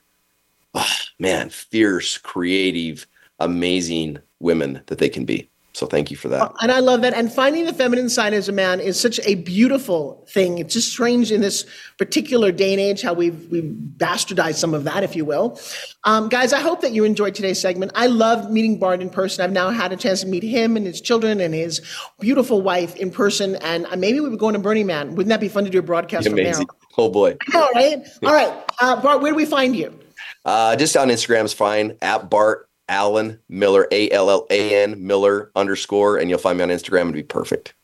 oh, 0.73 0.97
man, 1.19 1.51
fierce, 1.51 2.17
creative, 2.17 3.07
amazing 3.39 4.19
women 4.41 4.83
that 4.87 4.99
they 4.99 5.09
can 5.09 5.25
be. 5.25 5.49
So 5.73 5.87
thank 5.87 6.11
you 6.11 6.17
for 6.17 6.29
that. 6.29 6.53
And 6.61 6.73
I 6.73 6.81
love 6.81 7.03
that. 7.03 7.15
And 7.15 7.33
finding 7.33 7.65
the 7.65 7.73
feminine 7.73 8.09
side 8.09 8.35
as 8.35 8.49
a 8.49 8.53
man 8.53 8.81
is 8.81 8.99
such 8.99 9.21
a 9.25 9.37
beautiful 9.37 10.27
thing. 10.29 10.59
It's 10.59 10.75
just 10.75 10.91
strange 10.91 11.31
in 11.31 11.41
this 11.41 11.65
particular 11.97 12.51
day 12.51 12.73
and 12.73 12.81
age 12.81 13.03
how 13.03 13.15
we've 13.15 13.49
we've 13.51 13.73
bastardized 13.97 14.57
some 14.57 14.75
of 14.75 14.83
that, 14.85 15.05
if 15.05 15.15
you 15.15 15.25
will. 15.25 15.61
Um, 16.03 16.29
guys, 16.29 16.53
I 16.53 16.61
hope 16.61 16.81
that 16.81 16.91
you 16.91 17.05
enjoyed 17.05 17.37
today's 17.37 17.61
segment. 17.61 17.93
I 17.95 18.09
love 18.09 18.51
meeting 18.51 18.79
Bart 18.81 19.01
in 19.01 19.11
person. 19.11 19.45
I've 19.45 19.53
now 19.53 19.71
had 19.71 19.93
a 19.93 19.97
chance 19.97 20.23
to 20.23 20.27
meet 20.27 20.43
him 20.43 20.77
and 20.77 20.87
his 20.87 21.01
children 21.01 21.41
and 21.41 21.55
his 21.55 21.81
beautiful 22.19 22.63
wife 22.63 22.97
in 22.97 23.13
person. 23.13 23.55
And 23.57 23.87
uh, 23.87 23.97
maybe 23.97 24.19
we 24.19 24.29
would 24.29 24.41
go 24.41 24.49
into 24.49 24.61
Burning 24.61 24.87
Man. 24.87 25.11
Wouldn't 25.11 25.29
that 25.29 25.41
be 25.41 25.49
fun 25.49 25.65
to 25.65 25.71
do 25.71 25.79
a 25.79 25.83
broadcast 25.83 26.27
Amazing. 26.27 26.67
from 26.67 26.67
there? 26.67 26.89
Oh 26.99 27.11
boy. 27.11 27.37
All 27.55 27.71
right. 27.75 27.99
All 28.25 28.33
right. 28.33 28.53
Uh, 28.81 29.01
Bart, 29.01 29.23
where 29.23 29.31
do 29.31 29.37
we 29.37 29.47
find 29.47 29.77
you? 29.77 29.97
Uh, 30.45 30.75
just 30.75 30.97
on 30.97 31.09
Instagram 31.09 31.45
is 31.45 31.53
fine. 31.53 31.97
At 32.03 32.29
Bart 32.29 32.70
Allan 32.91 33.39
Miller, 33.49 33.87
A 33.91 34.11
L 34.11 34.29
L 34.29 34.47
A 34.51 34.83
N 34.83 35.07
Miller 35.07 35.51
underscore, 35.57 36.19
and 36.19 36.29
you'll 36.29 36.39
find 36.39 36.59
me 36.59 36.65
on 36.65 36.69
Instagram. 36.69 37.03
It'd 37.03 37.15
be 37.15 37.23
perfect. 37.23 37.75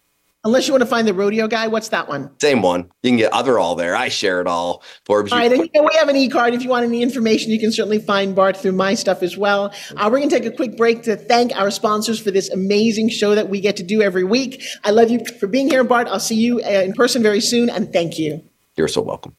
Unless 0.45 0.69
you 0.69 0.75
want 0.75 0.83
to 0.83 0.87
find 0.87 1.09
the 1.09 1.15
rodeo 1.15 1.49
guy, 1.49 1.67
what's 1.67 1.89
that 1.89 2.09
one? 2.09 2.31
Same 2.41 2.63
one. 2.63 2.89
You 3.03 3.11
can 3.11 3.17
get 3.17 3.33
other 3.33 3.59
all 3.59 3.75
there. 3.75 3.97
I 3.97 4.09
share 4.09 4.41
it 4.41 4.47
all. 4.47 4.85
Forbes. 5.05 5.33
All 5.33 5.39
right, 5.39 5.51
and 5.51 5.63
you 5.63 5.71
know, 5.75 5.83
we 5.83 5.99
have 5.99 6.09
an 6.09 6.15
e-card. 6.15 6.55
If 6.55 6.63
you 6.63 6.69
want 6.69 6.85
any 6.85 7.03
information, 7.03 7.51
you 7.51 7.59
can 7.59 7.73
certainly 7.73 7.99
find 7.99 8.33
Bart 8.33 8.57
through 8.57 8.73
my 8.73 8.95
stuff 8.95 9.25
as 9.25 9.37
well. 9.37 9.75
Uh, 9.97 10.09
we're 10.11 10.19
going 10.19 10.29
to 10.29 10.39
take 10.39 10.47
a 10.47 10.55
quick 10.55 10.77
break 10.77 11.03
to 11.03 11.17
thank 11.17 11.53
our 11.57 11.73
sponsors 11.73 12.21
for 12.21 12.31
this 12.31 12.49
amazing 12.51 13.09
show 13.09 13.35
that 13.35 13.49
we 13.49 13.61
get 13.61 13.77
to 13.79 13.83
do 13.83 14.03
every 14.03 14.23
week. 14.23 14.63
I 14.85 14.93
love 14.93 15.11
you 15.11 15.25
for 15.41 15.49
being 15.49 15.69
here, 15.69 15.83
Bart. 15.83 16.07
I'll 16.07 16.21
see 16.21 16.37
you 16.37 16.61
uh, 16.61 16.69
in 16.69 16.93
person 16.93 17.25
very 17.25 17.41
soon, 17.41 17.69
and 17.69 17.93
thank 17.93 18.17
you. 18.17 18.41
You're 18.77 18.87
so 18.87 19.03
welcome. 19.03 19.35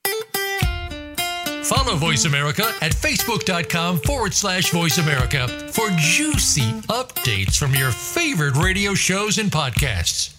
Follow 1.67 1.97
Voice 1.97 2.23
America 2.23 2.63
at 2.79 2.93
facebook.com 2.93 3.97
forward 3.97 4.33
slash 4.33 4.71
voice 4.71 4.99
America 4.99 5.49
for 5.73 5.89
juicy 5.97 6.71
updates 6.87 7.57
from 7.57 7.75
your 7.75 7.91
favorite 7.91 8.55
radio 8.55 8.93
shows 8.93 9.37
and 9.37 9.51
podcasts. 9.51 10.33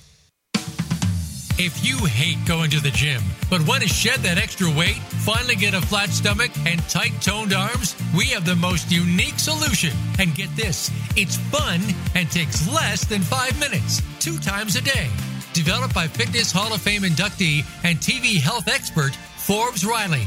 If 1.58 1.84
you 1.84 1.98
hate 2.06 2.38
going 2.46 2.70
to 2.70 2.80
the 2.80 2.90
gym, 2.90 3.20
but 3.50 3.60
want 3.68 3.82
to 3.82 3.88
shed 3.88 4.20
that 4.20 4.38
extra 4.38 4.70
weight, 4.70 4.96
finally 5.26 5.54
get 5.54 5.74
a 5.74 5.82
flat 5.82 6.08
stomach, 6.08 6.50
and 6.64 6.80
tight 6.88 7.12
toned 7.20 7.52
arms, 7.52 7.94
we 8.16 8.24
have 8.26 8.46
the 8.46 8.56
most 8.56 8.90
unique 8.90 9.38
solution. 9.38 9.90
And 10.18 10.34
get 10.34 10.48
this 10.56 10.90
it's 11.14 11.36
fun 11.36 11.82
and 12.14 12.30
takes 12.30 12.66
less 12.72 13.04
than 13.04 13.20
five 13.20 13.58
minutes, 13.60 14.00
two 14.18 14.38
times 14.38 14.76
a 14.76 14.80
day. 14.80 15.10
Developed 15.52 15.94
by 15.94 16.08
Fitness 16.08 16.50
Hall 16.50 16.72
of 16.72 16.80
Fame 16.80 17.02
inductee 17.02 17.66
and 17.84 17.98
TV 17.98 18.40
health 18.40 18.66
expert 18.66 19.14
Forbes 19.36 19.84
Riley. 19.84 20.26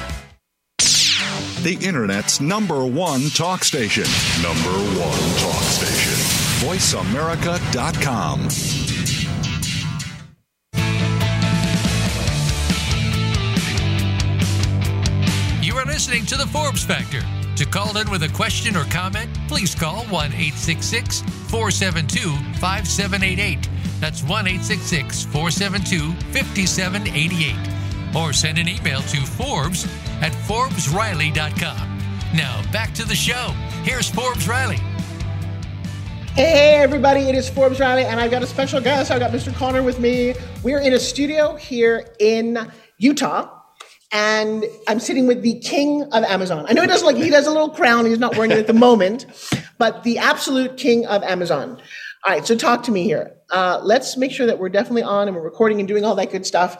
The 1.63 1.77
Internet's 1.85 2.41
number 2.41 2.83
one 2.87 3.29
talk 3.29 3.63
station. 3.63 4.05
Number 4.41 4.71
one 4.99 5.37
talk 5.37 5.61
station. 5.61 6.17
VoiceAmerica.com. 6.65 8.47
You 15.61 15.75
are 15.75 15.85
listening 15.85 16.25
to 16.25 16.35
The 16.35 16.47
Forbes 16.47 16.83
Factor. 16.83 17.21
To 17.57 17.65
call 17.65 17.95
in 17.97 18.09
with 18.09 18.23
a 18.23 18.29
question 18.29 18.75
or 18.75 18.85
comment, 18.85 19.29
please 19.47 19.75
call 19.75 20.05
1 20.05 20.25
866 20.33 21.21
472 21.21 22.31
5788. 22.59 23.69
That's 23.99 24.23
1 24.23 24.47
866 24.47 25.25
472 25.25 26.11
5788. 26.33 27.80
Or 28.15 28.33
send 28.33 28.57
an 28.57 28.67
email 28.67 29.01
to 29.01 29.17
Forbes 29.21 29.85
at 30.21 30.31
ForbesRiley.com. 30.31 31.97
Now, 32.33 32.61
back 32.71 32.93
to 32.93 33.05
the 33.05 33.15
show. 33.15 33.53
Here's 33.83 34.09
Forbes 34.09 34.47
Riley. 34.47 34.79
Hey, 36.33 36.75
everybody, 36.75 37.23
it 37.23 37.35
is 37.35 37.49
Forbes 37.49 37.79
Riley, 37.81 38.05
and 38.05 38.17
I've 38.17 38.31
got 38.31 38.41
a 38.41 38.47
special 38.47 38.79
guest. 38.79 39.11
I've 39.11 39.19
got 39.19 39.31
Mr. 39.31 39.53
Connor 39.53 39.83
with 39.83 39.99
me. 39.99 40.33
We're 40.63 40.79
in 40.79 40.93
a 40.93 40.99
studio 40.99 41.55
here 41.55 42.07
in 42.19 42.57
Utah, 42.99 43.49
and 44.13 44.63
I'm 44.87 45.01
sitting 45.01 45.27
with 45.27 45.41
the 45.41 45.59
king 45.59 46.03
of 46.03 46.23
Amazon. 46.23 46.65
I 46.69 46.73
know 46.73 46.83
he 46.83 46.87
doesn't 46.87 47.05
like 47.05 47.17
he 47.17 47.29
does 47.29 47.47
a 47.47 47.51
little 47.51 47.69
crown, 47.69 48.05
he's 48.05 48.17
not 48.17 48.37
wearing 48.37 48.51
it 48.51 48.59
at 48.59 48.67
the 48.67 48.73
moment, 48.73 49.25
but 49.77 50.03
the 50.03 50.19
absolute 50.19 50.77
king 50.77 51.05
of 51.05 51.21
Amazon. 51.23 51.81
All 52.23 52.31
right, 52.31 52.47
so 52.47 52.55
talk 52.55 52.83
to 52.83 52.91
me 52.91 53.03
here. 53.03 53.35
Uh, 53.49 53.81
let's 53.83 54.15
make 54.15 54.31
sure 54.31 54.45
that 54.45 54.57
we're 54.57 54.69
definitely 54.69 55.03
on 55.03 55.27
and 55.27 55.35
we're 55.35 55.43
recording 55.43 55.79
and 55.79 55.87
doing 55.87 56.05
all 56.05 56.15
that 56.15 56.31
good 56.31 56.45
stuff. 56.45 56.77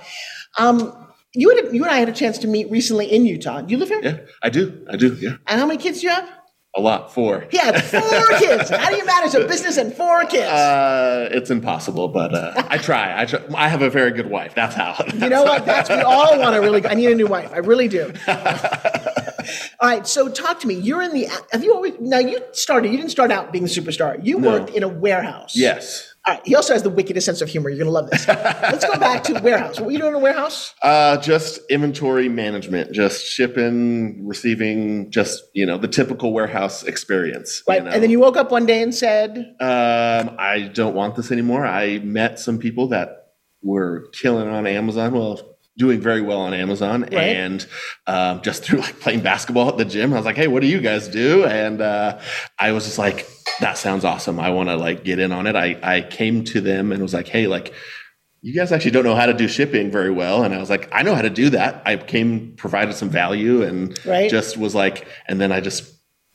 Um, 0.57 1.07
you, 1.33 1.49
had, 1.55 1.73
you 1.73 1.83
and 1.83 1.91
I 1.91 1.97
had 1.97 2.09
a 2.09 2.13
chance 2.13 2.37
to 2.39 2.47
meet 2.47 2.69
recently 2.71 3.05
in 3.11 3.25
Utah. 3.25 3.61
Do 3.61 3.71
you 3.71 3.77
live 3.77 3.89
here? 3.89 4.01
Yeah, 4.03 4.17
I 4.43 4.49
do. 4.49 4.85
I 4.89 4.95
do. 4.97 5.13
Yeah, 5.15 5.37
And 5.47 5.59
how 5.59 5.65
many 5.65 5.81
kids 5.81 6.01
do 6.01 6.07
you 6.07 6.13
have? 6.13 6.29
a 6.73 6.79
lot. 6.79 7.13
Four. 7.13 7.45
He 7.51 7.57
had 7.57 7.83
four 7.83 7.99
kids. 8.39 8.69
How 8.69 8.89
do 8.89 8.95
you 8.95 9.05
manage 9.05 9.33
a 9.35 9.45
business 9.45 9.75
and 9.75 9.93
four 9.93 10.23
kids? 10.23 10.45
Uh, 10.47 11.27
it's 11.29 11.49
impossible, 11.51 12.07
but 12.07 12.33
uh, 12.33 12.63
I 12.69 12.77
try. 12.77 13.21
I 13.21 13.25
try. 13.25 13.41
I 13.55 13.67
have 13.67 13.81
a 13.81 13.89
very 13.89 14.11
good 14.11 14.29
wife. 14.29 14.55
That's 14.55 14.73
how. 14.73 14.95
You 15.13 15.27
know 15.27 15.43
what? 15.43 15.65
That's 15.65 15.89
we 15.89 15.95
all 15.99 16.39
want 16.39 16.55
to 16.55 16.61
really. 16.61 16.85
I 16.85 16.93
need 16.93 17.11
a 17.11 17.15
new 17.15 17.27
wife. 17.27 17.51
I 17.53 17.57
really 17.57 17.89
do. 17.89 18.13
all 18.27 19.89
right. 19.89 20.07
So 20.07 20.29
talk 20.29 20.59
to 20.61 20.67
me. 20.67 20.75
You're 20.75 21.01
in 21.01 21.13
the. 21.13 21.27
Have 21.51 21.61
you 21.63 21.73
always? 21.73 21.93
Now 21.99 22.19
you 22.19 22.39
started. 22.53 22.91
You 22.91 22.97
didn't 22.97 23.11
start 23.11 23.31
out 23.31 23.51
being 23.51 23.65
a 23.65 23.67
superstar. 23.67 24.23
You 24.23 24.39
No. 24.39 24.51
worked 24.51 24.69
in 24.69 24.83
a 24.83 24.87
warehouse. 24.87 25.55
Yes. 25.57 26.10
All 26.27 26.35
right. 26.35 26.45
He 26.45 26.55
also 26.55 26.73
has 26.73 26.83
the 26.83 26.89
wickedest 26.89 27.25
sense 27.25 27.41
of 27.41 27.49
humor. 27.49 27.69
You're 27.69 27.79
gonna 27.79 27.91
love 27.91 28.09
this. 28.09 28.27
Let's 28.27 28.85
go 28.85 28.97
back 28.99 29.23
to 29.23 29.39
warehouse. 29.39 29.77
What 29.79 29.87
were 29.87 29.91
you 29.91 29.97
doing 29.97 30.11
in 30.11 30.15
a 30.15 30.19
warehouse? 30.19 30.75
Uh, 30.83 31.17
just 31.17 31.59
inventory 31.69 32.29
management, 32.29 32.91
just 32.91 33.25
shipping, 33.25 34.27
receiving, 34.27 35.09
just 35.09 35.43
you 35.53 35.65
know 35.65 35.79
the 35.79 35.87
typical 35.87 36.31
warehouse 36.31 36.83
experience. 36.83 37.63
Right. 37.67 37.79
You 37.79 37.85
know? 37.85 37.91
And 37.91 38.03
then 38.03 38.11
you 38.11 38.19
woke 38.19 38.37
up 38.37 38.51
one 38.51 38.67
day 38.67 38.83
and 38.83 38.93
said, 38.93 39.37
Um, 39.59 40.35
I 40.37 40.69
don't 40.73 40.93
want 40.93 41.15
this 41.15 41.31
anymore. 41.31 41.65
I 41.65 41.99
met 41.99 42.39
some 42.39 42.59
people 42.59 42.87
that 42.89 43.33
were 43.63 44.07
killing 44.13 44.47
it 44.47 44.51
on 44.51 44.67
Amazon. 44.67 45.13
Well, 45.13 45.50
doing 45.77 46.01
very 46.01 46.21
well 46.21 46.39
on 46.41 46.53
Amazon, 46.53 47.01
Right. 47.03 47.13
and 47.13 47.65
um, 48.07 48.41
just 48.41 48.63
through 48.63 48.79
like 48.81 48.99
playing 48.99 49.21
basketball 49.21 49.69
at 49.69 49.77
the 49.77 49.85
gym, 49.85 50.13
I 50.13 50.17
was 50.17 50.25
like, 50.25 50.35
"Hey, 50.35 50.47
what 50.47 50.61
do 50.61 50.67
you 50.67 50.79
guys 50.81 51.07
do?" 51.07 51.45
And 51.45 51.81
uh, 51.81 52.19
I 52.59 52.71
was 52.73 52.85
just 52.85 52.97
like, 52.97 53.27
"That 53.59 53.77
sounds 53.77 54.03
awesome. 54.05 54.39
I 54.39 54.49
want 54.49 54.69
to 54.69 54.75
like 54.75 55.03
get 55.03 55.19
in 55.19 55.31
on 55.31 55.47
it." 55.47 55.55
I 55.55 55.77
I 55.81 56.01
came 56.01 56.43
to 56.45 56.61
them 56.61 56.91
and 56.91 57.01
was 57.01 57.13
like, 57.13 57.27
"Hey, 57.27 57.47
like." 57.47 57.73
you 58.43 58.55
guys 58.55 58.71
actually 58.71 58.89
don't 58.89 59.03
know 59.03 59.13
how 59.13 59.27
to 59.27 59.35
do 59.35 59.47
shipping 59.47 59.91
very 59.91 60.09
well. 60.09 60.41
And 60.43 60.51
I 60.51 60.57
was 60.57 60.67
like, 60.67 60.89
I 60.91 61.03
know 61.03 61.13
how 61.13 61.21
to 61.21 61.29
do 61.29 61.51
that. 61.51 61.83
I 61.85 61.95
came, 61.97 62.55
provided 62.55 62.95
some 62.95 63.07
value 63.07 63.61
and 63.61 63.95
Right. 64.03 64.31
just 64.31 64.57
was 64.57 64.73
like, 64.73 65.05
and 65.27 65.39
then 65.39 65.51
I 65.51 65.61
just 65.61 65.83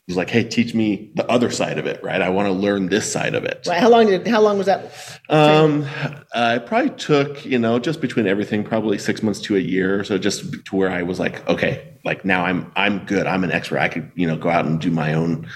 was 0.07 0.16
like, 0.16 0.31
hey, 0.31 0.45
teach 0.45 0.73
me 0.73 1.11
the 1.14 1.29
other 1.29 1.51
side 1.51 1.79
of 1.79 1.87
it, 1.87 2.03
right? 2.03 2.23
I 2.23 2.29
want 2.29 2.47
to 2.47 2.53
learn 2.53 2.88
this 2.88 3.11
side 3.11 3.35
of 3.35 3.45
it. 3.45 3.66
Right? 3.66 3.81
How 3.81 3.88
long 3.88 4.07
did? 4.07 4.27
How 4.27 4.40
long 4.40 4.57
was 4.57 4.66
that? 4.66 4.92
Um, 5.29 5.85
uh, 6.33 6.59
it 6.61 6.66
probably 6.66 6.90
took, 6.90 7.45
you 7.45 7.59
know, 7.59 7.81
just 7.81 8.01
between 8.01 8.29
everything, 8.29 8.62
probably 8.62 8.99
six 8.99 9.21
months 9.23 9.40
to 9.42 9.57
a 9.57 9.61
year. 9.61 10.05
So 10.05 10.16
just 10.16 10.64
to 10.66 10.77
where 10.77 10.90
I 10.90 11.03
was 11.03 11.19
like, 11.19 11.47
okay, 11.49 11.92
like 12.05 12.25
now 12.25 12.45
I'm, 12.45 12.71
I'm 12.77 13.05
good. 13.05 13.27
I'm 13.27 13.42
an 13.42 13.51
expert. 13.51 13.81
I 13.81 13.88
could, 13.88 14.12
you 14.14 14.29
know, 14.29 14.37
go 14.37 14.49
out 14.49 14.64
and 14.64 14.81
do 14.81 14.92
my 14.92 15.12
own. 15.12 15.49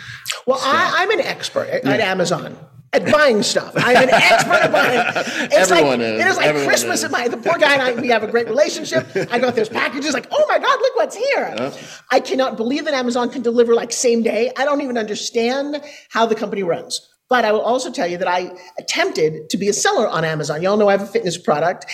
Well, 0.47 0.59
I, 0.61 0.95
I'm 0.99 1.11
an 1.13 1.21
expert 1.21 1.69
at, 1.69 1.85
at 1.85 2.01
Amazon. 2.01 2.57
At 2.93 3.11
buying 3.13 3.43
stuff, 3.45 3.73
I'm 3.77 3.97
an 3.97 4.11
expert 4.11 4.53
at 4.53 4.73
buying. 4.73 5.01
It's 5.53 5.71
Everyone 5.71 6.01
like, 6.01 6.09
is. 6.09 6.21
It 6.21 6.27
is 6.27 6.37
like 6.37 6.47
Everyone 6.47 6.69
Christmas 6.69 6.99
is. 6.99 7.05
at 7.05 7.11
my. 7.13 7.29
The 7.29 7.37
poor 7.37 7.57
guy 7.57 7.75
and 7.75 7.83
I, 7.83 8.01
we 8.01 8.09
have 8.09 8.25
a 8.25 8.27
great 8.27 8.49
relationship. 8.49 9.07
I 9.31 9.39
got 9.39 9.55
those 9.55 9.69
packages, 9.69 10.13
like, 10.13 10.27
oh 10.33 10.45
my 10.49 10.59
god, 10.59 10.79
look 10.81 10.97
what's 10.97 11.15
here! 11.15 11.73
I 12.11 12.19
cannot 12.19 12.57
believe 12.57 12.87
that 12.87 12.95
Amazon 12.95 13.31
can 13.31 13.43
deliver 13.43 13.75
like 13.75 13.93
same 13.93 14.23
day. 14.23 14.51
I 14.57 14.65
don't 14.65 14.81
even 14.81 14.99
understand 14.99 15.81
how 16.09 16.27
the 16.27 16.35
company 16.35 16.65
runs. 16.65 17.09
But 17.31 17.45
I 17.45 17.53
will 17.53 17.61
also 17.61 17.93
tell 17.93 18.09
you 18.09 18.19
that 18.19 18.27
I 18.27 18.51
attempted 18.77 19.49
to 19.51 19.57
be 19.57 19.69
a 19.69 19.73
seller 19.73 20.09
on 20.09 20.25
Amazon. 20.25 20.63
Y'all 20.63 20.77
know 20.77 20.89
I 20.89 20.93
have 20.93 21.03
a 21.03 21.07
fitness 21.07 21.39
product, 21.39 21.87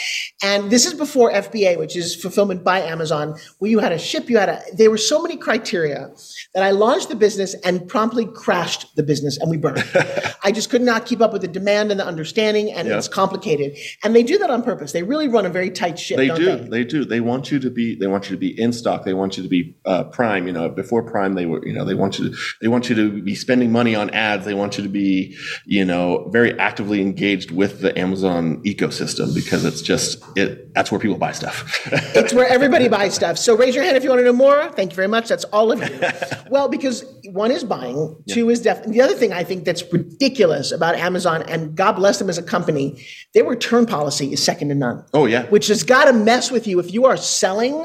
and 0.42 0.70
this 0.70 0.86
is 0.86 0.94
before 0.94 1.30
FBA, 1.30 1.78
which 1.78 1.94
is 1.94 2.16
fulfillment 2.16 2.64
by 2.64 2.80
Amazon, 2.80 3.36
where 3.58 3.70
you 3.70 3.78
had 3.80 3.90
to 3.90 3.98
ship. 3.98 4.30
You 4.30 4.38
had 4.38 4.46
to. 4.46 4.62
There 4.74 4.90
were 4.90 4.96
so 4.96 5.20
many 5.20 5.36
criteria 5.36 6.10
that 6.54 6.62
I 6.62 6.70
launched 6.70 7.10
the 7.10 7.16
business 7.16 7.54
and 7.66 7.86
promptly 7.86 8.24
crashed 8.24 8.96
the 8.96 9.02
business, 9.02 9.36
and 9.36 9.50
we 9.50 9.58
burned. 9.58 9.84
I 10.42 10.52
just 10.52 10.70
could 10.70 10.80
not 10.80 11.04
keep 11.04 11.20
up 11.20 11.34
with 11.34 11.42
the 11.42 11.48
demand 11.48 11.90
and 11.90 12.00
the 12.00 12.06
understanding, 12.06 12.72
and 12.72 12.88
Yeah. 12.88 12.96
it's 12.96 13.06
complicated. 13.08 13.76
And 14.02 14.16
they 14.16 14.22
do 14.22 14.38
that 14.38 14.48
on 14.48 14.62
purpose. 14.62 14.92
They 14.92 15.02
really 15.02 15.28
run 15.28 15.44
a 15.44 15.50
very 15.50 15.70
tight 15.70 15.98
ship. 15.98 16.16
They 16.16 16.28
do. 16.28 16.56
They? 16.56 16.68
They 16.68 16.84
do. 16.84 17.04
They 17.04 17.20
want 17.20 17.50
you 17.50 17.58
to 17.58 17.68
be. 17.68 17.94
They 17.94 18.06
want 18.06 18.30
you 18.30 18.36
to 18.36 18.40
be 18.40 18.58
in 18.58 18.72
stock. 18.72 19.04
They 19.04 19.12
want 19.12 19.36
you 19.36 19.42
to 19.42 19.48
be 19.50 19.76
uh, 19.84 20.04
prime. 20.04 20.46
You 20.46 20.54
know, 20.54 20.70
before 20.70 21.02
prime, 21.02 21.34
they 21.34 21.44
were. 21.44 21.62
You 21.66 21.74
know, 21.74 21.84
they 21.84 21.94
want 21.94 22.18
you 22.18 22.30
to. 22.30 22.36
They 22.62 22.68
want 22.68 22.88
you 22.88 22.94
to 22.96 23.22
be 23.22 23.34
spending 23.34 23.70
money 23.70 23.94
on 23.94 24.08
ads. 24.10 24.46
They 24.46 24.54
want 24.54 24.78
you 24.78 24.82
to 24.84 24.88
be, 24.88 25.25
you 25.64 25.84
know, 25.84 26.28
very 26.30 26.58
actively 26.58 27.00
engaged 27.00 27.50
with 27.50 27.80
the 27.80 27.96
Amazon 27.98 28.62
ecosystem 28.64 29.34
because 29.34 29.64
it's 29.64 29.82
just 29.82 30.22
it. 30.36 30.74
That's 30.74 30.92
where 30.92 31.00
people 31.00 31.16
buy 31.16 31.32
stuff. 31.32 31.56
It's 32.16 32.32
where 32.32 32.48
everybody 32.48 32.88
buys 32.88 33.14
stuff. 33.14 33.36
So 33.38 33.56
raise 33.56 33.74
your 33.74 33.84
hand 33.84 33.96
if 33.96 34.02
you 34.02 34.10
want 34.10 34.20
to 34.20 34.24
know 34.24 34.32
more. 34.32 34.70
Thank 34.72 34.92
you 34.92 34.96
very 34.96 35.08
much. 35.08 35.28
That's 35.28 35.44
all 35.44 35.70
of 35.70 35.78
you. 35.80 36.00
well, 36.50 36.68
because 36.68 37.04
one 37.30 37.50
is 37.50 37.62
buying, 37.62 38.16
two 38.28 38.48
is 38.50 38.60
def. 38.62 38.84
The 38.84 39.00
other 39.00 39.14
thing 39.14 39.32
I 39.32 39.44
think 39.44 39.64
that's 39.64 39.84
ridiculous 39.92 40.72
about 40.72 40.94
Amazon, 40.96 41.42
and 41.42 41.76
God 41.76 41.92
bless 41.92 42.18
them 42.18 42.28
as 42.28 42.38
a 42.38 42.42
company, 42.42 43.04
their 43.34 43.44
return 43.44 43.86
policy 43.86 44.32
is 44.32 44.42
second 44.42 44.68
to 44.68 44.74
none. 44.74 45.04
oh 45.14 45.26
yeah. 45.26 45.44
Which 45.46 45.66
has 45.68 45.82
got 45.82 46.06
to 46.06 46.12
mess 46.12 46.50
with 46.50 46.66
you 46.66 46.78
if 46.80 46.92
you 46.92 47.04
are 47.06 47.16
selling. 47.16 47.84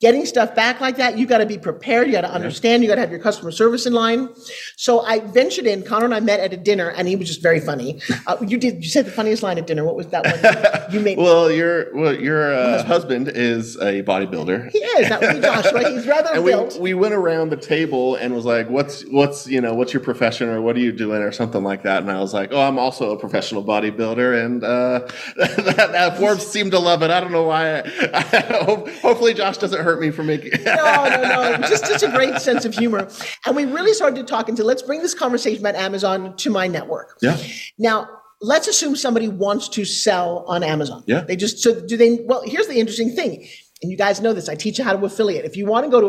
Getting 0.00 0.26
stuff 0.26 0.54
back 0.54 0.80
like 0.80 0.96
that, 0.98 1.18
you 1.18 1.26
got 1.26 1.38
to 1.38 1.46
be 1.46 1.58
prepared. 1.58 2.06
You 2.06 2.12
got 2.12 2.20
to 2.20 2.30
understand. 2.32 2.84
You 2.84 2.88
got 2.88 2.94
to 2.94 3.00
have 3.00 3.10
your 3.10 3.18
customer 3.18 3.50
service 3.50 3.84
in 3.84 3.92
line. 3.92 4.28
So 4.76 5.00
I 5.00 5.18
ventured 5.18 5.66
in. 5.66 5.82
Connor 5.82 6.04
and 6.04 6.14
I 6.14 6.20
met 6.20 6.38
at 6.38 6.52
a 6.52 6.56
dinner, 6.56 6.90
and 6.90 7.08
he 7.08 7.16
was 7.16 7.26
just 7.26 7.42
very 7.42 7.58
funny. 7.58 8.00
Uh, 8.28 8.36
you 8.46 8.58
did. 8.58 8.84
You 8.84 8.88
said 8.88 9.06
the 9.06 9.10
funniest 9.10 9.42
line 9.42 9.58
at 9.58 9.66
dinner. 9.66 9.84
What 9.84 9.96
was 9.96 10.06
that 10.08 10.24
one? 10.24 10.74
You 10.88 11.00
made. 11.00 11.18
Well, 11.18 11.50
your 11.50 11.94
well, 11.94 12.14
your 12.14 12.54
uh, 12.54 12.82
husband 12.84 13.28
is 13.28 13.76
a 13.76 14.02
bodybuilder. 14.04 14.70
he 14.70 14.78
is. 14.78 15.08
That 15.10 15.20
would 15.20 15.34
be 15.34 15.40
Joshua. 15.40 15.90
He's 15.90 16.06
rather 16.06 16.32
and 16.32 16.42
we, 16.42 16.52
built. 16.52 16.80
we 16.80 16.94
went 16.94 17.12
around 17.12 17.50
the 17.50 17.58
table 17.58 18.14
and 18.14 18.34
was 18.34 18.46
like, 18.46 18.70
"What's 18.70 19.02
what's 19.10 19.46
you 19.46 19.60
know 19.60 19.74
what's 19.74 19.92
your 19.92 20.00
profession 20.02 20.48
or 20.48 20.62
what 20.62 20.76
are 20.76 20.80
you 20.80 20.92
doing 20.92 21.20
or 21.20 21.30
something 21.30 21.62
like 21.62 21.82
that?" 21.82 22.00
And 22.02 22.10
I 22.10 22.20
was 22.20 22.32
like, 22.32 22.52
"Oh, 22.52 22.60
I'm 22.60 22.78
also 22.78 23.10
a 23.10 23.18
professional 23.18 23.62
bodybuilder." 23.62 24.44
And 24.46 24.64
uh, 24.64 25.00
that, 25.36 25.88
that 25.92 26.16
Forbes 26.16 26.46
seemed 26.46 26.70
to 26.70 26.78
love 26.78 27.02
it. 27.02 27.10
I 27.10 27.20
don't 27.20 27.32
know 27.32 27.42
why. 27.44 27.80
I, 27.80 28.20
hope, 28.64 28.88
hopefully, 29.02 29.34
Josh 29.34 29.58
doesn't 29.58 29.82
hurt 29.82 29.87
me 29.96 30.10
for 30.10 30.22
making. 30.22 30.62
no, 30.64 30.74
no, 30.74 31.22
no. 31.22 31.56
Just 31.68 31.86
such 31.86 32.02
a 32.02 32.10
great 32.10 32.40
sense 32.40 32.64
of 32.64 32.74
humor. 32.74 33.08
And 33.46 33.56
we 33.56 33.64
really 33.64 33.92
started 33.94 34.16
to 34.16 34.24
talk 34.24 34.48
into 34.48 34.64
let's 34.64 34.82
bring 34.82 35.02
this 35.02 35.14
conversation 35.14 35.60
about 35.60 35.74
Amazon 35.74 36.36
to 36.36 36.50
my 36.50 36.66
network. 36.66 37.16
yeah, 37.20 37.36
Now, 37.78 38.08
let's 38.40 38.68
assume 38.68 38.94
somebody 38.96 39.28
wants 39.28 39.68
to 39.70 39.84
sell 39.84 40.44
on 40.46 40.62
Amazon. 40.62 41.02
Yeah. 41.06 41.20
They 41.22 41.36
just 41.36 41.58
so 41.58 41.80
do 41.80 41.96
they 41.96 42.20
well, 42.24 42.42
here's 42.44 42.68
the 42.68 42.78
interesting 42.78 43.14
thing. 43.14 43.48
And 43.80 43.90
you 43.92 43.96
guys 43.96 44.20
know 44.20 44.32
this. 44.32 44.48
I 44.48 44.54
teach 44.56 44.78
you 44.78 44.84
how 44.84 44.96
to 44.96 45.04
affiliate. 45.04 45.44
If 45.44 45.56
you 45.56 45.64
want 45.64 45.84
to 45.84 45.90
go 45.90 46.00
to 46.00 46.08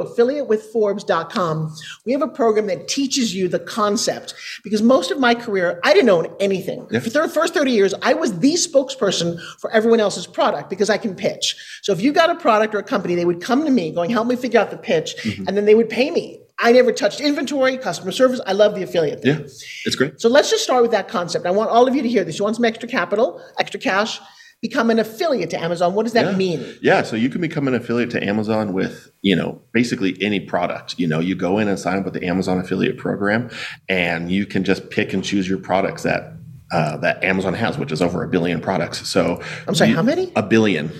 affiliatewithforbes.com, 0.83 1.75
we 2.05 2.11
have 2.11 2.21
a 2.21 2.27
program 2.27 2.67
that 2.67 2.87
teaches 2.87 3.35
you 3.35 3.47
the 3.47 3.59
concept. 3.59 4.33
Because 4.63 4.81
most 4.81 5.11
of 5.11 5.19
my 5.19 5.35
career, 5.35 5.79
I 5.83 5.93
didn't 5.93 6.09
own 6.09 6.33
anything. 6.39 6.87
Yeah. 6.91 6.99
For 6.99 7.09
the 7.09 7.27
first 7.29 7.53
30 7.53 7.71
years, 7.71 7.93
I 8.01 8.13
was 8.13 8.39
the 8.39 8.53
spokesperson 8.53 9.39
for 9.59 9.71
everyone 9.71 9.99
else's 9.99 10.27
product 10.27 10.69
because 10.69 10.89
I 10.89 10.97
can 10.97 11.15
pitch. 11.15 11.55
So 11.81 11.91
if 11.91 12.01
you 12.01 12.11
got 12.11 12.29
a 12.29 12.35
product 12.35 12.73
or 12.73 12.79
a 12.79 12.83
company, 12.83 13.15
they 13.15 13.25
would 13.25 13.41
come 13.41 13.63
to 13.65 13.71
me 13.71 13.91
going, 13.91 14.09
help 14.09 14.27
me 14.27 14.35
figure 14.35 14.59
out 14.59 14.71
the 14.71 14.77
pitch, 14.77 15.15
Mm-hmm. 15.19 15.47
and 15.47 15.57
then 15.57 15.65
they 15.65 15.75
would 15.75 15.89
pay 15.89 16.09
me. 16.11 16.39
I 16.59 16.71
never 16.71 16.91
touched 16.91 17.19
inventory, 17.21 17.77
customer 17.77 18.11
service. 18.11 18.39
I 18.45 18.53
love 18.53 18.73
the 18.75 18.83
affiliate 18.83 19.21
thing. 19.21 19.39
yeah, 19.39 19.45
it's 19.85 19.95
great. 19.95 20.19
So 20.19 20.27
let's 20.29 20.49
just 20.49 20.63
start 20.63 20.81
with 20.81 20.91
that 20.91 21.07
concept. 21.07 21.45
I 21.45 21.51
want 21.51 21.69
all 21.69 21.87
of 21.87 21.95
you 21.95 22.01
to 22.01 22.07
hear 22.09 22.23
this. 22.23 22.37
You 22.39 22.43
want 22.45 22.55
some 22.55 22.65
extra 22.65 22.87
capital, 22.89 23.41
extra 23.59 23.79
cash, 23.79 24.19
become 24.61 24.89
an 24.89 24.99
affiliate 24.99 25.49
to 25.51 25.61
Amazon. 25.61 25.93
What 25.93 26.03
does 26.03 26.13
that 26.13 26.25
Yeah. 26.31 26.35
mean? 26.37 26.65
Yeah, 26.81 27.01
so 27.03 27.15
you 27.15 27.29
can 27.29 27.39
become 27.41 27.67
an 27.67 27.75
affiliate 27.75 28.09
to 28.11 28.23
Amazon 28.23 28.73
with, 28.73 29.09
you 29.21 29.35
know, 29.35 29.61
basically 29.71 30.17
any 30.21 30.39
product. 30.39 30.95
You 30.99 31.07
know, 31.07 31.19
you 31.19 31.35
go 31.35 31.59
in 31.59 31.67
and 31.69 31.79
sign 31.79 31.97
up 31.99 32.05
with 32.05 32.13
the 32.13 32.25
Amazon 32.25 32.59
affiliate 32.59 32.97
program, 32.97 33.49
and 33.87 34.29
you 34.31 34.45
can 34.45 34.63
just 34.65 34.89
pick 34.89 35.13
and 35.13 35.23
choose 35.23 35.47
your 35.47 35.59
products 35.59 36.03
that 36.03 36.33
uh, 36.71 36.97
that 36.97 37.23
Amazon 37.23 37.55
has, 37.55 37.79
which 37.79 37.91
is 37.91 37.99
over 37.99 38.21
a 38.23 38.27
billion 38.27 38.61
products. 38.61 39.07
So 39.09 39.41
I'm 39.67 39.73
sorry, 39.73 39.89
you- 39.89 39.95
how 39.95 40.03
many? 40.03 40.31
A 40.35 40.43
billion 40.43 40.91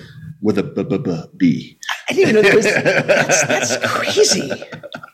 with 0.42 0.58
a 0.58 0.64
b 0.64 0.82
b 0.84 0.98
b 0.98 1.16
b. 1.38 1.79
I 2.10 2.14
didn't 2.14 2.30
even 2.30 2.36
know 2.36 2.42
there 2.42 2.56
was. 2.56 2.66
That's, 3.06 3.48
that's 3.48 3.88
crazy. 3.88 4.52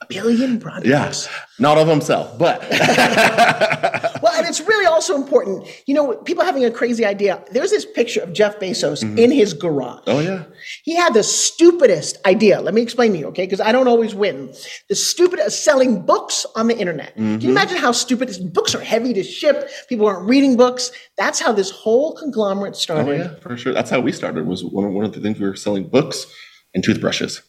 Billion 0.07 0.59
products. 0.59 0.87
Yeah, 0.87 1.31
not 1.59 1.77
of 1.77 1.87
himself, 1.87 2.37
but 2.37 2.61
Well, 4.25 4.33
and 4.37 4.47
it's 4.47 4.61
really 4.61 4.85
also 4.85 5.15
important. 5.15 5.67
You 5.85 5.93
know, 5.93 6.15
people 6.15 6.43
having 6.43 6.65
a 6.65 6.71
crazy 6.71 7.05
idea. 7.05 7.43
There's 7.51 7.69
this 7.69 7.85
picture 7.85 8.21
of 8.21 8.33
Jeff 8.33 8.59
Bezos 8.59 9.03
mm-hmm. 9.03 9.19
in 9.19 9.31
his 9.31 9.53
garage. 9.53 10.01
oh 10.07 10.19
yeah, 10.19 10.45
He 10.83 10.95
had 10.95 11.13
the 11.13 11.23
stupidest 11.23 12.17
idea. 12.25 12.59
Let 12.59 12.73
me 12.73 12.81
explain 12.81 13.11
to 13.13 13.19
you, 13.19 13.27
okay? 13.27 13.45
Because 13.45 13.61
I 13.61 13.71
don't 13.71 13.87
always 13.87 14.15
win. 14.15 14.53
The 14.89 14.95
stupidest 14.95 15.63
selling 15.63 16.01
books 16.01 16.45
on 16.55 16.67
the 16.67 16.77
internet. 16.77 17.13
Can 17.13 17.25
you 17.25 17.37
mm-hmm. 17.37 17.49
imagine 17.49 17.77
how 17.77 17.91
stupid 17.91 18.29
this, 18.29 18.39
books 18.39 18.73
are 18.73 18.81
heavy 18.81 19.13
to 19.13 19.23
ship? 19.23 19.69
People 19.89 20.07
aren't 20.07 20.27
reading 20.27 20.57
books. 20.57 20.91
That's 21.17 21.39
how 21.39 21.51
this 21.51 21.69
whole 21.69 22.15
conglomerate 22.15 22.75
started. 22.75 23.07
oh 23.07 23.13
yeah, 23.13 23.35
for 23.41 23.55
sure. 23.57 23.73
That's 23.73 23.89
how 23.89 23.99
we 23.99 24.11
started. 24.11 24.47
Was 24.47 24.63
one 24.63 24.85
of, 24.85 24.91
one 24.91 25.05
of 25.05 25.13
the 25.13 25.21
things 25.21 25.39
we 25.39 25.47
were 25.47 25.55
selling 25.55 25.87
books 25.87 26.25
and 26.75 26.83
toothbrushes. 26.83 27.41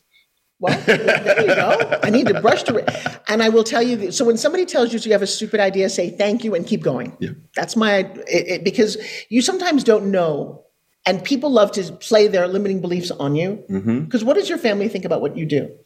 Well, 0.58 0.80
there 0.86 1.40
you 1.42 1.54
go. 1.54 1.98
I 2.02 2.08
need 2.08 2.28
to 2.28 2.40
brush 2.40 2.62
to 2.62 2.76
it. 2.76 2.88
And 3.28 3.42
I 3.42 3.50
will 3.50 3.64
tell 3.64 3.82
you, 3.82 4.10
so 4.10 4.24
when 4.24 4.38
somebody 4.38 4.64
tells 4.64 4.90
you 4.90 4.98
you 5.00 5.12
have 5.12 5.20
a 5.20 5.26
stupid 5.26 5.60
idea, 5.60 5.90
say 5.90 6.08
thank 6.08 6.44
you 6.44 6.54
and 6.54 6.66
keep 6.66 6.82
going. 6.82 7.14
Yeah. 7.20 7.32
That's 7.54 7.76
my, 7.76 7.96
it, 8.26 8.48
it, 8.48 8.64
because 8.64 8.96
you 9.28 9.42
sometimes 9.42 9.84
don't 9.84 10.10
know. 10.10 10.62
And 11.04 11.22
people 11.22 11.50
love 11.50 11.70
to 11.72 11.92
play 11.92 12.26
their 12.26 12.48
limiting 12.48 12.80
beliefs 12.80 13.10
on 13.10 13.36
you. 13.36 13.62
Mm-hmm. 13.70 14.00
Because 14.04 14.24
what 14.24 14.34
does 14.34 14.48
your 14.48 14.58
family 14.58 14.88
think 14.88 15.04
about 15.04 15.20
what 15.20 15.36
you 15.36 15.44
do? 15.44 15.76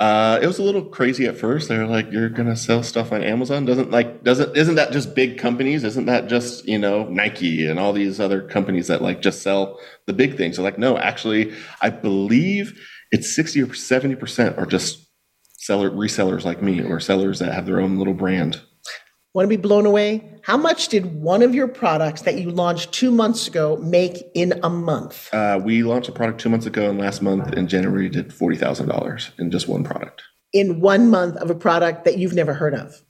Uh, 0.00 0.38
it 0.40 0.46
was 0.46 0.58
a 0.60 0.62
little 0.62 0.84
crazy 0.84 1.26
at 1.26 1.36
first. 1.36 1.68
They 1.68 1.76
were 1.76 1.86
like, 1.86 2.12
"You're 2.12 2.28
gonna 2.28 2.54
sell 2.56 2.84
stuff 2.84 3.10
on 3.10 3.22
Amazon? 3.24 3.64
Doesn't 3.64 3.90
like 3.90 4.22
doesn't 4.22 4.56
isn't 4.56 4.76
that 4.76 4.92
just 4.92 5.14
big 5.14 5.38
companies? 5.38 5.82
Isn't 5.82 6.06
that 6.06 6.28
just 6.28 6.68
you 6.68 6.78
know 6.78 7.08
Nike 7.08 7.66
and 7.66 7.80
all 7.80 7.92
these 7.92 8.20
other 8.20 8.40
companies 8.40 8.86
that 8.86 9.02
like 9.02 9.20
just 9.22 9.42
sell 9.42 9.80
the 10.06 10.12
big 10.12 10.36
things?" 10.36 10.56
They're 10.56 10.64
like, 10.64 10.78
"No, 10.78 10.96
actually, 10.98 11.52
I 11.82 11.90
believe 11.90 12.78
it's 13.10 13.34
sixty 13.34 13.60
or 13.60 13.74
seventy 13.74 14.14
percent 14.14 14.56
are 14.56 14.66
just 14.66 15.04
seller 15.54 15.90
resellers 15.90 16.44
like 16.44 16.62
me 16.62 16.80
or 16.80 17.00
sellers 17.00 17.40
that 17.40 17.52
have 17.52 17.66
their 17.66 17.80
own 17.80 17.98
little 17.98 18.14
brand." 18.14 18.60
Want 19.34 19.44
to 19.44 19.48
be 19.48 19.60
blown 19.60 19.84
away? 19.84 20.40
How 20.42 20.56
much 20.56 20.88
did 20.88 21.20
one 21.20 21.42
of 21.42 21.54
your 21.54 21.68
products 21.68 22.22
that 22.22 22.40
you 22.40 22.50
launched 22.50 22.92
two 22.92 23.10
months 23.10 23.46
ago 23.46 23.76
make 23.76 24.24
in 24.34 24.58
a 24.62 24.70
month? 24.70 25.28
Uh, 25.34 25.60
we 25.62 25.82
launched 25.82 26.08
a 26.08 26.12
product 26.12 26.40
two 26.40 26.48
months 26.48 26.64
ago, 26.64 26.88
and 26.88 26.98
last 26.98 27.20
month 27.20 27.52
in 27.52 27.68
January 27.68 28.08
did 28.08 28.32
forty 28.32 28.56
thousand 28.56 28.88
dollars 28.88 29.30
in 29.38 29.50
just 29.50 29.68
one 29.68 29.84
product. 29.84 30.22
In 30.54 30.80
one 30.80 31.10
month 31.10 31.36
of 31.36 31.50
a 31.50 31.54
product 31.54 32.06
that 32.06 32.16
you've 32.16 32.32
never 32.32 32.54
heard 32.54 32.74
of. 32.74 33.02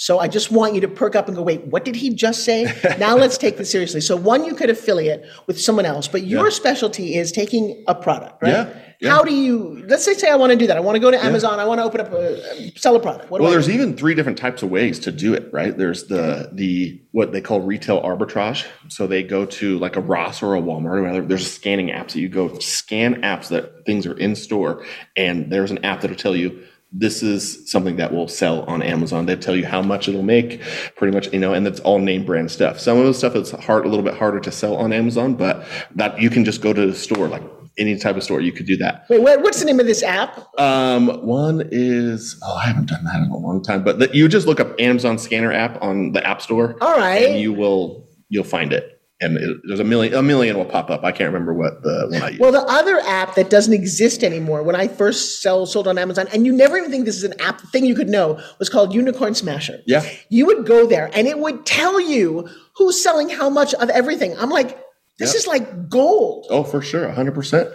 So 0.00 0.20
I 0.20 0.28
just 0.28 0.52
want 0.52 0.76
you 0.76 0.80
to 0.82 0.86
perk 0.88 1.16
up 1.16 1.26
and 1.26 1.36
go, 1.36 1.42
wait, 1.42 1.64
what 1.66 1.84
did 1.84 1.96
he 1.96 2.10
just 2.10 2.44
say? 2.44 2.72
now 3.00 3.16
let's 3.16 3.36
take 3.36 3.56
this 3.56 3.68
seriously. 3.72 4.00
So 4.00 4.14
one, 4.14 4.44
you 4.44 4.54
could 4.54 4.70
affiliate 4.70 5.24
with 5.48 5.60
someone 5.60 5.84
else, 5.84 6.06
but 6.06 6.22
your 6.22 6.44
Yeah. 6.44 6.50
specialty 6.50 7.16
is 7.16 7.32
taking 7.32 7.82
a 7.88 7.96
product, 7.96 8.40
right? 8.40 8.50
Yeah, 8.52 8.78
yeah. 9.00 9.10
How 9.10 9.24
do 9.24 9.34
you, 9.34 9.84
let's 9.88 10.04
say, 10.04 10.14
say 10.14 10.30
I 10.30 10.36
want 10.36 10.52
to 10.52 10.56
do 10.56 10.68
that. 10.68 10.76
I 10.76 10.80
want 10.80 10.94
to 10.94 11.00
go 11.00 11.10
to 11.10 11.20
Amazon. 11.20 11.58
I 11.58 11.64
want 11.64 11.80
to 11.80 11.82
open 11.84 12.00
up 12.00 12.12
a, 12.12 12.70
sell 12.78 12.94
a 12.94 13.00
product. 13.00 13.28
What 13.28 13.40
Well, 13.40 13.50
there's 13.50 13.66
do? 13.66 13.72
even 13.72 13.96
three 13.96 14.14
different 14.14 14.38
types 14.38 14.62
of 14.62 14.70
ways 14.70 15.00
to 15.00 15.10
do 15.10 15.34
it, 15.34 15.52
right? 15.52 15.76
There's 15.76 16.04
the 16.06 16.50
the 16.52 17.02
what 17.10 17.32
they 17.32 17.40
call 17.40 17.60
retail 17.60 18.00
arbitrage. 18.00 18.66
So 18.86 19.08
they 19.08 19.24
go 19.24 19.46
to 19.46 19.78
like 19.80 19.96
a 19.96 20.00
Ross 20.00 20.44
or 20.44 20.54
a 20.54 20.62
Walmart 20.62 20.98
or 20.98 21.02
whatever. 21.02 21.26
There's 21.26 21.52
scanning 21.52 21.88
apps 21.88 22.12
that 22.12 22.20
you 22.20 22.28
go 22.28 22.56
scan 22.60 23.22
apps 23.22 23.48
that 23.48 23.84
things 23.84 24.06
are 24.06 24.16
in 24.16 24.36
store, 24.36 24.84
and 25.16 25.50
there's 25.50 25.72
an 25.72 25.84
app 25.84 26.02
that'll 26.02 26.16
tell 26.16 26.36
you 26.36 26.62
this 26.90 27.22
is 27.22 27.70
something 27.70 27.96
that 27.96 28.12
will 28.12 28.28
sell 28.28 28.62
on 28.62 28.82
Amazon. 28.82 29.26
They 29.26 29.36
tell 29.36 29.54
you 29.54 29.66
how 29.66 29.82
much 29.82 30.08
it'll 30.08 30.22
make, 30.22 30.62
pretty 30.96 31.14
much, 31.14 31.32
you 31.32 31.38
know, 31.38 31.52
and 31.52 31.66
it's 31.66 31.80
all 31.80 31.98
name 31.98 32.24
brand 32.24 32.50
stuff. 32.50 32.80
Some 32.80 32.98
of 32.98 33.04
the 33.04 33.14
stuff 33.14 33.36
is 33.36 33.50
hard, 33.50 33.84
a 33.84 33.88
little 33.88 34.04
bit 34.04 34.14
harder 34.14 34.40
to 34.40 34.50
sell 34.50 34.76
on 34.76 34.92
Amazon, 34.92 35.34
but 35.34 35.66
that 35.94 36.20
you 36.20 36.30
can 36.30 36.44
just 36.44 36.62
go 36.62 36.72
to 36.72 36.86
the 36.86 36.94
store, 36.94 37.28
like 37.28 37.42
any 37.78 37.96
type 37.96 38.16
of 38.16 38.22
store, 38.22 38.40
you 38.40 38.52
could 38.52 38.66
do 38.66 38.76
that. 38.78 39.06
Wait, 39.08 39.20
what's 39.20 39.60
the 39.60 39.66
name 39.66 39.80
of 39.80 39.86
this 39.86 40.02
app? 40.02 40.46
Um, 40.58 41.08
one 41.26 41.68
is 41.70 42.38
oh, 42.42 42.54
I 42.56 42.66
haven't 42.66 42.88
done 42.88 43.04
that 43.04 43.22
in 43.22 43.30
a 43.30 43.36
long 43.36 43.62
time, 43.62 43.84
but 43.84 43.98
the, 43.98 44.10
you 44.12 44.28
just 44.28 44.46
look 44.46 44.60
up 44.60 44.78
Amazon 44.80 45.18
Scanner 45.18 45.52
app 45.52 45.80
on 45.82 46.12
the 46.12 46.26
App 46.26 46.42
Store. 46.42 46.76
All 46.80 46.96
right. 46.96 47.24
and 47.24 47.40
you 47.40 47.52
will 47.52 48.08
you'll 48.28 48.44
find 48.44 48.72
it. 48.72 48.97
And 49.20 49.36
it, 49.36 49.56
there's 49.64 49.80
a 49.80 49.84
million 49.84 50.14
a 50.14 50.22
million 50.22 50.56
will 50.56 50.64
pop 50.64 50.90
up. 50.90 51.02
I 51.02 51.10
can't 51.10 51.32
remember 51.32 51.52
what 51.52 51.82
the 51.82 52.06
one 52.10 52.22
I 52.22 52.28
use. 52.30 52.38
Well, 52.38 52.52
the 52.52 52.62
other 52.62 53.00
app 53.00 53.34
that 53.34 53.50
doesn't 53.50 53.72
exist 53.74 54.22
anymore, 54.22 54.62
when 54.62 54.76
I 54.76 54.86
first 54.86 55.42
sell, 55.42 55.66
sold 55.66 55.88
on 55.88 55.98
Amazon, 55.98 56.28
and 56.32 56.46
you 56.46 56.52
never 56.52 56.76
even 56.78 56.90
think 56.90 57.04
this 57.04 57.16
is 57.16 57.24
an 57.24 57.34
app 57.40 57.60
thing 57.72 57.84
you 57.84 57.96
could 57.96 58.08
know, 58.08 58.40
was 58.60 58.68
called 58.68 58.94
Unicorn 58.94 59.34
Smasher. 59.34 59.80
Yeah. 59.86 60.08
You 60.28 60.46
would 60.46 60.66
go 60.66 60.86
there 60.86 61.10
and 61.14 61.26
it 61.26 61.38
would 61.40 61.66
tell 61.66 62.00
you 62.00 62.48
who's 62.76 63.02
selling 63.02 63.28
how 63.28 63.50
much 63.50 63.74
of 63.74 63.90
everything. 63.90 64.36
I'm 64.38 64.50
like, 64.50 64.78
this 65.18 65.34
Yep. 65.34 65.36
is 65.40 65.46
like 65.48 65.88
gold. 65.88 66.46
Oh, 66.48 66.62
for 66.62 66.80
sure, 66.80 67.08
hundred 67.10 67.34
percent, 67.34 67.70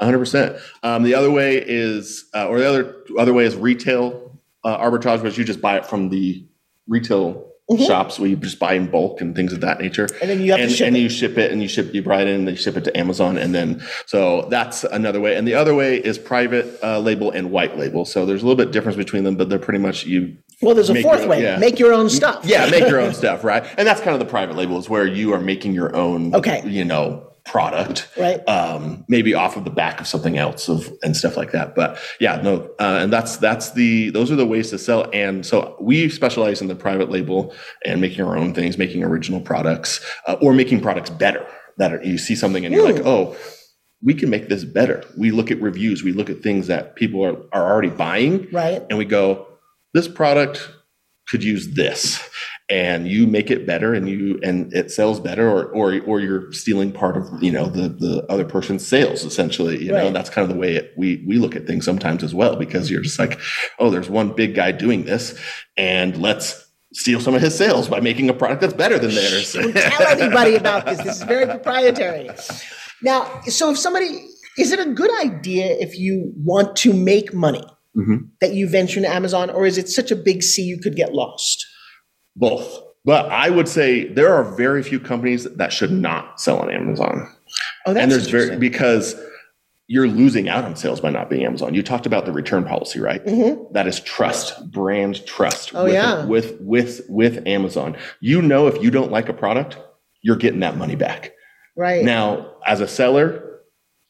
hundred 0.00 0.18
percent. 0.18 0.56
Um, 0.82 1.02
the 1.02 1.14
other 1.14 1.30
way 1.30 1.62
is, 1.62 2.24
uh, 2.34 2.48
or 2.48 2.58
the 2.58 2.66
other 2.66 2.96
other 3.18 3.34
way 3.34 3.44
is 3.44 3.54
retail 3.54 4.40
uh, 4.64 4.78
arbitrage, 4.78 5.22
which 5.22 5.36
you 5.36 5.44
just 5.44 5.60
buy 5.60 5.76
it 5.76 5.84
from 5.84 6.08
the 6.08 6.46
retail 6.88 7.52
shops 7.86 8.18
where 8.18 8.28
you 8.28 8.36
just 8.36 8.58
buy 8.58 8.74
in 8.74 8.86
bulk 8.88 9.20
and 9.20 9.34
things 9.34 9.52
of 9.52 9.60
that 9.60 9.80
nature. 9.80 10.06
Mm-hmm. 10.06 10.18
And 10.20 10.30
then 10.30 10.40
you 10.40 10.52
have 10.52 10.58
to 10.58 10.64
and, 10.64 10.72
ship 10.72 10.86
and 10.86 10.96
it. 10.96 11.00
you 11.00 11.08
ship 11.08 11.36
it, 11.36 11.50
and 11.50 11.62
you 11.62 11.68
ship 11.68 11.92
you 11.92 12.02
buy 12.02 12.22
it 12.22 12.28
in, 12.28 12.40
and 12.40 12.48
you 12.48 12.56
ship 12.56 12.76
it 12.76 12.84
to 12.84 12.96
Amazon, 12.96 13.36
and 13.36 13.54
then 13.54 13.82
so 14.06 14.46
that's 14.50 14.84
another 14.84 15.20
way. 15.20 15.36
And 15.36 15.46
the 15.46 15.54
other 15.54 15.74
way 15.74 15.96
is 15.96 16.18
private 16.18 16.78
uh, 16.82 17.00
label 17.00 17.30
and 17.30 17.50
white 17.50 17.76
label. 17.76 18.04
So 18.04 18.24
there's 18.24 18.42
a 18.42 18.46
little 18.46 18.56
bit 18.56 18.72
difference 18.72 18.96
between 18.96 19.24
them, 19.24 19.36
but 19.36 19.48
they're 19.48 19.58
pretty 19.58 19.80
much 19.80 20.06
you. 20.06 20.36
Well, 20.62 20.74
there's 20.74 20.90
a 20.90 21.02
fourth 21.02 21.20
your- 21.20 21.28
way 21.28 21.42
yeah. 21.42 21.58
make 21.58 21.78
your 21.78 21.92
own 21.92 22.08
stuff. 22.08 22.44
Yeah, 22.44 22.70
make 22.70 22.88
your 22.88 23.00
own 23.00 23.12
stuff, 23.12 23.44
right? 23.44 23.64
And 23.76 23.86
that's 23.86 24.00
kind 24.00 24.14
of 24.14 24.20
the 24.20 24.30
private 24.30 24.56
label 24.56 24.78
is 24.78 24.88
where 24.88 25.06
you 25.06 25.32
are 25.34 25.40
making 25.40 25.72
your 25.74 25.94
own, 25.94 26.34
Okay. 26.34 26.62
you 26.66 26.84
know, 26.84 27.25
product, 27.46 28.08
Right. 28.16 28.40
Um, 28.48 29.04
maybe 29.08 29.32
off 29.34 29.56
of 29.56 29.64
the 29.64 29.70
back 29.70 30.00
of 30.00 30.06
something 30.06 30.36
else 30.36 30.68
of 30.68 30.92
and 31.02 31.16
stuff 31.16 31.36
like 31.36 31.52
that. 31.52 31.74
But 31.74 31.98
yeah, 32.20 32.40
no, 32.42 32.68
uh, 32.78 32.98
and 33.02 33.12
that's 33.12 33.36
that's 33.36 33.72
the 33.72 34.10
those 34.10 34.30
are 34.30 34.36
the 34.36 34.46
ways 34.46 34.70
to 34.70 34.78
sell. 34.78 35.08
And 35.12 35.46
so 35.46 35.76
we 35.80 36.08
specialize 36.08 36.60
in 36.60 36.68
the 36.68 36.74
private 36.74 37.10
label 37.10 37.54
and 37.84 38.00
making 38.00 38.24
our 38.24 38.36
own 38.36 38.52
things, 38.52 38.76
making 38.78 39.04
original 39.04 39.40
products, 39.40 40.04
uh, 40.26 40.36
or 40.42 40.52
making 40.52 40.80
products 40.80 41.10
better. 41.10 41.46
That 41.78 41.92
are, 41.92 42.02
you 42.02 42.18
see 42.18 42.34
something 42.34 42.64
and 42.64 42.74
you're 42.74 42.90
like, 42.92 43.04
oh. 43.04 43.36
We 44.02 44.12
can 44.12 44.28
make 44.28 44.50
this 44.50 44.62
better. 44.62 45.02
We 45.16 45.30
look 45.30 45.50
at 45.50 45.60
reviews. 45.60 46.04
We 46.04 46.12
look 46.12 46.28
at 46.28 46.42
things 46.42 46.66
that 46.66 46.96
people 46.96 47.24
are, 47.24 47.36
are 47.52 47.72
already 47.72 47.88
buying 47.88 48.46
Right. 48.52 48.82
and 48.90 48.98
we 48.98 49.06
go, 49.06 49.46
this 49.94 50.06
product 50.06 50.70
could 51.28 51.42
use 51.42 51.74
this, 51.74 52.20
and 52.68 53.06
you 53.06 53.26
make 53.26 53.50
it 53.50 53.66
better, 53.66 53.94
and 53.94 54.08
you 54.08 54.40
and 54.42 54.72
it 54.74 54.90
sells 54.90 55.20
better, 55.20 55.48
or 55.48 55.66
or 55.66 56.00
or 56.02 56.20
you're 56.20 56.50
stealing 56.52 56.92
part 56.92 57.16
of 57.16 57.28
you 57.42 57.52
know 57.52 57.66
the 57.66 57.88
the 57.88 58.24
other 58.28 58.44
person's 58.44 58.86
sales 58.86 59.24
essentially. 59.24 59.82
You 59.84 59.92
know 59.92 60.04
Right. 60.04 60.12
that's 60.12 60.30
kind 60.30 60.42
of 60.48 60.54
the 60.54 60.60
way 60.60 60.74
it, 60.76 60.92
we 60.96 61.22
we 61.26 61.36
look 61.38 61.54
at 61.56 61.66
things 61.66 61.84
sometimes 61.84 62.22
as 62.24 62.34
well 62.34 62.56
because 62.56 62.90
you're 62.90 63.02
just 63.02 63.18
like, 63.18 63.38
oh, 63.78 63.90
there's 63.90 64.10
one 64.10 64.30
big 64.34 64.54
guy 64.54 64.72
doing 64.72 65.04
this, 65.04 65.38
and 65.76 66.16
let's 66.20 66.64
steal 66.92 67.20
some 67.20 67.34
of 67.34 67.42
his 67.42 67.54
sales 67.54 67.88
by 67.88 68.00
making 68.00 68.30
a 68.30 68.32
product 68.32 68.60
that's 68.62 68.72
better 68.74 68.98
than 68.98 69.14
theirs. 69.14 69.52
Don't 69.52 69.72
tell 69.74 70.08
anybody 70.18 70.54
about 70.56 70.86
this. 70.86 70.98
This 71.02 71.16
is 71.18 71.22
very 71.24 71.44
proprietary. 71.56 72.30
Now, 73.02 73.42
so 73.42 73.70
if 73.70 73.78
somebody, 73.78 74.26
is 74.56 74.72
it 74.72 74.78
a 74.80 74.86
good 74.90 75.10
idea 75.20 75.66
if 75.78 75.98
you 75.98 76.32
want 76.36 76.74
to 76.76 76.94
make 76.94 77.34
money 77.34 77.62
Mhm. 77.94 78.28
that 78.40 78.54
you 78.54 78.66
venture 78.68 78.98
into 79.00 79.12
Amazon, 79.12 79.50
or 79.50 79.66
is 79.66 79.76
it 79.78 79.88
such 79.88 80.10
a 80.10 80.16
big 80.16 80.42
sea 80.42 80.62
you 80.62 80.78
could 80.78 80.96
get 80.96 81.12
lost? 81.12 81.65
Both. 82.36 82.82
But 83.04 83.30
I 83.30 83.50
would 83.50 83.68
say 83.68 84.08
there 84.08 84.34
are 84.34 84.44
very 84.56 84.82
few 84.82 85.00
companies 85.00 85.44
that 85.44 85.72
should 85.72 85.92
not 85.92 86.40
sell 86.40 86.58
on 86.58 86.70
Amazon. 86.70 87.32
Oh, 87.86 87.94
that's 87.94 88.02
and 88.02 88.12
there's 88.12 88.28
very 88.28 88.56
because 88.56 89.14
you're 89.88 90.08
losing 90.08 90.48
out 90.48 90.64
on 90.64 90.74
sales 90.74 91.00
by 91.00 91.10
not 91.10 91.30
being 91.30 91.44
Amazon. 91.44 91.72
You 91.72 91.82
talked 91.82 92.06
about 92.06 92.26
the 92.26 92.32
return 92.32 92.64
policy, 92.64 92.98
right? 92.98 93.24
That 93.72 93.86
is 93.86 94.00
trust, 94.00 94.70
brand 94.72 95.24
trust. 95.24 95.68
Mm-hmm. 95.68 95.76
Oh, 95.76 95.84
with, 95.84 95.94
yeah. 95.94 96.24
with 96.24 96.60
with 96.60 97.00
with 97.08 97.46
Amazon. 97.46 97.96
You 98.20 98.42
know, 98.42 98.66
if 98.66 98.82
you 98.82 98.90
don't 98.90 99.12
like 99.12 99.28
a 99.28 99.32
product, 99.32 99.78
you're 100.22 100.36
getting 100.36 100.60
that 100.60 100.76
money 100.76 100.96
back. 100.96 101.32
right. 101.76 102.04
Now, 102.04 102.54
as 102.66 102.80
a 102.80 102.88
seller, 102.88 103.45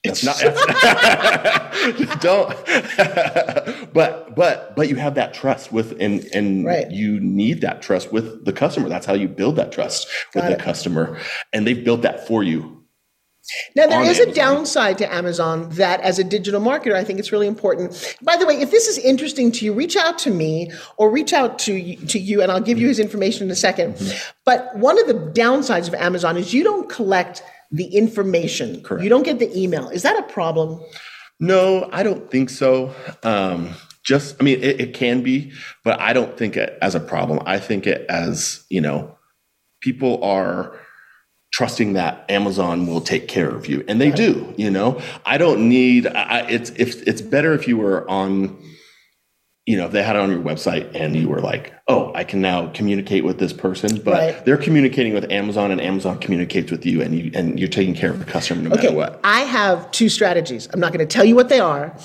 it's 0.05 0.25
not. 0.25 0.39
don't. 2.21 2.49
but 3.93 4.35
but 4.35 4.77
but 4.77 4.89
you 4.89 4.97
have 4.97 5.15
that 5.15 5.35
trust 5.35 5.73
with 5.73 5.93
and 6.01 6.25
and 6.33 6.65
Right. 6.65 6.91
you 6.91 7.21
need 7.21 7.61
that 7.63 7.83
trust 7.83 8.13
with 8.13 8.45
the 8.45 8.53
customer. 8.53 8.89
That's 8.89 9.07
how 9.07 9.15
you 9.15 9.29
build 9.29 9.57
that 9.57 9.73
trust 9.73 10.09
with 10.35 10.45
Got 10.45 10.51
the 10.51 10.63
customer, 10.63 11.19
and 11.53 11.67
they've 11.67 11.85
built 11.85 12.03
that 12.03 12.27
for 12.27 12.43
you. 12.43 12.77
Now, 13.77 13.87
there 13.87 14.03
is 14.03 14.19
on 14.19 14.27
is 14.27 14.33
a 14.33 14.35
downside 14.35 14.99
to 14.99 15.13
Amazon 15.13 15.69
that, 15.71 16.01
as 16.01 16.19
a 16.19 16.25
digital 16.25 16.61
marketer, 16.61 16.95
I 16.95 17.05
think 17.05 17.21
it's 17.21 17.31
really 17.31 17.47
important. 17.47 18.17
By 18.21 18.37
the 18.37 18.45
way, 18.45 18.61
if 18.61 18.73
this 18.73 18.89
is 18.89 18.99
interesting 18.99 19.53
to 19.53 19.65
you, 19.65 19.73
reach 19.73 19.97
out 19.97 20.19
to 20.21 20.31
me 20.33 20.73
or 20.97 21.11
reach 21.11 21.33
out 21.33 21.61
to 21.61 21.75
you, 21.75 21.97
to 22.07 22.19
you, 22.19 22.43
and 22.43 22.51
I'll 22.51 22.61
give 22.61 22.81
you 22.81 22.89
his 22.89 22.99
information 22.99 23.45
in 23.45 23.51
a 23.51 23.55
2nd 23.55 23.77
Mm-hmm. 23.87 24.19
But 24.45 24.77
one 24.77 24.99
of 24.99 25.07
the 25.07 25.15
downsides 25.15 25.87
of 25.87 25.95
Amazon 25.95 26.37
is 26.37 26.53
you 26.53 26.65
don't 26.65 26.89
collect 26.89 27.43
the 27.71 27.85
information. 27.97 28.83
Correct. 28.83 29.03
You 29.05 29.09
don't 29.11 29.25
get 29.25 29.39
the 29.39 29.57
email. 29.59 29.89
Is 29.89 30.03
that 30.03 30.19
a 30.19 30.23
problem? 30.25 30.81
No, 31.41 31.89
I 31.93 32.03
don't 32.03 32.31
think 32.31 32.51
so. 32.51 32.95
Um, 33.23 33.75
just, 34.05 34.37
I 34.41 34.45
mean, 34.45 34.63
it, 34.63 34.81
it 34.81 34.95
can 34.95 35.23
be, 35.23 35.53
but 35.85 36.01
I 36.01 36.13
don't 36.13 36.37
think 36.39 36.57
it 36.57 36.79
as 36.81 36.95
a 36.95 37.01
problem. 37.01 37.41
I 37.45 37.59
think 37.59 37.87
it 37.87 38.07
as, 38.09 38.65
you 38.71 38.81
know, 38.81 39.17
people 39.83 40.23
are 40.25 40.79
trusting 41.53 41.95
that 41.95 42.25
Amazon 42.31 42.87
will 42.87 43.01
take 43.01 43.29
care 43.29 43.49
of 43.49 43.67
you, 43.67 43.85
and 43.89 44.01
they 44.01 44.11
do. 44.11 44.53
You 44.57 44.71
know, 44.71 45.01
I 45.25 45.39
don't 45.39 45.69
need. 45.69 46.07
I- 46.07 46.47
it's 46.49 46.71
if 46.71 47.07
it's 47.07 47.21
better 47.21 47.53
if 47.53 47.67
you 47.69 47.77
were 47.77 48.09
on. 48.09 48.57
You 49.67 49.77
know, 49.77 49.87
if 49.87 49.91
they 49.91 50.03
had 50.05 50.15
it 50.15 50.21
on 50.21 50.31
your 50.31 50.41
website 50.41 50.95
and 50.95 51.17
you 51.17 51.29
were 51.29 51.41
like, 51.41 51.75
"Oh, 51.89 52.13
I 52.15 52.23
can 52.23 52.41
now 52.41 52.69
communicate 52.69 53.25
with 53.25 53.39
this 53.39 53.53
person," 53.53 54.01
but 54.05 54.13
Right. 54.15 54.45
they're 54.45 54.57
communicating 54.57 55.13
with 55.13 55.31
Amazon, 55.31 55.73
and 55.73 55.81
Amazon 55.81 56.19
communicates 56.19 56.71
with 56.71 56.87
you, 56.87 57.03
and 57.03 57.13
you 57.19 57.33
and 57.35 57.59
you're 57.59 57.69
taking 57.69 57.93
care 57.95 58.11
of 58.11 58.21
the 58.21 58.25
customer 58.25 58.63
no 58.63 58.71
matter 58.71 58.93
what. 58.93 59.19
I 59.25 59.41
have 59.41 59.91
two 59.91 60.09
strategies. 60.09 60.69
I'm 60.73 60.79
not 60.79 60.93
going 60.93 61.07
to 61.07 61.13
tell 61.13 61.25
you 61.25 61.35
what 61.35 61.49
they 61.49 61.59
are 61.59 61.97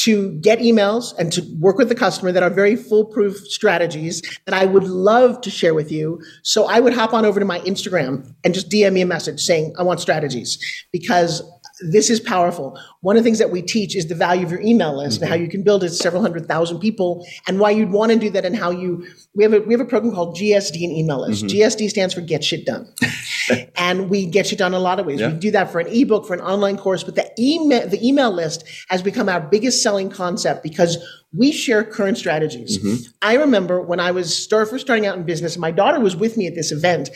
to 0.00 0.32
get 0.40 0.58
emails 0.58 1.14
and 1.18 1.32
to 1.32 1.42
work 1.58 1.78
with 1.78 1.88
the 1.88 1.94
customer 1.94 2.30
that 2.30 2.42
are 2.42 2.50
very 2.50 2.76
foolproof 2.76 3.38
strategies 3.46 4.20
that 4.44 4.54
I 4.54 4.66
would 4.66 4.84
love 4.84 5.40
to 5.40 5.50
share 5.50 5.72
with 5.72 5.90
you. 5.90 6.20
So 6.42 6.66
I 6.66 6.80
would 6.80 6.92
hop 6.92 7.14
on 7.14 7.24
over 7.24 7.40
to 7.40 7.46
my 7.46 7.60
Instagram 7.60 8.30
and 8.44 8.52
just 8.52 8.68
DM 8.70 8.92
me 8.92 9.00
a 9.00 9.06
message 9.06 9.40
saying, 9.40 9.74
I 9.78 9.82
want 9.82 10.00
strategies 10.00 10.58
because 10.92 11.42
this 11.80 12.08
is 12.08 12.20
powerful. 12.20 12.78
One 13.00 13.16
of 13.16 13.22
the 13.22 13.26
things 13.26 13.38
that 13.38 13.50
we 13.50 13.60
teach 13.60 13.94
is 13.94 14.06
the 14.06 14.14
value 14.14 14.46
of 14.46 14.50
your 14.50 14.60
email 14.60 14.96
list 14.96 15.20
and 15.20 15.28
how 15.28 15.34
mm-hmm. 15.34 15.44
you 15.44 15.50
can 15.50 15.62
build 15.62 15.84
it 15.84 15.88
to 15.88 15.94
several 15.94 16.22
hundred 16.22 16.46
thousand 16.46 16.80
people 16.80 17.26
and 17.46 17.60
why 17.60 17.70
you'd 17.70 17.90
want 17.90 18.12
to 18.12 18.18
do 18.18 18.30
that 18.30 18.44
and 18.44 18.56
how 18.56 18.70
you 18.70 19.06
we 19.34 19.44
have 19.44 19.52
a 19.52 19.60
we 19.60 19.74
have 19.74 19.80
a 19.80 19.84
program 19.84 20.14
called 20.14 20.36
GSD 20.36 20.82
and 20.84 20.92
email 20.92 21.20
list. 21.20 21.44
Mm-hmm. 21.44 21.58
GSD 21.58 21.90
stands 21.90 22.14
for 22.14 22.22
get 22.22 22.42
shit 22.42 22.64
done. 22.64 22.90
and 23.76 24.08
we 24.08 24.24
get 24.26 24.46
shit 24.46 24.58
done 24.58 24.72
a 24.74 24.78
lot 24.78 24.98
of 24.98 25.06
ways. 25.06 25.20
Yeah. 25.20 25.32
We 25.32 25.38
do 25.38 25.50
that 25.50 25.70
for 25.70 25.80
an 25.80 25.88
ebook, 25.88 26.26
for 26.26 26.34
an 26.34 26.40
online 26.40 26.78
course, 26.78 27.04
but 27.04 27.14
the 27.14 27.30
email 27.38 27.86
the 27.86 28.06
email 28.06 28.30
list 28.30 28.64
has 28.88 29.02
become 29.02 29.28
our 29.28 29.40
biggest 29.40 29.82
selling 29.82 30.08
concept 30.08 30.62
because 30.62 30.96
we 31.32 31.52
share 31.52 31.84
current 31.84 32.16
strategies. 32.16 32.78
Mm-hmm. 32.78 33.02
I 33.20 33.34
remember 33.34 33.80
when 33.80 34.00
I 34.00 34.10
was 34.10 34.36
start, 34.36 34.70
first 34.70 34.86
starting 34.86 35.06
out 35.06 35.16
in 35.16 35.24
business, 35.24 35.58
my 35.58 35.70
daughter 35.70 36.00
was 36.00 36.16
with 36.16 36.36
me 36.36 36.46
at 36.46 36.54
this 36.54 36.72
event, 36.72 37.10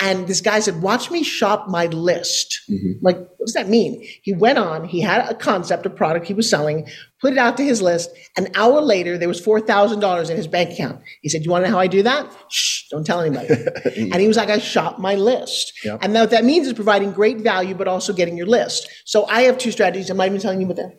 and 0.00 0.26
this 0.26 0.40
guy 0.40 0.60
said, 0.60 0.82
"Watch 0.82 1.10
me 1.10 1.22
shop 1.22 1.68
my 1.68 1.86
list." 1.86 2.60
I'm 2.68 2.98
Like, 3.02 3.16
what 3.16 3.46
does 3.46 3.54
that 3.54 3.68
mean? 3.68 4.06
He 4.22 4.34
went 4.34 4.58
on. 4.58 4.84
He 4.84 5.00
had 5.00 5.28
a 5.28 5.34
concept, 5.34 5.86
a 5.86 5.90
product 5.90 6.26
he 6.26 6.34
was 6.34 6.48
selling, 6.48 6.88
put 7.20 7.32
it 7.32 7.38
out 7.38 7.56
to 7.56 7.64
his 7.64 7.80
list. 7.80 8.10
An 8.36 8.48
hour 8.54 8.80
later, 8.80 9.16
there 9.16 9.28
was 9.28 9.40
four 9.40 9.60
thousand 9.60 10.00
dollars 10.00 10.30
in 10.30 10.36
his 10.36 10.46
bank 10.46 10.72
account. 10.72 11.00
He 11.22 11.28
said, 11.28 11.44
"You 11.44 11.50
want 11.50 11.64
to 11.64 11.70
know 11.70 11.76
how 11.76 11.80
I 11.80 11.86
do 11.86 12.02
that? 12.02 12.30
Shh, 12.50 12.88
don't 12.90 13.04
tell 13.04 13.20
anybody." 13.20 13.48
and 13.96 14.16
he 14.16 14.28
was 14.28 14.36
like, 14.36 14.50
"I 14.50 14.58
shop 14.58 14.98
my 14.98 15.14
list." 15.14 15.72
And 16.02 16.12
what 16.12 16.30
that 16.30 16.44
means 16.44 16.66
is 16.66 16.74
providing 16.74 17.12
great 17.12 17.38
value, 17.38 17.74
but 17.74 17.88
also 17.88 18.12
getting 18.12 18.36
your 18.36 18.46
list. 18.46 18.88
So 19.04 19.26
I 19.26 19.42
have 19.42 19.58
two 19.58 19.72
strategies. 19.72 20.10
I'm 20.10 20.18
not 20.18 20.26
even 20.26 20.40
telling 20.40 20.60
you 20.60 20.66
what 20.66 20.76
they're. 20.76 20.94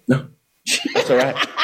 That's 0.93 1.09
all 1.09 1.18
right. 1.18 1.36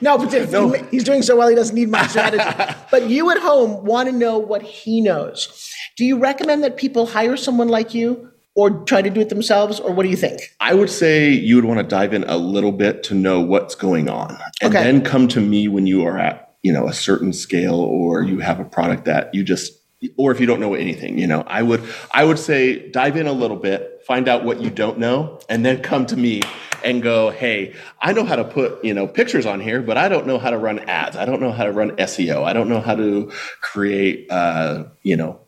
No, 0.00 0.18
but 0.18 0.32
if 0.34 0.90
he's 0.90 1.04
doing 1.04 1.22
so 1.22 1.36
well, 1.36 1.46
he 1.48 1.54
doesn't 1.54 1.74
need 1.76 1.88
my 1.88 2.04
strategy. 2.08 2.74
but 2.90 3.08
you 3.08 3.30
at 3.30 3.38
home 3.38 3.84
want 3.84 4.08
to 4.08 4.14
know 4.14 4.38
what 4.38 4.62
he 4.62 5.00
knows. 5.00 5.70
Do 5.96 6.04
you 6.04 6.18
recommend 6.18 6.64
that 6.64 6.76
people 6.76 7.06
hire 7.06 7.36
someone 7.36 7.68
like 7.68 7.94
you 7.94 8.30
or 8.56 8.70
try 8.84 9.02
to 9.02 9.10
do 9.10 9.20
it 9.20 9.28
themselves, 9.28 9.78
or 9.78 9.92
what 9.92 10.02
do 10.04 10.08
you 10.08 10.16
think? 10.16 10.40
I 10.58 10.74
would 10.74 10.90
say 10.90 11.30
you 11.30 11.56
would 11.56 11.64
want 11.64 11.78
to 11.80 11.84
dive 11.86 12.12
in 12.14 12.24
a 12.24 12.36
little 12.36 12.72
bit 12.72 13.02
to 13.04 13.14
know 13.14 13.40
what's 13.40 13.74
going 13.74 14.08
on, 14.08 14.36
and 14.62 14.74
Okay. 14.74 14.82
then 14.82 15.02
come 15.02 15.28
to 15.28 15.40
me 15.40 15.68
when 15.68 15.86
you 15.86 16.04
are 16.04 16.18
at 16.18 16.54
you 16.62 16.72
know 16.72 16.88
a 16.88 16.92
certain 16.92 17.32
scale 17.32 17.76
or 17.80 18.22
you 18.22 18.38
have 18.40 18.58
a 18.58 18.64
product 18.64 19.04
that 19.04 19.32
you 19.34 19.44
just 19.44 19.72
or 20.16 20.32
if 20.32 20.40
you 20.40 20.46
don't 20.46 20.60
know 20.60 20.74
anything. 20.74 21.18
You 21.18 21.26
know, 21.26 21.42
I 21.46 21.62
would 21.62 21.82
I 22.10 22.24
would 22.24 22.38
say 22.38 22.88
dive 22.90 23.16
in 23.16 23.26
a 23.26 23.32
little 23.32 23.56
bit, 23.56 24.02
find 24.06 24.28
out 24.28 24.44
what 24.44 24.60
you 24.60 24.70
don't 24.70 24.98
know, 24.98 25.40
and 25.48 25.64
then 25.64 25.82
come 25.82 26.06
to 26.06 26.16
me 26.16 26.42
and 26.84 27.02
go, 27.02 27.30
hey, 27.30 27.74
I 28.00 28.12
know 28.12 28.24
how 28.24 28.36
to 28.36 28.44
put, 28.44 28.84
you 28.84 28.92
know, 28.92 29.06
pictures 29.06 29.46
on 29.46 29.60
here, 29.60 29.80
but 29.80 29.96
I 29.96 30.08
don't 30.08 30.26
know 30.26 30.38
how 30.38 30.50
to 30.50 30.58
run 30.58 30.80
ads. 30.80 31.16
I 31.16 31.24
don't 31.24 31.40
know 31.40 31.50
how 31.50 31.64
to 31.64 31.72
run 31.72 31.92
SEO. 31.92 32.44
I 32.44 32.52
don't 32.52 32.68
know 32.68 32.80
how 32.80 32.94
to 32.94 33.32
create, 33.62 34.30
uh, 34.30 34.84
you 35.02 35.16
know, 35.16 35.40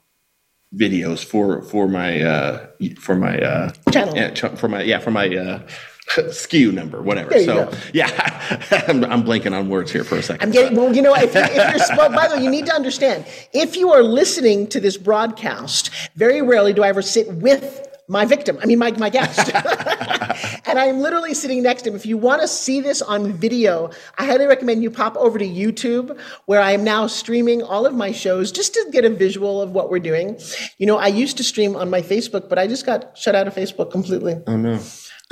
videos 0.74 1.24
for 1.24 1.62
for 1.62 1.88
my 1.88 2.20
uh 2.22 2.66
for 2.98 3.14
my 3.16 3.38
uh 3.40 3.72
Channel. 3.90 4.16
yeah, 4.16 4.34
for 4.56 4.68
my 4.68 4.82
yeah 4.82 4.98
for 4.98 5.10
my 5.10 5.28
uh 5.34 5.66
SKU 6.16 6.72
number 6.72 7.02
whatever 7.02 7.32
so 7.40 7.70
go. 7.70 7.72
yeah 7.92 8.08
I'm, 8.88 9.04
I'm 9.04 9.24
blanking 9.24 9.58
on 9.58 9.68
words 9.68 9.90
here 9.90 10.04
for 10.04 10.16
a 10.16 10.22
second 10.22 10.46
I'm 10.46 10.52
getting 10.52 10.76
well. 10.76 10.94
You 10.94 11.02
know, 11.02 11.14
if, 11.14 11.34
you, 11.34 11.40
if 11.40 11.88
you're 11.88 11.96
well, 11.96 12.10
by 12.14 12.28
the 12.28 12.36
way, 12.36 12.44
you 12.44 12.50
need 12.50 12.66
to 12.66 12.74
understand. 12.74 13.26
If 13.52 13.76
you 13.76 13.92
are 13.92 14.02
listening 14.02 14.68
to 14.68 14.80
this 14.80 14.96
broadcast, 14.96 15.90
very 16.14 16.42
rarely 16.42 16.72
do 16.72 16.82
I 16.82 16.88
ever 16.88 17.02
sit 17.02 17.32
with 17.32 17.88
my 18.08 18.24
victim. 18.24 18.56
I 18.62 18.66
mean, 18.66 18.78
my 18.78 18.92
my 18.92 19.10
guest, 19.10 19.52
and 20.66 20.78
I'm 20.78 21.00
literally 21.00 21.34
sitting 21.34 21.62
next 21.62 21.82
to 21.82 21.90
him. 21.90 21.96
If 21.96 22.06
you 22.06 22.16
want 22.16 22.40
to 22.42 22.48
see 22.48 22.80
this 22.80 23.02
on 23.02 23.32
video, 23.32 23.90
I 24.16 24.26
highly 24.26 24.46
recommend 24.46 24.84
you 24.84 24.90
pop 24.92 25.16
over 25.16 25.38
to 25.38 25.44
YouTube, 25.44 26.16
where 26.44 26.60
I 26.60 26.70
am 26.70 26.84
now 26.84 27.08
streaming 27.08 27.62
all 27.62 27.84
of 27.84 27.94
my 27.94 28.12
shows 28.12 28.52
just 28.52 28.74
to 28.74 28.88
get 28.92 29.04
a 29.04 29.10
visual 29.10 29.60
of 29.60 29.72
what 29.72 29.90
we're 29.90 29.98
doing. 29.98 30.38
You 30.78 30.86
know, 30.86 30.98
I 30.98 31.08
used 31.08 31.36
to 31.38 31.44
stream 31.44 31.74
on 31.74 31.90
my 31.90 32.00
Facebook, 32.00 32.48
but 32.48 32.58
I 32.58 32.68
just 32.68 32.86
got 32.86 33.18
shut 33.18 33.34
out 33.34 33.48
of 33.48 33.54
Facebook 33.54 33.90
completely. 33.90 34.40
oh 34.46 34.56
no 34.56 34.78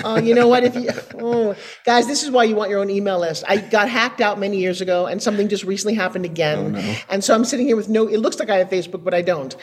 Oh, 0.02 0.18
you 0.18 0.34
know 0.34 0.48
what? 0.48 0.64
If 0.64 0.74
you, 0.74 0.88
oh, 1.20 1.54
guys, 1.84 2.08
this 2.08 2.24
is 2.24 2.30
why 2.30 2.42
you 2.44 2.56
want 2.56 2.68
your 2.68 2.80
own 2.80 2.90
email 2.90 3.20
list. 3.20 3.44
I 3.46 3.58
got 3.58 3.88
hacked 3.88 4.20
out 4.20 4.40
many 4.40 4.56
years 4.58 4.80
ago, 4.80 5.06
and 5.06 5.22
something 5.22 5.46
just 5.48 5.62
recently 5.62 5.94
happened 5.94 6.24
again. 6.24 6.74
Oh, 6.76 6.96
and 7.08 7.22
so 7.22 7.32
I'm 7.32 7.44
sitting 7.44 7.64
here 7.66 7.76
with 7.76 7.88
no. 7.88 8.08
It 8.08 8.16
looks 8.18 8.40
like 8.40 8.50
I 8.50 8.56
have 8.56 8.68
Facebook, 8.70 9.04
but 9.04 9.14
I 9.14 9.22
don't, 9.22 9.54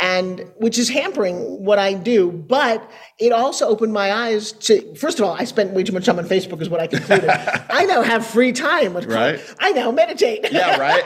and 0.00 0.48
which 0.58 0.78
is 0.78 0.88
hampering 0.90 1.64
what 1.64 1.80
I 1.80 1.94
do. 1.94 2.30
But 2.30 2.88
it 3.18 3.32
also 3.32 3.66
opened 3.66 3.92
my 3.92 4.12
eyes 4.12 4.52
to. 4.52 4.94
First 4.94 5.18
of 5.18 5.24
all, 5.26 5.32
I 5.34 5.42
spent 5.42 5.72
way 5.72 5.82
too 5.82 5.92
much 5.92 6.06
time 6.06 6.20
on 6.20 6.24
Facebook, 6.26 6.62
is 6.62 6.68
what 6.68 6.78
I 6.80 6.86
concluded. 6.86 7.28
I 7.70 7.84
now 7.86 8.02
have 8.02 8.24
free 8.24 8.52
time. 8.52 8.94
Right. 8.94 9.40
I 9.58 9.72
now 9.72 9.90
meditate. 9.90 10.52
yeah 10.52 10.76
right 10.78 11.02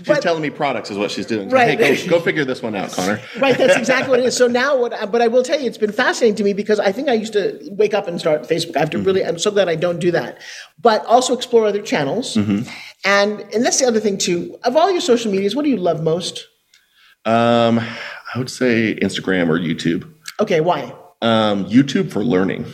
she's 0.04 0.18
telling 0.20 0.42
me 0.42 0.50
products 0.50 0.90
is 0.90 0.98
what 0.98 1.10
she's 1.10 1.26
doing 1.26 1.48
Right. 1.48 1.78
hey 1.78 1.96
go, 2.06 2.18
go 2.18 2.20
figure 2.20 2.44
this 2.44 2.62
one 2.62 2.74
out 2.74 2.92
Connor 2.92 3.20
Right, 3.38 3.56
that's 3.58 3.76
exactly 3.76 4.10
what 4.10 4.20
it 4.20 4.26
is. 4.26 4.36
So 4.36 4.46
now, 4.46 4.76
what? 4.76 4.92
I- 4.92 5.06
But 5.06 5.22
I 5.22 5.28
will 5.28 5.42
tell 5.42 5.58
you, 5.60 5.66
it's 5.66 5.78
been 5.78 5.92
fascinating 5.92 6.36
to 6.36 6.44
me 6.44 6.52
because 6.52 6.78
I 6.80 6.92
think 6.92 7.08
I 7.08 7.15
used 7.16 7.32
to 7.34 7.58
wake 7.72 7.92
up 7.94 8.06
and 8.08 8.18
start 8.20 8.42
Facebook. 8.44 8.76
I 8.76 8.80
have 8.80 8.90
to 8.90 8.98
really. 8.98 9.24
I'm 9.24 9.38
so 9.38 9.50
glad 9.50 9.68
I 9.68 9.74
don't 9.76 9.98
do 9.98 10.10
that. 10.12 10.38
But 10.80 11.04
also 11.06 11.34
explore 11.34 11.66
other 11.66 11.82
channels, 11.82 12.36
and 12.36 12.64
and 13.04 13.64
that's 13.64 13.78
the 13.80 13.86
other 13.86 14.00
thing 14.00 14.16
too. 14.18 14.56
Of 14.64 14.76
all 14.76 14.90
your 14.90 15.00
social 15.00 15.30
medias, 15.32 15.56
what 15.56 15.64
do 15.64 15.70
you 15.70 15.76
love 15.78 16.02
most? 16.02 16.46
um 17.24 17.80
I 18.34 18.38
would 18.38 18.50
say 18.50 18.94
Instagram 19.02 19.48
or 19.48 19.58
YouTube 19.58 20.08
Okay, 20.38 20.60
why? 20.60 20.92
um 21.22 21.64
YouTube 21.66 22.12
for 22.12 22.22
learning 22.22 22.66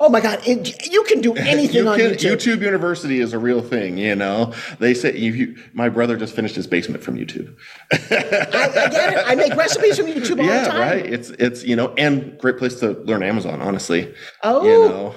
Oh 0.00 0.08
my 0.08 0.20
God, 0.20 0.40
it, 0.46 0.90
you 0.90 1.04
can 1.04 1.20
do 1.20 1.34
anything 1.36 1.76
You 1.84 1.88
on 1.88 1.98
can- 1.98 2.10
YouTube. 2.12 2.60
University 2.62 3.20
is 3.20 3.32
a 3.32 3.38
real 3.38 3.62
thing, 3.62 3.96
you 3.98 4.14
know. 4.16 4.52
They 4.78 4.92
say 4.94 5.16
you, 5.16 5.32
you, 5.32 5.56
my 5.72 5.88
brother 5.88 6.16
just 6.16 6.34
finished 6.34 6.56
his 6.56 6.66
basement 6.66 7.02
from 7.02 7.16
YouTube. 7.16 7.54
I, 7.92 7.96
I 7.96 8.88
get 8.90 9.12
it. 9.12 9.24
I 9.26 9.34
make 9.34 9.54
recipes 9.54 9.96
from 9.98 10.06
YouTube 10.06 10.30
all 10.32 10.36
the 10.36 10.44
yeah, 10.44 10.68
time. 10.68 10.80
right. 10.80 11.06
It's 11.06 11.30
it's 11.30 11.64
you 11.64 11.76
know, 11.76 11.94
and 11.96 12.36
great 12.38 12.58
place 12.58 12.80
to 12.80 12.90
learn 12.92 13.22
Amazon. 13.22 13.60
Honestly, 13.62 14.12
Oh. 14.42 14.64
you 14.64 14.88
know, 14.88 15.14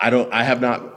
I 0.00 0.10
don't. 0.10 0.32
I 0.32 0.44
have 0.44 0.60
not 0.60 0.92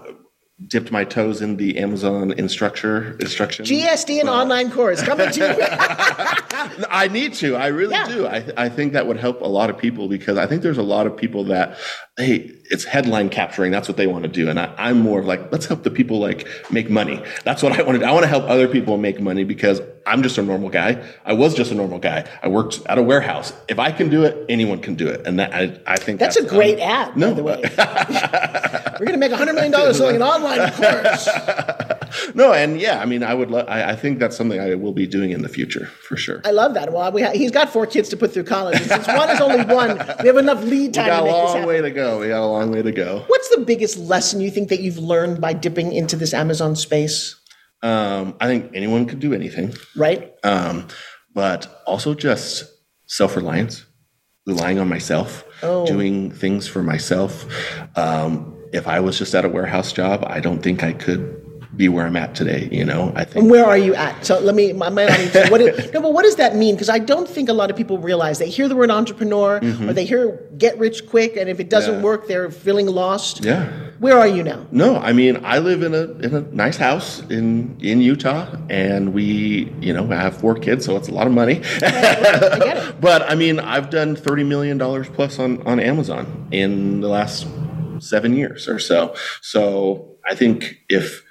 dipped 0.67 0.91
my 0.91 1.05
toes 1.05 1.41
in 1.41 1.55
the 1.55 1.78
Amazon 1.78 2.34
instructor 2.34 3.15
instruction. 3.20 3.63
GSD 3.65 4.20
and 4.20 4.28
online 4.28 4.70
course 4.70 5.01
coming 5.01 5.32
to 5.32 5.39
you. 5.39 6.86
I 6.89 7.07
need 7.09 7.34
to. 7.36 7.55
I 7.55 7.67
really 7.67 7.93
Yeah. 7.93 8.07
do. 8.09 8.28
I, 8.28 8.45
I 8.57 8.67
think 8.67 8.91
that 8.91 9.07
would 9.07 9.15
help 9.15 9.39
a 9.39 9.47
lot 9.47 9.70
of 9.70 9.78
people 9.78 10.09
because 10.09 10.38
I 10.38 10.47
think 10.47 10.61
there's 10.61 10.78
a 10.78 10.84
lot 10.84 11.07
of 11.07 11.15
people 11.15 11.45
that, 11.45 11.78
hey, 12.20 12.51
it's 12.70 12.84
headline 12.84 13.30
capturing. 13.30 13.72
That's 13.72 13.88
what 13.88 13.97
they 13.97 14.05
want 14.05 14.24
to 14.24 14.30
do. 14.30 14.49
And 14.49 14.59
I, 14.59 14.74
I'm 14.78 14.99
more 14.99 15.20
of 15.20 15.26
like, 15.26 15.51
let's 15.51 15.65
help 15.65 15.84
the 15.84 15.89
people 15.89 16.20
like 16.20 16.47
make 16.70 16.89
money. 16.89 17.24
That's 17.45 17.63
what 17.63 17.72
I 17.72 17.82
want 17.82 17.95
to 17.95 17.99
do. 17.99 18.05
I 18.05 18.11
want 18.11 18.24
to 18.24 18.28
help 18.28 18.43
other 18.43 18.67
people 18.67 18.97
make 18.97 19.20
money 19.20 19.43
because 19.43 19.82
I'm 20.05 20.22
just 20.22 20.38
a 20.38 20.43
normal 20.43 20.70
guy. 20.70 21.03
I 21.26 21.34
was 21.34 21.55
just 21.55 21.72
a 21.72 21.76
normal 21.76 21.97
guy. 21.99 22.28
I 22.43 22.49
worked 22.49 22.82
at 22.88 22.97
a 22.97 23.03
warehouse. 23.03 23.53
If 23.67 23.80
I 23.80 23.91
can 23.91 24.09
do 24.09 24.24
it, 24.24 24.45
anyone 24.49 24.80
can 24.80 24.95
do 24.95 25.07
it. 25.07 25.26
And 25.26 25.39
that, 25.39 25.53
I, 25.53 25.80
I 25.88 25.95
think 25.95 26.20
That's 26.20 26.36
that's, 26.36 26.51
a 26.51 26.55
great 26.55 26.80
um, 26.82 26.89
ad, 26.89 27.17
no, 27.17 27.30
by 27.30 27.36
the 27.36 27.43
way. 27.43 27.61
We're 28.99 29.05
going 29.05 29.20
to 29.20 29.28
make 29.28 29.32
$100 29.32 29.55
million 29.55 29.93
selling 29.93 30.17
an 30.17 30.24
online 30.24 30.72
course. 30.74 31.30
No, 32.36 32.53
and 32.53 32.80
yeah, 32.80 33.01
I 33.01 33.05
mean, 33.05 33.24
I 33.24 33.34
would. 33.34 33.49
Lo- 33.51 33.65
I, 33.67 33.91
I 33.91 33.95
think 33.95 34.20
that's 34.20 34.36
something 34.36 34.59
I 34.59 34.76
will 34.76 34.93
be 34.93 35.07
doing 35.07 35.32
in 35.32 35.41
the 35.41 35.49
future 35.49 35.86
for 36.07 36.15
sure. 36.17 36.41
I 36.45 36.51
love 36.51 36.74
that. 36.76 36.91
Well, 36.93 37.11
we 37.11 37.22
ha- 37.22 37.32
he's 37.34 37.51
got 37.51 37.70
four 37.70 37.86
kids 37.86 38.09
to 38.09 38.17
put 38.17 38.34
through 38.34 38.43
college. 38.45 38.78
And 38.82 38.86
since 38.89 39.07
one 39.07 39.30
is 39.30 39.41
only 39.41 39.63
one, 39.74 39.97
we 40.22 40.28
have 40.28 40.38
enough 40.38 40.63
lead 40.63 40.93
time. 40.93 41.05
We 41.05 41.09
got 41.11 41.24
a 41.24 41.26
long 41.26 41.65
way 41.65 41.82
to 41.82 41.91
go. 41.91 42.20
We 42.20 42.28
got 42.30 42.41
a 42.41 42.45
long 42.47 42.72
way 42.72 42.82
to 42.82 42.91
go. 42.91 43.24
What's 43.28 43.49
the 43.49 43.61
biggest 43.65 43.97
lesson 43.97 44.41
you 44.41 44.51
think 44.51 44.70
that 44.70 44.80
you've 44.82 44.97
learned 44.99 45.41
by 45.41 45.53
dipping 45.53 45.91
into 45.93 46.15
this 46.15 46.34
Amazon 46.34 46.76
space? 46.76 47.36
Um, 47.82 48.36
I 48.41 48.47
think 48.47 48.72
anyone 48.74 49.05
could 49.05 49.20
do 49.20 49.34
anything. 49.34 49.74
Right? 49.95 50.34
um, 50.43 50.88
but 51.34 51.82
also 51.86 52.13
just 52.15 52.65
self 53.05 53.36
reliance, 53.36 53.86
relying 54.45 54.80
on 54.80 54.89
myself, 54.89 55.45
Oh. 55.61 55.86
doing 55.86 56.32
things 56.32 56.67
for 56.67 56.82
myself. 56.84 57.45
Um, 57.97 58.55
if 58.74 58.88
I 58.88 58.99
was 58.99 59.17
just 59.17 59.34
at 59.36 59.45
a 59.45 59.49
warehouse 59.49 59.91
job, 59.93 60.24
I 60.28 60.39
don't 60.39 60.61
think 60.61 60.84
I 60.84 60.93
could 60.93 61.38
be 61.76 61.88
where 61.88 62.05
I'm 62.05 62.15
at 62.15 62.34
today. 62.36 62.67
You 62.72 62.84
know, 62.86 63.11
I 63.15 63.24
think. 63.26 63.43
And 63.43 63.51
where 63.51 63.65
are 63.65 63.78
you 63.78 63.93
at? 63.95 64.26
So 64.26 64.39
let 64.39 64.55
me, 64.55 64.74
my, 64.74 64.89
my 64.89 65.05
audience, 65.07 65.49
what 65.51 65.61
is, 65.61 65.91
no, 65.93 66.01
but 66.01 66.13
what 66.13 66.24
does 66.24 66.36
that 66.38 66.55
mean? 66.55 66.76
Because 66.76 66.89
I 66.89 66.97
don't 66.99 67.28
think 67.30 67.47
a 67.49 67.53
lot 67.53 67.70
of 67.70 67.78
people 67.78 67.97
realize 67.99 68.39
they 68.39 68.49
hear 68.49 68.67
the 68.67 68.76
word 68.76 68.89
entrepreneur 68.91 69.57
or 69.57 69.93
they 69.93 70.05
hear 70.05 70.41
get 70.57 70.78
rich 70.80 71.07
quick, 71.07 71.38
and 71.38 71.49
if 71.49 71.59
it 71.59 71.70
doesn't 71.70 71.89
Mm-hmm. 71.89 71.99
Yeah. 71.99 72.03
work, 72.05 72.28
they're 72.28 72.51
feeling 72.51 72.88
lost. 72.88 73.43
yeah. 73.43 73.67
Where 73.99 74.17
are 74.17 74.28
you 74.28 74.43
now? 74.43 74.65
No, 74.72 74.95
I 74.97 75.11
mean 75.11 75.43
I 75.43 75.59
live 75.59 75.84
in 75.84 75.93
a 75.93 76.03
in 76.26 76.34
a 76.34 76.39
nice 76.53 76.78
house 76.78 77.20
in 77.30 77.76
in 77.82 77.99
Utah, 77.99 78.47
and 78.70 79.13
we 79.13 79.74
you 79.82 79.91
know 79.91 80.09
I 80.09 80.15
have 80.15 80.38
four 80.38 80.55
kids, 80.55 80.86
so 80.86 80.95
it's 80.95 81.09
a 81.09 81.13
lot 81.13 81.28
of 81.28 81.34
money. 81.34 81.57
I 81.82 82.59
get 82.59 82.78
it. 82.78 83.01
but 83.01 83.30
I 83.30 83.36
mean 83.36 83.59
I've 83.59 83.89
done 83.89 84.15
thirty 84.15 84.43
million 84.45 84.78
dollars 84.78 85.09
plus 85.09 85.38
on 85.38 85.61
on 85.67 85.82
Amazon 85.82 86.47
in 86.51 87.01
the 87.01 87.09
last 87.09 87.45
seven 87.99 88.34
years 88.38 88.70
or 88.70 88.80
so. 88.80 89.15
So 89.41 90.15
I 90.26 90.34
think 90.34 90.78
if 90.88 91.26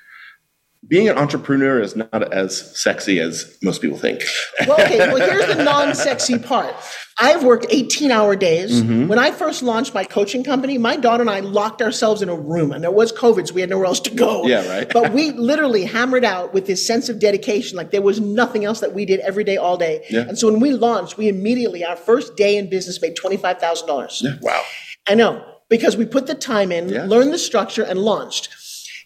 being 0.87 1.09
an 1.09 1.18
entrepreneur 1.18 1.81
is 1.81 1.97
not 1.97 2.33
as 2.33 2.81
sexy 2.81 3.18
as 3.18 3.57
most 3.62 3.83
people 3.83 3.99
think. 3.99 4.22
Well, 4.66 4.81
okay, 4.81 4.99
well, 4.99 5.16
here's 5.16 5.57
the 5.57 5.64
non 5.64 5.95
sexy 5.95 6.39
part. 6.39 6.74
I've 7.20 7.43
worked 7.43 7.66
18 7.68 8.12
hour 8.12 8.37
days. 8.37 8.81
Mm-hmm. 8.81 9.09
When 9.09 9.18
I 9.18 9.33
first 9.33 9.62
launched 9.64 9.93
my 9.93 10.05
coaching 10.05 10.45
company, 10.45 10.79
my 10.79 10.97
daughter 10.97 11.22
and 11.22 11.31
I 11.31 11.41
locked 11.41 11.83
ourselves 11.83 12.22
in 12.22 12.29
a 12.29 12.37
room, 12.37 12.70
and 12.70 12.83
there 12.83 12.93
was 12.93 13.12
COVID, 13.12 13.49
so 13.49 13.55
we 13.55 13.61
had 13.61 13.70
nowhere 13.70 13.87
else 13.87 13.99
to 14.01 14.14
go. 14.14 14.47
Yeah, 14.47 14.68
right. 14.68 14.89
but 14.93 15.12
we 15.12 15.33
literally 15.33 15.85
hammered 15.85 16.24
out 16.24 16.55
with 16.55 16.66
this 16.66 16.87
sense 16.87 17.09
of 17.09 17.18
dedication. 17.18 17.76
Like 17.76 17.91
there 17.91 18.03
was 18.03 18.20
nothing 18.20 18.64
else 18.64 18.79
that 18.81 18.95
we 18.95 19.05
did 19.05 19.18
every 19.20 19.43
day, 19.43 19.57
all 19.57 19.76
day. 19.76 20.05
Yeah. 20.09 20.29
And 20.29 20.39
so 20.39 20.51
when 20.51 20.61
we 20.61 20.70
launched, 20.70 21.18
we 21.18 21.29
immediately, 21.29 21.85
our 21.85 21.97
first 21.97 22.37
day 22.37 22.57
in 22.57 22.70
business, 22.70 23.03
made 23.03 23.16
$25,000. 23.16 24.22
Yeah. 24.22 24.37
wow. 24.41 24.62
I 25.09 25.14
know, 25.14 25.45
because 25.68 25.97
we 25.97 26.07
put 26.07 26.29
the 26.29 26.35
time 26.35 26.70
in, 26.70 26.89
Yeah. 26.89 27.05
learned 27.05 27.33
the 27.33 27.39
structure, 27.39 27.83
and 27.83 27.99
launched. 27.99 28.49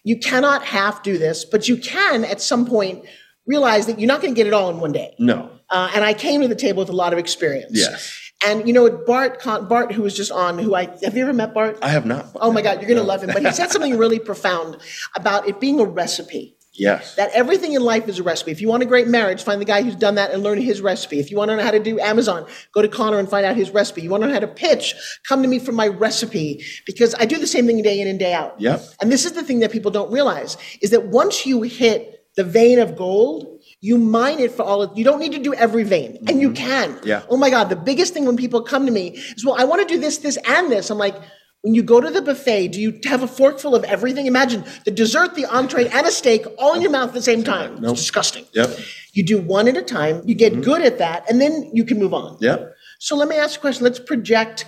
You 0.04 0.18
cannot 0.18 0.64
half 0.64 1.02
do 1.02 1.18
this, 1.18 1.44
but 1.44 1.68
you 1.68 1.76
can 1.76 2.24
at 2.24 2.40
some 2.40 2.66
point 2.66 3.04
realize 3.46 3.86
that 3.86 3.98
you're 3.98 4.08
not 4.08 4.20
going 4.20 4.34
to 4.34 4.36
get 4.36 4.46
it 4.46 4.52
all 4.52 4.70
in 4.70 4.80
one 4.80 4.92
day. 4.92 5.14
No. 5.18 5.50
Uh, 5.70 5.90
and 5.94 6.04
I 6.04 6.14
came 6.14 6.42
to 6.42 6.48
the 6.48 6.54
table 6.54 6.80
with 6.80 6.88
a 6.90 6.94
lot 6.96 7.12
of 7.12 7.18
experience. 7.18 7.72
Yes. 7.72 8.18
And 8.44 8.66
you 8.66 8.72
know 8.74 8.90
Bart, 8.90 9.42
Bart, 9.44 9.92
who 9.92 10.02
was 10.02 10.16
just 10.16 10.32
on, 10.32 10.58
who 10.58 10.74
I 10.74 10.88
have 11.02 11.16
you 11.16 11.22
ever 11.22 11.32
met 11.32 11.54
Bart? 11.54 11.78
I 11.80 11.88
have 11.88 12.04
not. 12.04 12.26
oh 12.36 12.50
my 12.50 12.60
God, 12.60 12.80
you're 12.80 12.88
gonna 12.88 13.06
love 13.06 13.22
him. 13.22 13.30
But 13.32 13.44
he 13.44 13.52
said 13.52 13.70
something 13.70 13.96
really 13.96 14.18
profound 14.30 14.78
about 15.14 15.48
it 15.48 15.60
being 15.60 15.78
a 15.78 15.84
recipe. 15.84 16.56
Yes. 16.74 17.16
That 17.16 17.30
everything 17.34 17.74
in 17.74 17.82
life 17.82 18.08
is 18.08 18.18
a 18.18 18.22
recipe. 18.22 18.50
If 18.50 18.60
you 18.60 18.68
want 18.68 18.82
a 18.82 18.86
great 18.86 19.06
marriage, 19.06 19.42
find 19.42 19.60
the 19.60 19.66
guy 19.66 19.82
who's 19.82 19.96
done 19.96 20.14
that 20.14 20.30
and 20.30 20.42
learn 20.42 20.58
his 20.60 20.80
recipe. 20.80 21.20
If 21.20 21.30
you 21.30 21.36
want 21.36 21.50
to 21.50 21.56
know 21.56 21.62
how 21.62 21.70
to 21.70 21.78
do 21.78 22.00
Amazon, 22.00 22.46
go 22.72 22.80
to 22.80 22.88
Connor 22.88 23.18
and 23.18 23.28
find 23.28 23.44
out 23.44 23.56
his 23.56 23.70
recipe. 23.70 24.00
You 24.02 24.10
want 24.10 24.22
to 24.22 24.28
know 24.28 24.32
how 24.32 24.40
to 24.40 24.48
pitch, 24.48 24.94
come 25.28 25.42
to 25.42 25.48
me 25.48 25.58
for 25.58 25.72
my 25.72 25.88
recipe 25.88 26.64
because 26.86 27.14
I 27.18 27.26
do 27.26 27.38
the 27.38 27.46
same 27.46 27.66
thing 27.66 27.82
day 27.82 28.00
in 28.00 28.08
and 28.08 28.18
day 28.18 28.32
out. 28.32 28.58
Yep. 28.60 28.82
And 29.00 29.12
this 29.12 29.26
is 29.26 29.32
the 29.32 29.42
thing 29.42 29.60
that 29.60 29.70
people 29.70 29.90
don't 29.90 30.10
realize 30.10 30.56
is 30.80 30.90
that 30.90 31.06
once 31.06 31.44
you 31.44 31.62
hit 31.62 32.26
the 32.36 32.44
vein 32.44 32.78
of 32.78 32.96
gold, 32.96 33.60
you 33.80 33.98
mine 33.98 34.38
it 34.38 34.52
for 34.52 34.62
all 34.62 34.80
of 34.80 34.96
you 34.96 35.04
don't 35.04 35.18
need 35.18 35.32
to 35.32 35.38
do 35.38 35.52
every 35.54 35.82
vein 35.82 36.16
and 36.28 36.40
you 36.40 36.52
can. 36.52 36.94
Mm-hmm. 36.94 37.06
Yeah. 37.06 37.22
Oh 37.28 37.36
my 37.36 37.50
God. 37.50 37.68
The 37.68 37.76
biggest 37.76 38.14
thing 38.14 38.24
when 38.24 38.36
people 38.36 38.62
come 38.62 38.86
to 38.86 38.92
me 38.92 39.08
is, 39.08 39.44
well, 39.44 39.56
I 39.58 39.64
want 39.64 39.86
to 39.86 39.94
do 39.94 40.00
this, 40.00 40.18
this, 40.18 40.38
and 40.46 40.70
this. 40.72 40.88
I'm 40.88 40.98
like, 40.98 41.16
when 41.62 41.74
you 41.74 41.82
go 41.82 42.00
to 42.00 42.10
the 42.10 42.20
buffet, 42.20 42.68
do 42.68 42.80
you 42.80 43.00
have 43.04 43.22
a 43.22 43.28
fork 43.28 43.60
full 43.60 43.74
of 43.74 43.84
everything? 43.84 44.26
Imagine 44.26 44.64
the 44.84 44.90
dessert, 44.90 45.34
the 45.36 45.46
entree, 45.46 45.86
and 45.86 46.06
a 46.06 46.10
steak 46.10 46.44
all 46.58 46.74
in 46.74 46.82
your 46.82 46.90
mouth 46.90 47.08
at 47.08 47.14
the 47.14 47.22
same 47.22 47.44
time. 47.44 47.80
Nope. 47.80 47.92
It's 47.92 48.00
disgusting. 48.00 48.44
Yep. 48.52 48.78
You 49.12 49.24
do 49.24 49.40
one 49.40 49.68
at 49.68 49.76
a 49.76 49.82
time, 49.82 50.22
you 50.26 50.34
get 50.34 50.52
mm-hmm. 50.52 50.62
good 50.62 50.82
at 50.82 50.98
that, 50.98 51.28
and 51.30 51.40
then 51.40 51.70
you 51.72 51.84
can 51.84 51.98
move 51.98 52.12
on. 52.12 52.36
Yep. 52.40 52.74
So 52.98 53.16
let 53.16 53.28
me 53.28 53.36
ask 53.36 53.58
a 53.58 53.60
question. 53.60 53.84
Let's 53.84 54.00
project. 54.00 54.64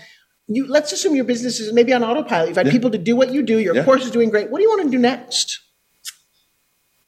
You 0.46 0.66
let's 0.68 0.92
assume 0.92 1.16
your 1.16 1.24
business 1.24 1.58
is 1.58 1.72
maybe 1.72 1.92
on 1.92 2.04
autopilot. 2.04 2.48
You've 2.48 2.56
had 2.56 2.70
people 2.70 2.90
to 2.90 2.98
do 2.98 3.16
what 3.16 3.32
you 3.32 3.42
do. 3.42 3.58
Your 3.58 3.74
Yeah. 3.74 3.84
course 3.84 4.04
is 4.04 4.10
doing 4.10 4.30
great. 4.30 4.50
What 4.50 4.58
do 4.58 4.62
you 4.62 4.68
want 4.68 4.82
to 4.82 4.90
do 4.90 4.98
next? 4.98 5.60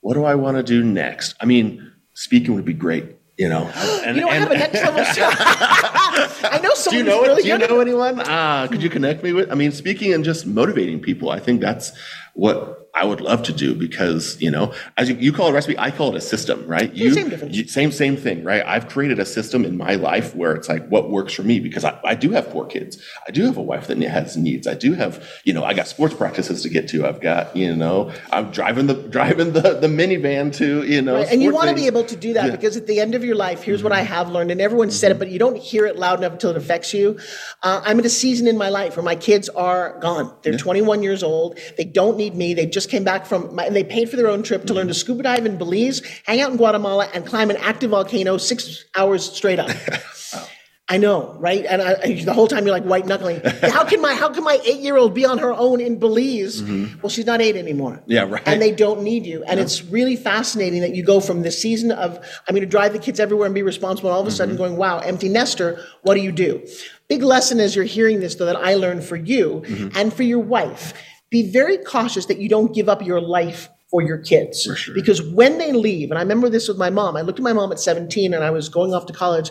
What 0.01 0.14
do 0.14 0.24
I 0.24 0.34
want 0.34 0.57
to 0.57 0.62
do 0.62 0.82
next? 0.82 1.34
I 1.41 1.45
mean, 1.45 1.93
speaking 2.14 2.55
would 2.55 2.64
be 2.64 2.72
great, 2.72 3.16
you 3.37 3.49
know. 3.49 3.70
And, 4.05 4.16
You 4.16 4.22
don't 4.22 4.32
and- 4.32 4.45
have 4.45 4.53
a 4.53 4.59
next 4.59 4.74
level. 4.74 6.03
I 6.44 6.58
know 6.58 6.70
do 6.70 6.76
someone 6.76 7.04
you 7.04 7.10
know 7.10 7.22
really 7.22 7.42
do 7.42 7.48
you 7.48 7.58
know 7.58 7.80
anyone? 7.80 8.20
Uh, 8.20 8.66
could 8.68 8.82
you 8.82 8.90
connect 8.90 9.22
me 9.22 9.32
with? 9.32 9.50
I 9.50 9.54
mean, 9.54 9.72
speaking 9.72 10.12
and 10.12 10.24
just 10.24 10.46
motivating 10.46 11.00
people, 11.00 11.30
I 11.30 11.40
think 11.40 11.60
that's 11.60 11.92
what 12.34 12.86
I 12.97 13.05
would 13.05 13.20
love 13.20 13.42
to 13.44 13.53
do 13.53 13.74
because 13.74 14.40
you 14.40 14.51
know, 14.51 14.72
as 14.97 15.09
you, 15.11 15.16
you 15.16 15.32
call 15.32 15.47
it 15.49 15.51
a 15.51 15.55
recipe, 15.55 15.78
I 15.78 15.90
call 15.90 16.09
it 16.14 16.16
a 16.16 16.20
system, 16.20 16.66
right? 16.66 16.92
You, 16.92 17.12
same 17.12 17.28
difference. 17.28 17.55
you- 17.57 17.68
same 17.68 17.92
same 17.92 18.16
thing, 18.16 18.42
right? 18.42 18.62
I've 18.66 18.88
created 18.88 19.18
a 19.18 19.26
system 19.26 19.64
in 19.64 19.76
my 19.76 19.94
life 19.97 20.34
where 20.34 20.53
it's 20.55 20.68
like 20.68 20.88
what 20.88 21.11
works 21.11 21.32
for 21.34 21.42
me 21.42 21.61
because 21.61 21.84
I, 21.84 21.99
I 22.05 22.14
do 22.14 22.30
have 22.30 22.47
four 22.49 22.66
kids, 22.66 22.99
I 23.28 23.30
do 23.32 23.44
have 23.44 23.57
a 23.59 23.62
wife 23.62 23.86
that 23.88 23.99
has 24.03 24.36
needs, 24.36 24.66
I 24.66 24.74
do 24.74 24.94
have 24.94 25.12
you 25.44 25.53
know, 25.53 25.64
I 25.64 25.74
got 25.74 25.86
sports 25.88 26.14
practices 26.14 26.62
to 26.62 26.68
get 26.70 26.88
to, 26.88 27.07
I've 27.07 27.20
got 27.20 27.55
you 27.57 27.76
know, 27.76 28.12
I'm 28.32 28.51
driving 28.51 28.86
the 28.86 28.94
driving 29.16 29.53
the 29.53 29.78
the 29.84 29.88
minivan 29.88 30.55
to 30.57 30.82
you 30.84 31.03
know, 31.03 31.16
Right, 31.16 31.28
And 31.30 31.42
you 31.42 31.53
want 31.53 31.68
to 31.68 31.74
be 31.74 31.86
able 31.86 32.05
to 32.05 32.16
do 32.16 32.32
that 32.32 32.44
Yeah. 32.44 32.47
Mm-hmm. 32.53 32.57
because 32.57 32.76
at 32.78 32.86
the 32.86 33.01
end 33.01 33.14
of 33.14 33.22
your 33.24 33.36
life, 33.36 33.62
here's 33.62 33.82
what 33.82 33.92
I 33.92 34.01
have 34.01 34.30
learned, 34.30 34.51
and 34.51 34.61
everyone 34.61 34.90
said 34.90 35.11
it, 35.12 35.18
but 35.18 35.28
you 35.30 35.38
don't 35.38 35.59
hear 35.59 35.84
it 35.86 35.97
loud 35.97 36.18
enough 36.20 36.32
until 36.32 36.51
it 36.51 36.57
affects 36.57 36.94
you. 36.94 37.18
Uh, 37.62 37.80
I'm 37.84 37.99
at 37.99 38.07
a 38.07 38.11
season 38.11 38.47
in 38.47 38.57
my 38.57 38.68
life 38.70 38.97
where 38.97 39.05
my 39.05 39.16
kids 39.16 39.49
are 39.51 39.99
gone. 40.01 40.34
They're 40.42 40.57
21 40.57 41.03
years 41.03 41.22
old. 41.22 41.59
They 41.76 41.84
don't 41.84 42.16
need 42.16 42.34
me. 42.34 42.55
They 42.55 42.66
just 42.66 42.86
came 42.87 43.05
back 43.05 43.26
from, 43.26 43.55
my, 43.55 43.64
and 43.66 43.74
they 43.76 43.84
paid 43.84 44.09
for 44.11 44.16
their 44.16 44.28
own 44.28 44.43
trip 44.43 44.64
to 44.66 44.74
learn 44.74 44.87
to 44.89 44.93
Mm-hmm. 44.93 44.99
scuba 44.99 45.22
dive 45.24 45.47
in 45.47 45.57
Belize, 45.59 46.03
hang 46.24 46.41
out 46.41 46.51
in 46.51 46.57
Guatemala, 46.57 47.09
and 47.14 47.26
climb 47.26 47.51
an 47.51 47.57
active 47.59 47.91
volcano 47.91 48.37
six 48.39 48.84
hours 48.95 49.30
straight 49.30 49.59
up. 49.59 49.70
I 50.89 50.99
know, 50.99 51.34
right? 51.41 51.64
And 51.68 51.82
I, 51.82 52.22
the 52.22 52.32
whole 52.32 52.47
time 52.47 52.64
you're 52.64 52.70
like 52.72 52.84
white 52.84 53.07
knuckling. 53.07 53.41
How 53.61 53.84
can 53.84 54.01
my 54.01 54.14
how 54.14 54.28
can 54.32 54.45
my 54.45 54.61
eight 54.64 54.78
year 54.78 54.97
old 54.97 55.14
be 55.14 55.24
on 55.26 55.39
her 55.39 55.53
own 55.53 55.80
in 55.80 55.99
Belize? 55.99 56.62
Well, 56.62 57.09
she's 57.09 57.26
not 57.26 57.41
eight 57.41 57.57
anymore. 57.57 57.95
Mm-hmm. 57.95 58.12
Yeah, 58.12 58.22
right. 58.22 58.43
And 58.47 58.62
they 58.62 58.70
don't 58.70 59.03
need 59.03 59.26
you. 59.26 59.43
And 59.49 59.59
it's 59.59 59.82
really 59.82 60.14
fascinating 60.14 60.82
that 60.82 60.95
you 60.95 61.03
go 61.03 61.18
from 61.18 61.43
this 61.43 61.61
season 61.61 61.91
of 61.91 62.18
I'm 62.49 62.55
going 62.55 62.61
to 62.61 62.68
drive 62.70 62.93
the 62.93 63.01
kids 63.01 63.18
everywhere 63.18 63.47
and 63.47 63.55
be 63.55 63.62
responsible, 63.64 64.11
and 64.11 64.14
all 64.14 64.20
of 64.20 64.28
a 64.28 64.30
Mm-hmm. 64.30 64.37
sudden 64.37 64.57
going, 64.57 64.76
wow, 64.76 65.01
empty 65.01 65.28
nester. 65.28 65.84
What 66.03 66.14
do 66.14 66.20
you 66.20 66.30
do? 66.30 66.64
Big 67.09 67.24
lesson 67.24 67.59
as 67.59 67.74
you're 67.74 67.84
hearing 67.84 68.20
this, 68.20 68.37
though, 68.37 68.47
that 68.47 68.55
I 68.57 68.74
learned 68.76 69.03
for 69.03 69.16
you 69.16 69.64
Mm-hmm. 69.66 69.99
and 69.99 70.14
for 70.14 70.22
your 70.22 70.39
wife. 70.39 70.95
Be 71.30 71.50
very 71.50 71.78
cautious 71.78 72.26
that 72.26 72.38
you 72.38 72.48
don't 72.48 72.74
give 72.74 72.88
up 72.88 73.04
your 73.04 73.20
life 73.20 73.68
for 73.90 74.02
your 74.02 74.18
kids. 74.18 74.68
Because 74.94 75.22
when 75.22 75.58
they 75.58 75.72
leave, 75.72 76.10
and 76.10 76.18
I 76.18 76.22
remember 76.22 76.48
this 76.48 76.66
with 76.68 76.76
my 76.76 76.90
mom, 76.90 77.16
I 77.16 77.20
looked 77.20 77.38
at 77.38 77.42
my 77.44 77.52
mom 77.52 77.70
at 77.70 77.78
17 77.78 78.34
and 78.34 78.42
I 78.42 78.50
was 78.50 78.68
going 78.68 78.92
off 78.92 79.06
to 79.06 79.12
college, 79.12 79.50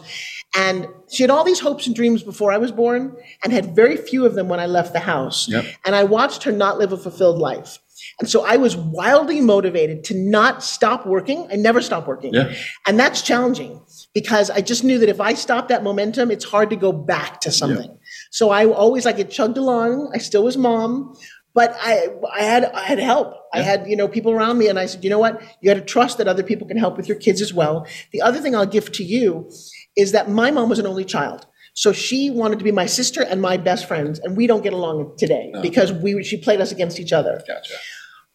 and 0.57 0.87
she 1.09 1.23
had 1.23 1.29
all 1.29 1.43
these 1.43 1.59
hopes 1.59 1.87
and 1.87 1.95
dreams 1.95 2.23
before 2.23 2.51
I 2.51 2.57
was 2.57 2.71
born 2.71 3.15
and 3.43 3.53
had 3.53 3.75
very 3.75 3.97
few 3.97 4.25
of 4.25 4.35
them 4.35 4.49
when 4.49 4.59
I 4.59 4.65
left 4.65 4.93
the 4.93 4.99
house. 4.99 5.47
Yep. 5.49 5.65
And 5.85 5.95
I 5.95 6.03
watched 6.03 6.43
her 6.43 6.51
not 6.51 6.77
live 6.77 6.91
a 6.91 6.97
fulfilled 6.97 7.39
life. 7.39 7.79
And 8.19 8.29
so 8.29 8.45
I 8.45 8.57
was 8.57 8.75
wildly 8.75 9.41
motivated 9.41 10.03
to 10.05 10.15
not 10.15 10.63
stop 10.63 11.05
working. 11.05 11.47
I 11.51 11.55
never 11.55 11.81
stopped 11.81 12.07
working. 12.07 12.33
Yeah. 12.33 12.53
And 12.87 12.99
that's 12.99 13.21
challenging 13.21 13.81
because 14.13 14.49
I 14.49 14.61
just 14.61 14.83
knew 14.83 14.99
that 14.99 15.09
if 15.09 15.21
I 15.21 15.33
stop 15.33 15.69
that 15.69 15.83
momentum, 15.83 16.29
it's 16.29 16.45
hard 16.45 16.69
to 16.71 16.75
go 16.75 16.91
back 16.91 17.41
to 17.41 17.51
something. 17.51 17.97
So 18.31 18.49
I 18.49 18.65
always 18.65 19.05
like 19.05 19.19
it 19.19 19.31
chugged 19.31 19.57
along. 19.57 20.11
I 20.13 20.17
still 20.17 20.43
was 20.43 20.57
mom, 20.57 21.15
but 21.55 21.75
I 21.81 22.09
I 22.31 22.43
had 22.43 22.65
I 22.65 22.81
had 22.81 22.99
help. 22.99 23.33
I 23.53 23.61
had, 23.61 23.87
you 23.87 23.95
know, 23.95 24.09
people 24.09 24.33
around 24.33 24.57
me 24.57 24.67
and 24.67 24.77
I 24.77 24.85
said, 24.85 25.01
you 25.03 25.09
know 25.09 25.17
what? 25.17 25.41
You 25.61 25.73
got 25.73 25.79
to 25.79 25.85
trust 25.85 26.17
that 26.17 26.27
other 26.27 26.43
people 26.43 26.67
can 26.67 26.77
help 26.77 26.97
with 26.97 27.07
your 27.07 27.17
kids 27.17 27.41
as 27.41 27.53
well. 27.53 27.87
The 28.11 28.21
other 28.21 28.41
thing 28.41 28.53
I'll 28.53 28.65
give 28.65 28.91
to 28.91 29.03
you 29.03 29.49
is 29.95 30.11
that 30.11 30.29
my 30.29 30.51
mom 30.51 30.67
was 30.67 30.77
an 30.77 30.85
only 30.85 31.05
child. 31.05 31.45
So 31.73 31.93
she 31.93 32.29
wanted 32.29 32.59
to 32.59 32.65
be 32.65 32.71
my 32.71 32.85
sister 32.85 33.21
and 33.21 33.41
my 33.41 33.57
best 33.57 33.87
friends, 33.87 34.19
and 34.19 34.37
we 34.37 34.47
don't 34.47 34.63
get 34.63 34.73
along 34.73 35.15
today 35.17 35.53
because 35.61 35.91
we 35.91 36.23
she 36.23 36.37
played 36.37 36.61
us 36.61 36.71
against 36.71 36.99
each 36.99 37.13
other. 37.13 37.41
Gotcha. 37.47 37.73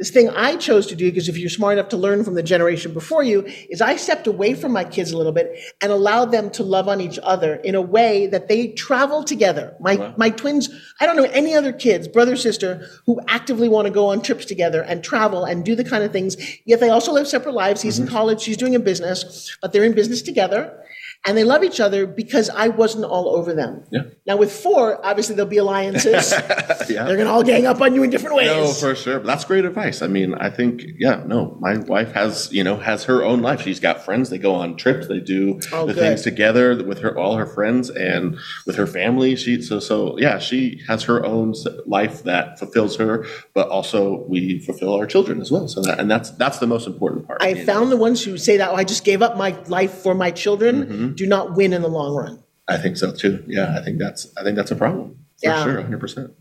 This 0.00 0.08
thing 0.08 0.30
I 0.30 0.56
chose 0.56 0.86
to 0.86 0.96
do, 0.96 1.10
because 1.10 1.28
if 1.28 1.36
you're 1.36 1.50
smart 1.50 1.76
enough 1.76 1.90
to 1.90 1.98
learn 1.98 2.24
from 2.24 2.34
the 2.34 2.42
generation 2.42 2.94
before 2.94 3.22
you, 3.22 3.44
is 3.68 3.82
I 3.82 3.96
stepped 3.96 4.26
away 4.26 4.54
from 4.54 4.72
my 4.72 4.82
kids 4.82 5.12
a 5.12 5.16
little 5.18 5.30
bit 5.30 5.54
and 5.82 5.92
allowed 5.92 6.32
them 6.32 6.48
to 6.52 6.62
love 6.62 6.88
on 6.88 7.02
each 7.02 7.18
other 7.22 7.56
in 7.56 7.74
a 7.74 7.82
way 7.82 8.26
that 8.28 8.48
they 8.48 8.68
travel 8.68 9.22
together. 9.22 9.76
My 9.78 10.14
my 10.16 10.30
twins, 10.30 10.70
I 11.02 11.04
don't 11.04 11.16
know 11.16 11.24
any 11.24 11.54
other 11.54 11.70
kids, 11.70 12.08
brother, 12.08 12.34
sister, 12.34 12.88
who 13.04 13.20
actively 13.28 13.68
want 13.68 13.88
to 13.88 13.92
go 13.92 14.06
on 14.06 14.22
trips 14.22 14.46
together 14.46 14.80
and 14.80 15.04
travel 15.04 15.44
and 15.44 15.66
do 15.66 15.74
the 15.74 15.84
kind 15.84 16.02
of 16.02 16.12
things. 16.12 16.34
Yet 16.64 16.80
they 16.80 16.88
also 16.88 17.12
live 17.12 17.28
separate 17.28 17.54
lives. 17.54 17.82
He's 17.82 17.98
in 17.98 18.06
mm-hmm. 18.06 18.14
college, 18.14 18.40
she's 18.40 18.56
doing 18.56 18.74
a 18.74 18.80
business, 18.80 19.54
but 19.60 19.74
they're 19.74 19.84
in 19.84 19.92
business 19.92 20.22
together. 20.22 20.82
And 21.26 21.36
they 21.36 21.44
love 21.44 21.62
each 21.62 21.80
other 21.80 22.06
because 22.06 22.48
I 22.48 22.68
wasn't 22.68 23.04
all 23.04 23.36
over 23.36 23.52
them. 23.52 23.84
Yeah. 23.92 24.04
Now 24.26 24.36
with 24.36 24.50
four, 24.50 25.04
obviously 25.04 25.34
there'll 25.36 25.50
be 25.50 25.58
alliances. 25.58 26.32
Yeah. 26.88 27.04
They're 27.04 27.16
gonna 27.18 27.30
all 27.30 27.44
gang 27.44 27.66
up 27.66 27.80
on 27.82 27.94
you 27.94 28.02
in 28.02 28.10
different 28.10 28.34
ways. 28.36 28.46
No, 28.48 28.72
for 28.72 28.94
sure. 28.96 29.18
But 29.20 29.26
that's 29.26 29.44
great 29.44 29.64
advice. 29.64 30.02
I 30.02 30.08
mean, 30.08 30.34
I 30.34 30.50
think, 30.50 30.82
yeah, 30.98 31.22
no, 31.24 31.56
my 31.60 31.76
wife 31.78 32.12
has, 32.12 32.50
you 32.52 32.64
know, 32.64 32.76
has 32.78 33.04
her 33.04 33.22
own 33.22 33.42
life. 33.42 33.60
She's 33.60 33.78
got 33.78 34.02
friends. 34.02 34.28
They 34.30 34.38
go 34.38 34.54
on 34.54 34.76
trips. 34.76 35.06
They 35.06 35.20
do 35.20 35.60
Oh, 35.72 35.86
the 35.86 35.94
good. 35.94 36.00
things 36.00 36.22
together 36.22 36.82
with 36.82 36.98
her, 37.00 37.16
all 37.16 37.36
her 37.36 37.46
friends, 37.46 37.90
and 37.90 38.38
with 38.66 38.74
her 38.76 38.86
family. 38.88 39.36
She 39.36 39.62
so 39.62 39.78
so 39.78 40.18
yeah, 40.18 40.38
she 40.38 40.80
has 40.88 41.04
her 41.04 41.24
own 41.24 41.54
life 41.86 42.24
that 42.24 42.58
fulfills 42.58 42.96
her, 42.96 43.24
but 43.54 43.68
also 43.68 44.24
we 44.26 44.58
fulfill 44.60 44.94
our 44.94 45.06
children 45.06 45.40
as 45.40 45.50
well. 45.52 45.68
So 45.68 45.82
that 45.82 46.00
and 46.00 46.10
that's 46.10 46.30
that's 46.32 46.58
the 46.58 46.66
most 46.66 46.86
important 46.88 47.26
part. 47.26 47.40
I 47.42 47.48
you 47.50 47.54
know? 47.56 47.64
found 47.66 47.92
the 47.92 47.96
ones 47.98 48.24
who 48.24 48.36
say 48.36 48.56
that, 48.56 48.70
oh, 48.70 48.74
I 48.74 48.82
just 48.84 49.04
gave 49.04 49.22
up 49.22 49.36
my 49.36 49.56
life 49.66 49.92
for 49.92 50.14
my 50.14 50.30
children, 50.32 50.84
Mm-hmm. 50.86 51.09
Do 51.10 51.26
not 51.26 51.54
win 51.54 51.72
in 51.72 51.82
the 51.82 51.88
long 51.88 52.14
run. 52.14 52.42
I 52.68 52.76
think 52.78 52.96
so 52.96 53.12
too. 53.12 53.44
Yeah, 53.46 53.76
I 53.78 53.82
think 53.82 53.98
that's 53.98 54.26
I 54.36 54.42
think 54.44 54.56
that's 54.56 54.70
a 54.70 54.76
problem 54.76 55.10
for 55.40 55.48
Yeah. 55.48 55.64
sure, 55.64 55.80
hundred 55.80 56.00
percent. 56.00 56.32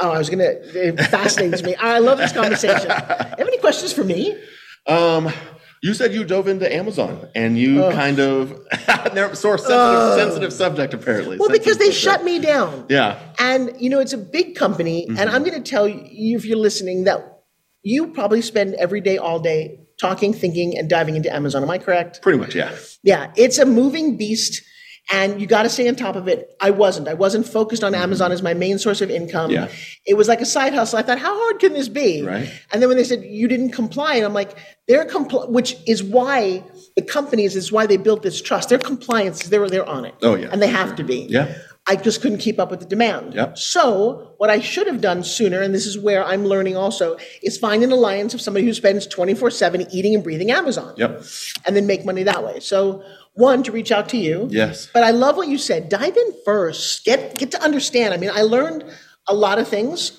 Oh, 0.00 0.10
I 0.12 0.18
was 0.18 0.30
going 0.30 0.38
to, 0.38 0.88
it 0.88 0.96
fascinates 1.06 1.62
me. 1.64 1.74
I 1.74 1.98
love 1.98 2.18
this 2.18 2.32
conversation. 2.32 2.88
Have 2.88 3.34
any 3.40 3.58
questions 3.58 3.92
for 3.92 4.04
me? 4.04 4.40
Um, 4.86 5.28
you 5.82 5.92
said 5.92 6.14
you 6.14 6.22
dove 6.24 6.46
into 6.46 6.72
Amazon 6.72 7.28
and 7.34 7.58
you 7.58 7.80
kind 7.90 8.20
of 8.20 8.60
never 9.12 9.34
sort 9.34 9.58
of 9.58 9.66
sensitive, 9.66 10.14
sensitive 10.18 10.52
subject 10.52 10.94
apparently. 10.94 11.36
Well, 11.36 11.48
because 11.48 11.78
they 11.78 11.86
Sensitive 11.86 12.12
shut 12.12 12.24
me 12.24 12.38
down. 12.38 12.86
Yeah. 12.88 13.18
And, 13.40 13.74
you 13.80 13.90
know, 13.90 13.98
it's 13.98 14.12
a 14.12 14.18
big 14.18 14.54
company. 14.54 15.06
Mm-hmm. 15.08 15.18
And 15.18 15.30
I'm 15.30 15.42
going 15.42 15.60
to 15.60 15.68
tell 15.68 15.88
you, 15.88 16.36
if 16.36 16.44
you're 16.44 16.58
listening, 16.58 17.04
that 17.04 17.40
you 17.82 18.08
probably 18.12 18.42
spend 18.42 18.74
every 18.74 19.00
day, 19.00 19.18
all 19.18 19.40
day 19.40 19.80
talking, 20.00 20.32
thinking, 20.32 20.76
and 20.78 20.88
diving 20.88 21.16
into 21.16 21.32
Amazon. 21.34 21.62
Am 21.62 21.70
I 21.70 21.78
correct? 21.78 22.22
Pretty 22.22 22.38
much, 22.38 22.54
yeah. 22.54 22.74
Yeah, 23.02 23.32
it's 23.36 23.58
a 23.58 23.66
moving 23.66 24.16
beast. 24.16 24.62
And 25.10 25.40
you 25.40 25.46
got 25.46 25.62
to 25.62 25.70
stay 25.70 25.88
on 25.88 25.96
top 25.96 26.16
of 26.16 26.28
it. 26.28 26.54
I 26.60 26.68
wasn't. 26.68 27.08
I 27.08 27.14
wasn't 27.14 27.48
focused 27.48 27.82
on 27.82 27.92
mm-hmm. 27.92 28.02
Amazon 28.02 28.30
as 28.30 28.42
my 28.42 28.52
main 28.52 28.78
source 28.78 29.00
of 29.00 29.10
income. 29.10 29.50
Yeah. 29.50 29.68
It 30.04 30.18
was 30.18 30.28
like 30.28 30.42
a 30.42 30.44
side 30.44 30.74
hustle. 30.74 30.98
I 30.98 31.02
thought, 31.02 31.18
how 31.18 31.34
hard 31.34 31.60
can 31.60 31.72
this 31.72 31.88
be? 31.88 32.22
Right. 32.22 32.52
And 32.72 32.82
then 32.82 32.90
when 32.90 32.98
they 32.98 33.04
said 33.04 33.24
you 33.24 33.48
didn't 33.48 33.70
comply, 33.70 34.16
and 34.16 34.26
I'm 34.26 34.34
like, 34.34 34.54
they're 34.86 35.06
compl- 35.06 35.48
which 35.48 35.76
is 35.86 36.02
why 36.02 36.62
the 36.94 37.00
companies 37.00 37.56
is 37.56 37.72
why 37.72 37.86
they 37.86 37.96
built 37.96 38.22
this 38.22 38.42
trust. 38.42 38.68
Their 38.68 38.78
compliance, 38.78 39.48
they're 39.48 39.66
they're 39.70 39.88
on 39.88 40.04
it. 40.04 40.14
Oh, 40.20 40.34
yeah, 40.34 40.48
and 40.52 40.60
they 40.60 40.66
have 40.66 40.88
sure. 40.88 40.96
to 40.96 41.04
be. 41.04 41.26
Yeah. 41.30 41.56
I 41.88 41.96
just 41.96 42.20
couldn't 42.20 42.38
keep 42.38 42.60
up 42.60 42.70
with 42.70 42.80
the 42.80 42.86
demand. 42.86 43.32
Yep. 43.34 43.56
So 43.56 44.34
what 44.36 44.50
I 44.50 44.60
should 44.60 44.86
have 44.86 45.00
done 45.00 45.24
sooner, 45.24 45.62
and 45.62 45.74
this 45.74 45.86
is 45.86 45.98
where 45.98 46.22
I'm 46.22 46.44
learning 46.44 46.76
also, 46.76 47.16
is 47.42 47.56
find 47.56 47.82
an 47.82 47.90
alliance 47.90 48.34
of 48.34 48.42
somebody 48.42 48.66
who 48.66 48.74
spends 48.74 49.06
24/7 49.06 49.88
eating 49.90 50.14
and 50.14 50.22
breathing 50.22 50.50
Amazon 50.50 50.92
Yep. 50.96 51.22
and 51.64 51.74
then 51.74 51.86
make 51.86 52.04
money 52.04 52.22
that 52.24 52.44
way. 52.44 52.60
So 52.60 53.02
one 53.32 53.62
to 53.62 53.72
reach 53.72 53.90
out 53.90 54.08
to 54.10 54.18
you. 54.18 54.48
Yes. 54.50 54.88
But 54.92 55.02
I 55.02 55.10
love 55.10 55.36
what 55.38 55.48
you 55.48 55.56
said. 55.56 55.88
Dive 55.88 56.16
in 56.16 56.34
first. 56.44 57.04
Get 57.04 57.38
get 57.38 57.50
to 57.52 57.62
understand. 57.62 58.12
I 58.12 58.18
mean, 58.18 58.30
I 58.32 58.42
learned 58.42 58.84
a 59.26 59.34
lot 59.34 59.58
of 59.58 59.66
things, 59.68 60.12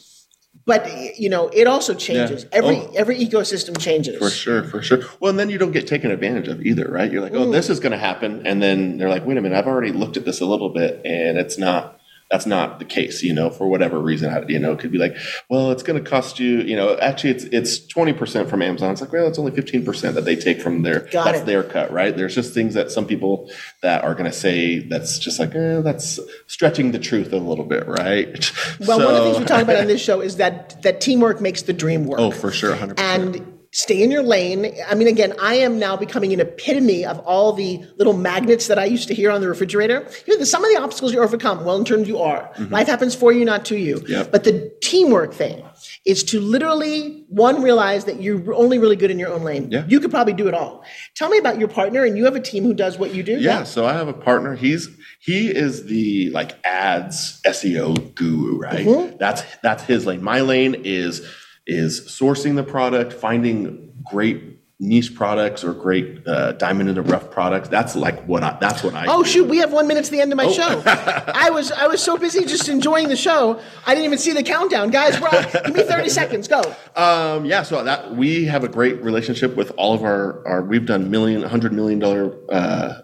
but 0.66 1.20
you 1.20 1.30
know, 1.30 1.47
it 1.50 1.68
also 1.68 1.93
changes. 1.93 2.43
Yeah. 2.43 2.50
Every 2.60 2.76
Oh. 2.78 2.91
every 2.95 3.18
ecosystem 3.18 3.78
changes. 3.80 4.18
For 4.18 4.30
sure, 4.30 4.64
for 4.64 4.82
sure. 4.82 5.00
Well, 5.20 5.32
and 5.32 5.39
then 5.39 5.50
you 5.50 5.58
don't 5.58 5.72
get 5.72 5.88
taken 5.88 6.12
advantage 6.12 6.47
of 6.47 6.62
either, 6.66 6.88
right? 6.89 7.12
You're 7.12 7.22
like, 7.22 7.34
oh, 7.34 7.47
mm. 7.47 7.52
this 7.52 7.70
is 7.70 7.80
going 7.80 7.91
to 7.91 7.97
happen. 7.97 8.45
And 8.45 8.62
then 8.62 8.97
they're 8.97 9.10
like, 9.10 9.26
wait 9.26 9.38
a 9.38 9.41
minute, 9.41 9.58
I've 9.58 9.68
already 9.68 9.91
looked 9.91 10.18
at 10.18 10.26
this 10.26 10.41
a 10.41 10.45
little 10.45 10.70
bit 10.70 11.02
and 11.06 11.38
it's 11.38 11.58
not, 11.58 11.99
that's 12.30 12.46
not 12.46 12.78
the 12.80 12.86
case, 12.86 13.24
you 13.24 13.34
know, 13.34 13.50
for 13.50 13.68
whatever 13.68 14.00
reason. 14.00 14.32
I, 14.32 14.46
you 14.48 14.60
know, 14.60 14.72
it 14.74 14.80
could 14.80 14.92
be 14.92 14.98
like, 15.00 15.16
well, 15.50 15.72
it's 15.72 15.82
going 15.84 16.02
to 16.02 16.10
cost 16.10 16.40
you, 16.40 16.60
you 16.62 16.76
know, 16.76 16.96
actually 17.00 17.32
it's, 17.32 17.44
it's 17.46 17.80
20% 17.92 18.48
from 18.50 18.62
Amazon. 18.62 18.92
It's 18.92 19.02
like, 19.02 19.12
well, 19.12 19.28
it's 19.28 19.40
only 19.40 19.52
15% 19.52 20.14
that 20.14 20.26
they 20.26 20.36
take 20.36 20.62
from 20.62 20.84
their, 20.84 21.02
Got 21.12 21.26
that's 21.26 21.40
it. 21.40 21.46
their 21.48 21.64
cut, 21.64 21.92
right? 21.92 22.16
There's 22.16 22.36
just 22.36 22.54
things 22.54 22.76
that 22.76 22.92
some 22.92 23.08
people 23.08 23.50
that 23.82 24.04
are 24.04 24.14
going 24.14 24.30
to 24.30 24.38
say 24.38 24.80
that's 24.80 25.18
just 25.18 25.40
like, 25.40 25.56
eh, 25.56 25.82
that's 25.82 26.20
stretching 26.48 26.92
the 26.92 27.00
truth 27.00 27.34
a 27.34 27.38
little 27.38 27.66
bit, 27.66 27.88
right? 27.88 28.52
Well, 28.86 29.00
one 29.00 29.16
of 29.16 29.16
the 29.16 29.22
things 29.24 29.36
So- 29.36 29.40
we 29.42 29.46
talk 29.48 29.64
about 29.64 29.78
on 29.82 29.88
this 29.88 30.02
show 30.02 30.22
is 30.22 30.36
that 30.38 30.82
that 30.84 31.02
teamwork 31.02 31.42
makes 31.42 31.64
the 31.64 31.74
dream 31.74 32.06
work. 32.06 32.20
Oh, 32.20 32.32
for 32.32 32.52
sure, 32.52 32.76
100%. 32.76 33.00
and 33.00 33.59
stay 33.72 34.01
in 34.01 34.09
your 34.09 34.24
lane. 34.24 34.74
I 34.88 34.95
mean, 34.95 35.07
again, 35.07 35.34
I 35.39 35.55
am 35.55 35.78
now 35.78 35.95
becoming 35.95 36.34
an 36.34 36.39
epitome 36.39 37.05
of 37.05 37.20
all 37.20 37.53
the 37.53 37.84
little 37.97 38.13
magnets 38.13 38.67
that 38.67 38.80
I 38.80 38.86
used 38.86 39.07
to 39.09 39.13
hear 39.13 39.30
on 39.30 39.41
the 39.41 39.47
refrigerator. 39.47 40.07
You 40.26 40.34
know, 40.34 40.39
the- 40.39 40.45
some 40.45 40.63
of 40.65 40.72
the 40.74 40.82
obstacles 40.82 41.13
you 41.13 41.20
overcome, 41.22 41.63
well, 41.63 41.78
in 41.78 41.86
terms 41.86 42.07
you 42.07 42.17
are. 42.17 42.51
Life 42.72 42.88
happens 42.88 43.13
for 43.13 43.32
you, 43.32 43.45
not 43.45 43.65
to 43.65 43.78
you. 43.78 43.95
Mm-hmm. 43.97 44.11
Yep. 44.11 44.32
But 44.32 44.43
the 44.43 44.72
teamwork 44.82 45.34
thing 45.34 45.63
is 46.05 46.24
to 46.26 46.39
literally, 46.39 47.26
one, 47.30 47.61
realize 47.61 48.05
that 48.05 48.22
you're 48.22 48.53
only 48.55 48.80
really 48.80 48.95
good 48.95 49.11
in 49.11 49.20
your 49.20 49.30
own 49.32 49.43
lane. 49.43 49.70
Yeah. 49.72 49.86
You 49.88 49.99
could 49.99 50.11
probably 50.11 50.34
do 50.34 50.47
it 50.47 50.53
all. 50.55 50.84
Tell 51.15 51.30
me 51.30 51.38
about 51.38 51.59
your 51.59 51.67
partner, 51.67 52.03
and 52.03 52.17
you 52.17 52.26
have 52.26 52.36
a 52.36 52.39
team 52.41 52.63
who 52.63 52.74
does 52.74 52.97
what 52.97 53.13
you 53.13 53.22
do. 53.22 53.38
Yeah, 53.38 53.63
so 53.63 53.86
I 53.86 53.93
have 53.93 54.07
a 54.07 54.13
partner. 54.13 54.55
He's 54.55 54.89
he 55.22 55.49
is 55.55 55.86
the 55.86 56.30
like 56.32 56.57
ads 56.65 57.39
SEO 57.45 58.15
guru, 58.15 58.57
right? 58.57 58.86
Mm-hmm. 58.88 59.17
That's 59.20 59.43
that's 59.61 59.84
his 59.84 60.05
lane. 60.05 60.24
My 60.24 60.41
lane 60.41 60.76
is 60.86 61.22
is 61.70 62.01
sourcing 62.01 62.55
the 62.55 62.63
product, 62.63 63.13
finding 63.13 63.93
great 64.09 64.57
niche 64.82 65.13
products 65.13 65.61
or 65.61 65.74
great 65.74 66.26
uh, 66.26 66.53
diamond 66.53 66.88
in 66.88 66.95
the 66.95 67.01
rough 67.01 67.30
products. 67.30 67.67
That's 67.67 67.97
like 67.97 68.24
what 68.26 68.43
I. 68.43 68.57
That's 68.61 68.82
what 68.82 68.93
I. 68.93 69.05
Oh 69.07 69.24
do. 69.24 69.30
shoot, 69.30 69.47
we 69.49 69.57
have 69.57 69.74
one 69.74 69.88
minute 69.88 70.05
to 70.05 70.11
the 70.11 70.22
end 70.22 70.32
of 70.32 70.38
my 70.38 70.45
Oh. 70.45 70.51
show. 70.51 70.82
I 70.86 71.49
was 71.49 71.72
I 71.72 71.88
was 71.88 72.01
so 72.01 72.17
busy 72.17 72.45
just 72.45 72.70
enjoying 72.70 73.09
the 73.09 73.17
show, 73.17 73.59
I 73.86 73.93
didn't 73.93 74.05
even 74.05 74.17
see 74.17 74.32
the 74.34 74.43
countdown. 74.43 74.89
Guys, 74.89 75.20
bro, 75.20 75.30
give 75.65 75.74
me 75.76 75.84
thirty 75.84 76.09
seconds. 76.09 76.47
Go. 76.47 76.61
Um, 76.95 77.45
yeah, 77.45 77.63
so 77.63 77.84
that 77.84 78.15
we 78.15 78.45
have 78.45 78.63
a 78.63 78.70
great 78.70 79.01
relationship 79.03 79.55
with 79.55 79.72
all 79.78 79.93
of 79.93 80.03
our, 80.03 80.47
our 80.47 80.61
we've 80.61 80.86
done 80.86 81.11
million, 81.11 81.41
hundred 81.43 81.74
million 81.74 81.99
dollar 81.99 82.34
uh, 82.49 83.01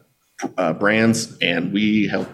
uh, 0.58 0.74
brands, 0.74 1.38
and 1.40 1.74
we 1.74 2.08
help 2.08 2.30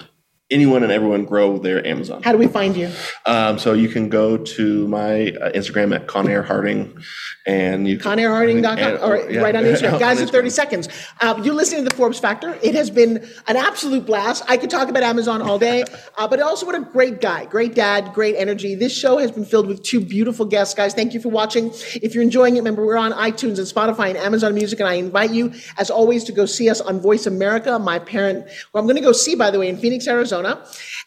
anyone 0.52 0.84
and 0.84 0.91
everyone 0.91 1.26
grow 1.26 1.58
their 1.58 1.86
Amazon. 1.86 2.22
How 2.24 2.32
do 2.32 2.38
we 2.38 2.47
find 2.47 2.76
you? 2.76 2.91
Um, 3.26 3.58
so 3.58 3.74
you 3.74 3.89
can 3.89 4.10
go 4.10 4.38
to 4.38 4.88
my 4.88 5.30
uh, 5.30 5.52
Instagram 5.52 5.95
at 5.95 6.08
Connor 6.08 6.41
Harding, 6.41 7.02
and 7.47 7.88
you 7.88 7.97
can- 7.97 8.18
ConnorHarding.com 8.18 9.10
or 9.10 9.30
yeah. 9.30 9.41
right 9.41 9.56
on 9.56 9.64
Instagram. 9.64 9.99
Guys, 9.99 10.20
in 10.20 10.28
30 10.28 10.49
seconds. 10.49 10.89
Uh, 11.22 11.39
you're 11.43 11.56
listening 11.56 11.84
to 11.84 11.89
the 11.89 11.95
Forbes 11.95 12.20
Factor. 12.20 12.58
It 12.62 12.76
has 12.76 12.89
been 12.89 13.26
an 13.47 13.56
absolute 13.56 14.06
blast. 14.06 14.43
I 14.47 14.58
could 14.58 14.70
talk 14.70 14.89
about 14.89 15.04
Amazon 15.04 15.41
all 15.41 15.58
day, 15.58 15.84
uh, 16.18 16.28
but 16.28 16.41
also 16.41 16.66
what 16.66 16.76
a 16.76 16.82
great 16.82 17.22
guy, 17.22 17.45
great 17.45 17.74
dad, 17.74 18.14
great 18.14 18.36
energy. 18.36 18.76
This 18.76 18.95
show 18.95 19.18
has 19.18 19.32
been 19.32 19.45
filled 19.45 19.68
with 19.68 19.82
two 19.84 20.02
beautiful 20.02 20.45
guests, 20.45 20.74
guys. 20.74 20.93
Thank 20.93 21.14
you 21.14 21.22
for 21.22 21.30
watching. 21.30 21.72
If 22.02 22.14
you're 22.14 22.24
enjoying 22.24 22.56
it, 22.58 22.60
remember 22.60 22.86
we're 22.86 22.97
on 22.97 23.14
iTunes 23.14 23.58
and 23.58 23.68
Spotify 23.68 24.10
and 24.10 24.18
Amazon 24.18 24.54
Music, 24.54 24.80
and 24.80 24.89
I 24.89 24.95
invite 24.95 25.32
you, 25.32 25.54
as 25.78 25.89
always, 25.89 26.24
to 26.26 26.32
go 26.32 26.45
see 26.45 26.70
us 26.70 26.82
on 26.82 26.99
Voice 26.99 27.26
America, 27.26 27.80
my 27.80 27.99
parent, 27.99 28.47
who 28.72 28.80
I'm 28.80 28.86
going 28.86 28.97
to 28.97 29.02
go 29.02 29.12
see, 29.12 29.36
by 29.36 29.49
the 29.49 29.60
way, 29.60 29.70
in 29.70 29.78
Phoenix, 29.78 30.08
Arizona. 30.08 30.41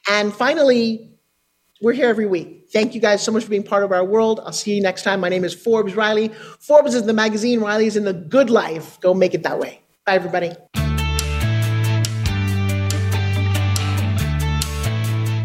And 0.09 0.33
finally, 0.33 1.11
we're 1.81 1.93
here 1.93 2.09
every 2.09 2.27
week. 2.27 2.69
Thank 2.73 2.95
you 2.95 3.01
guys 3.01 3.23
so 3.23 3.31
much 3.31 3.45
for 3.45 3.51
being 3.51 3.63
part 3.63 3.85
of 3.85 3.93
our 3.93 4.05
world. 4.05 4.41
I'll 4.45 4.53
see 4.53 4.75
you 4.75 4.83
next 4.83 5.03
time. 5.03 5.21
My 5.21 5.29
name 5.29 5.45
is 5.45 5.55
Forbes 5.55 5.95
Riley. 5.95 6.29
Forbes 6.61 6.95
is 6.95 7.05
the 7.05 7.13
magazine. 7.13 7.61
Riley 7.61 7.87
is 7.87 7.97
in 7.97 8.05
the 8.05 8.13
good 8.13 8.51
life. 8.51 8.99
Go 9.01 9.15
make 9.15 9.35
it 9.35 9.43
that 9.43 9.59
way. 9.59 9.81
Bye, 10.07 10.15
everybody. 10.15 10.53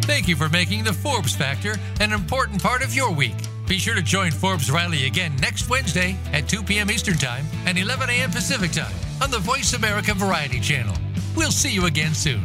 Thank 0.04 0.28
you 0.28 0.36
for 0.36 0.50
making 0.50 0.84
the 0.84 0.94
Forbes 0.94 1.36
Factor 1.36 1.76
an 2.00 2.12
important 2.12 2.62
part 2.62 2.84
of 2.84 2.94
your 2.94 3.12
week. 3.12 3.36
Be 3.68 3.78
sure 3.78 3.96
to 3.96 4.02
join 4.02 4.32
Forbes 4.32 4.72
Riley 4.72 5.06
again 5.06 5.36
next 5.38 5.70
Wednesday 5.70 6.18
at 6.34 6.50
2 6.50 6.64
p.m. 6.64 6.90
Eastern 6.90 7.18
Time 7.18 7.46
and 7.66 7.78
11 7.78 8.10
a.m. 8.10 8.32
Pacific 8.32 8.72
Time 8.72 8.94
on 9.22 9.30
the 9.30 9.40
Voice 9.40 9.74
America 9.74 10.14
Variety 10.14 10.60
Channel. 10.60 10.96
We'll 11.36 11.52
see 11.52 11.72
you 11.72 11.86
again 11.86 12.14
soon. 12.14 12.44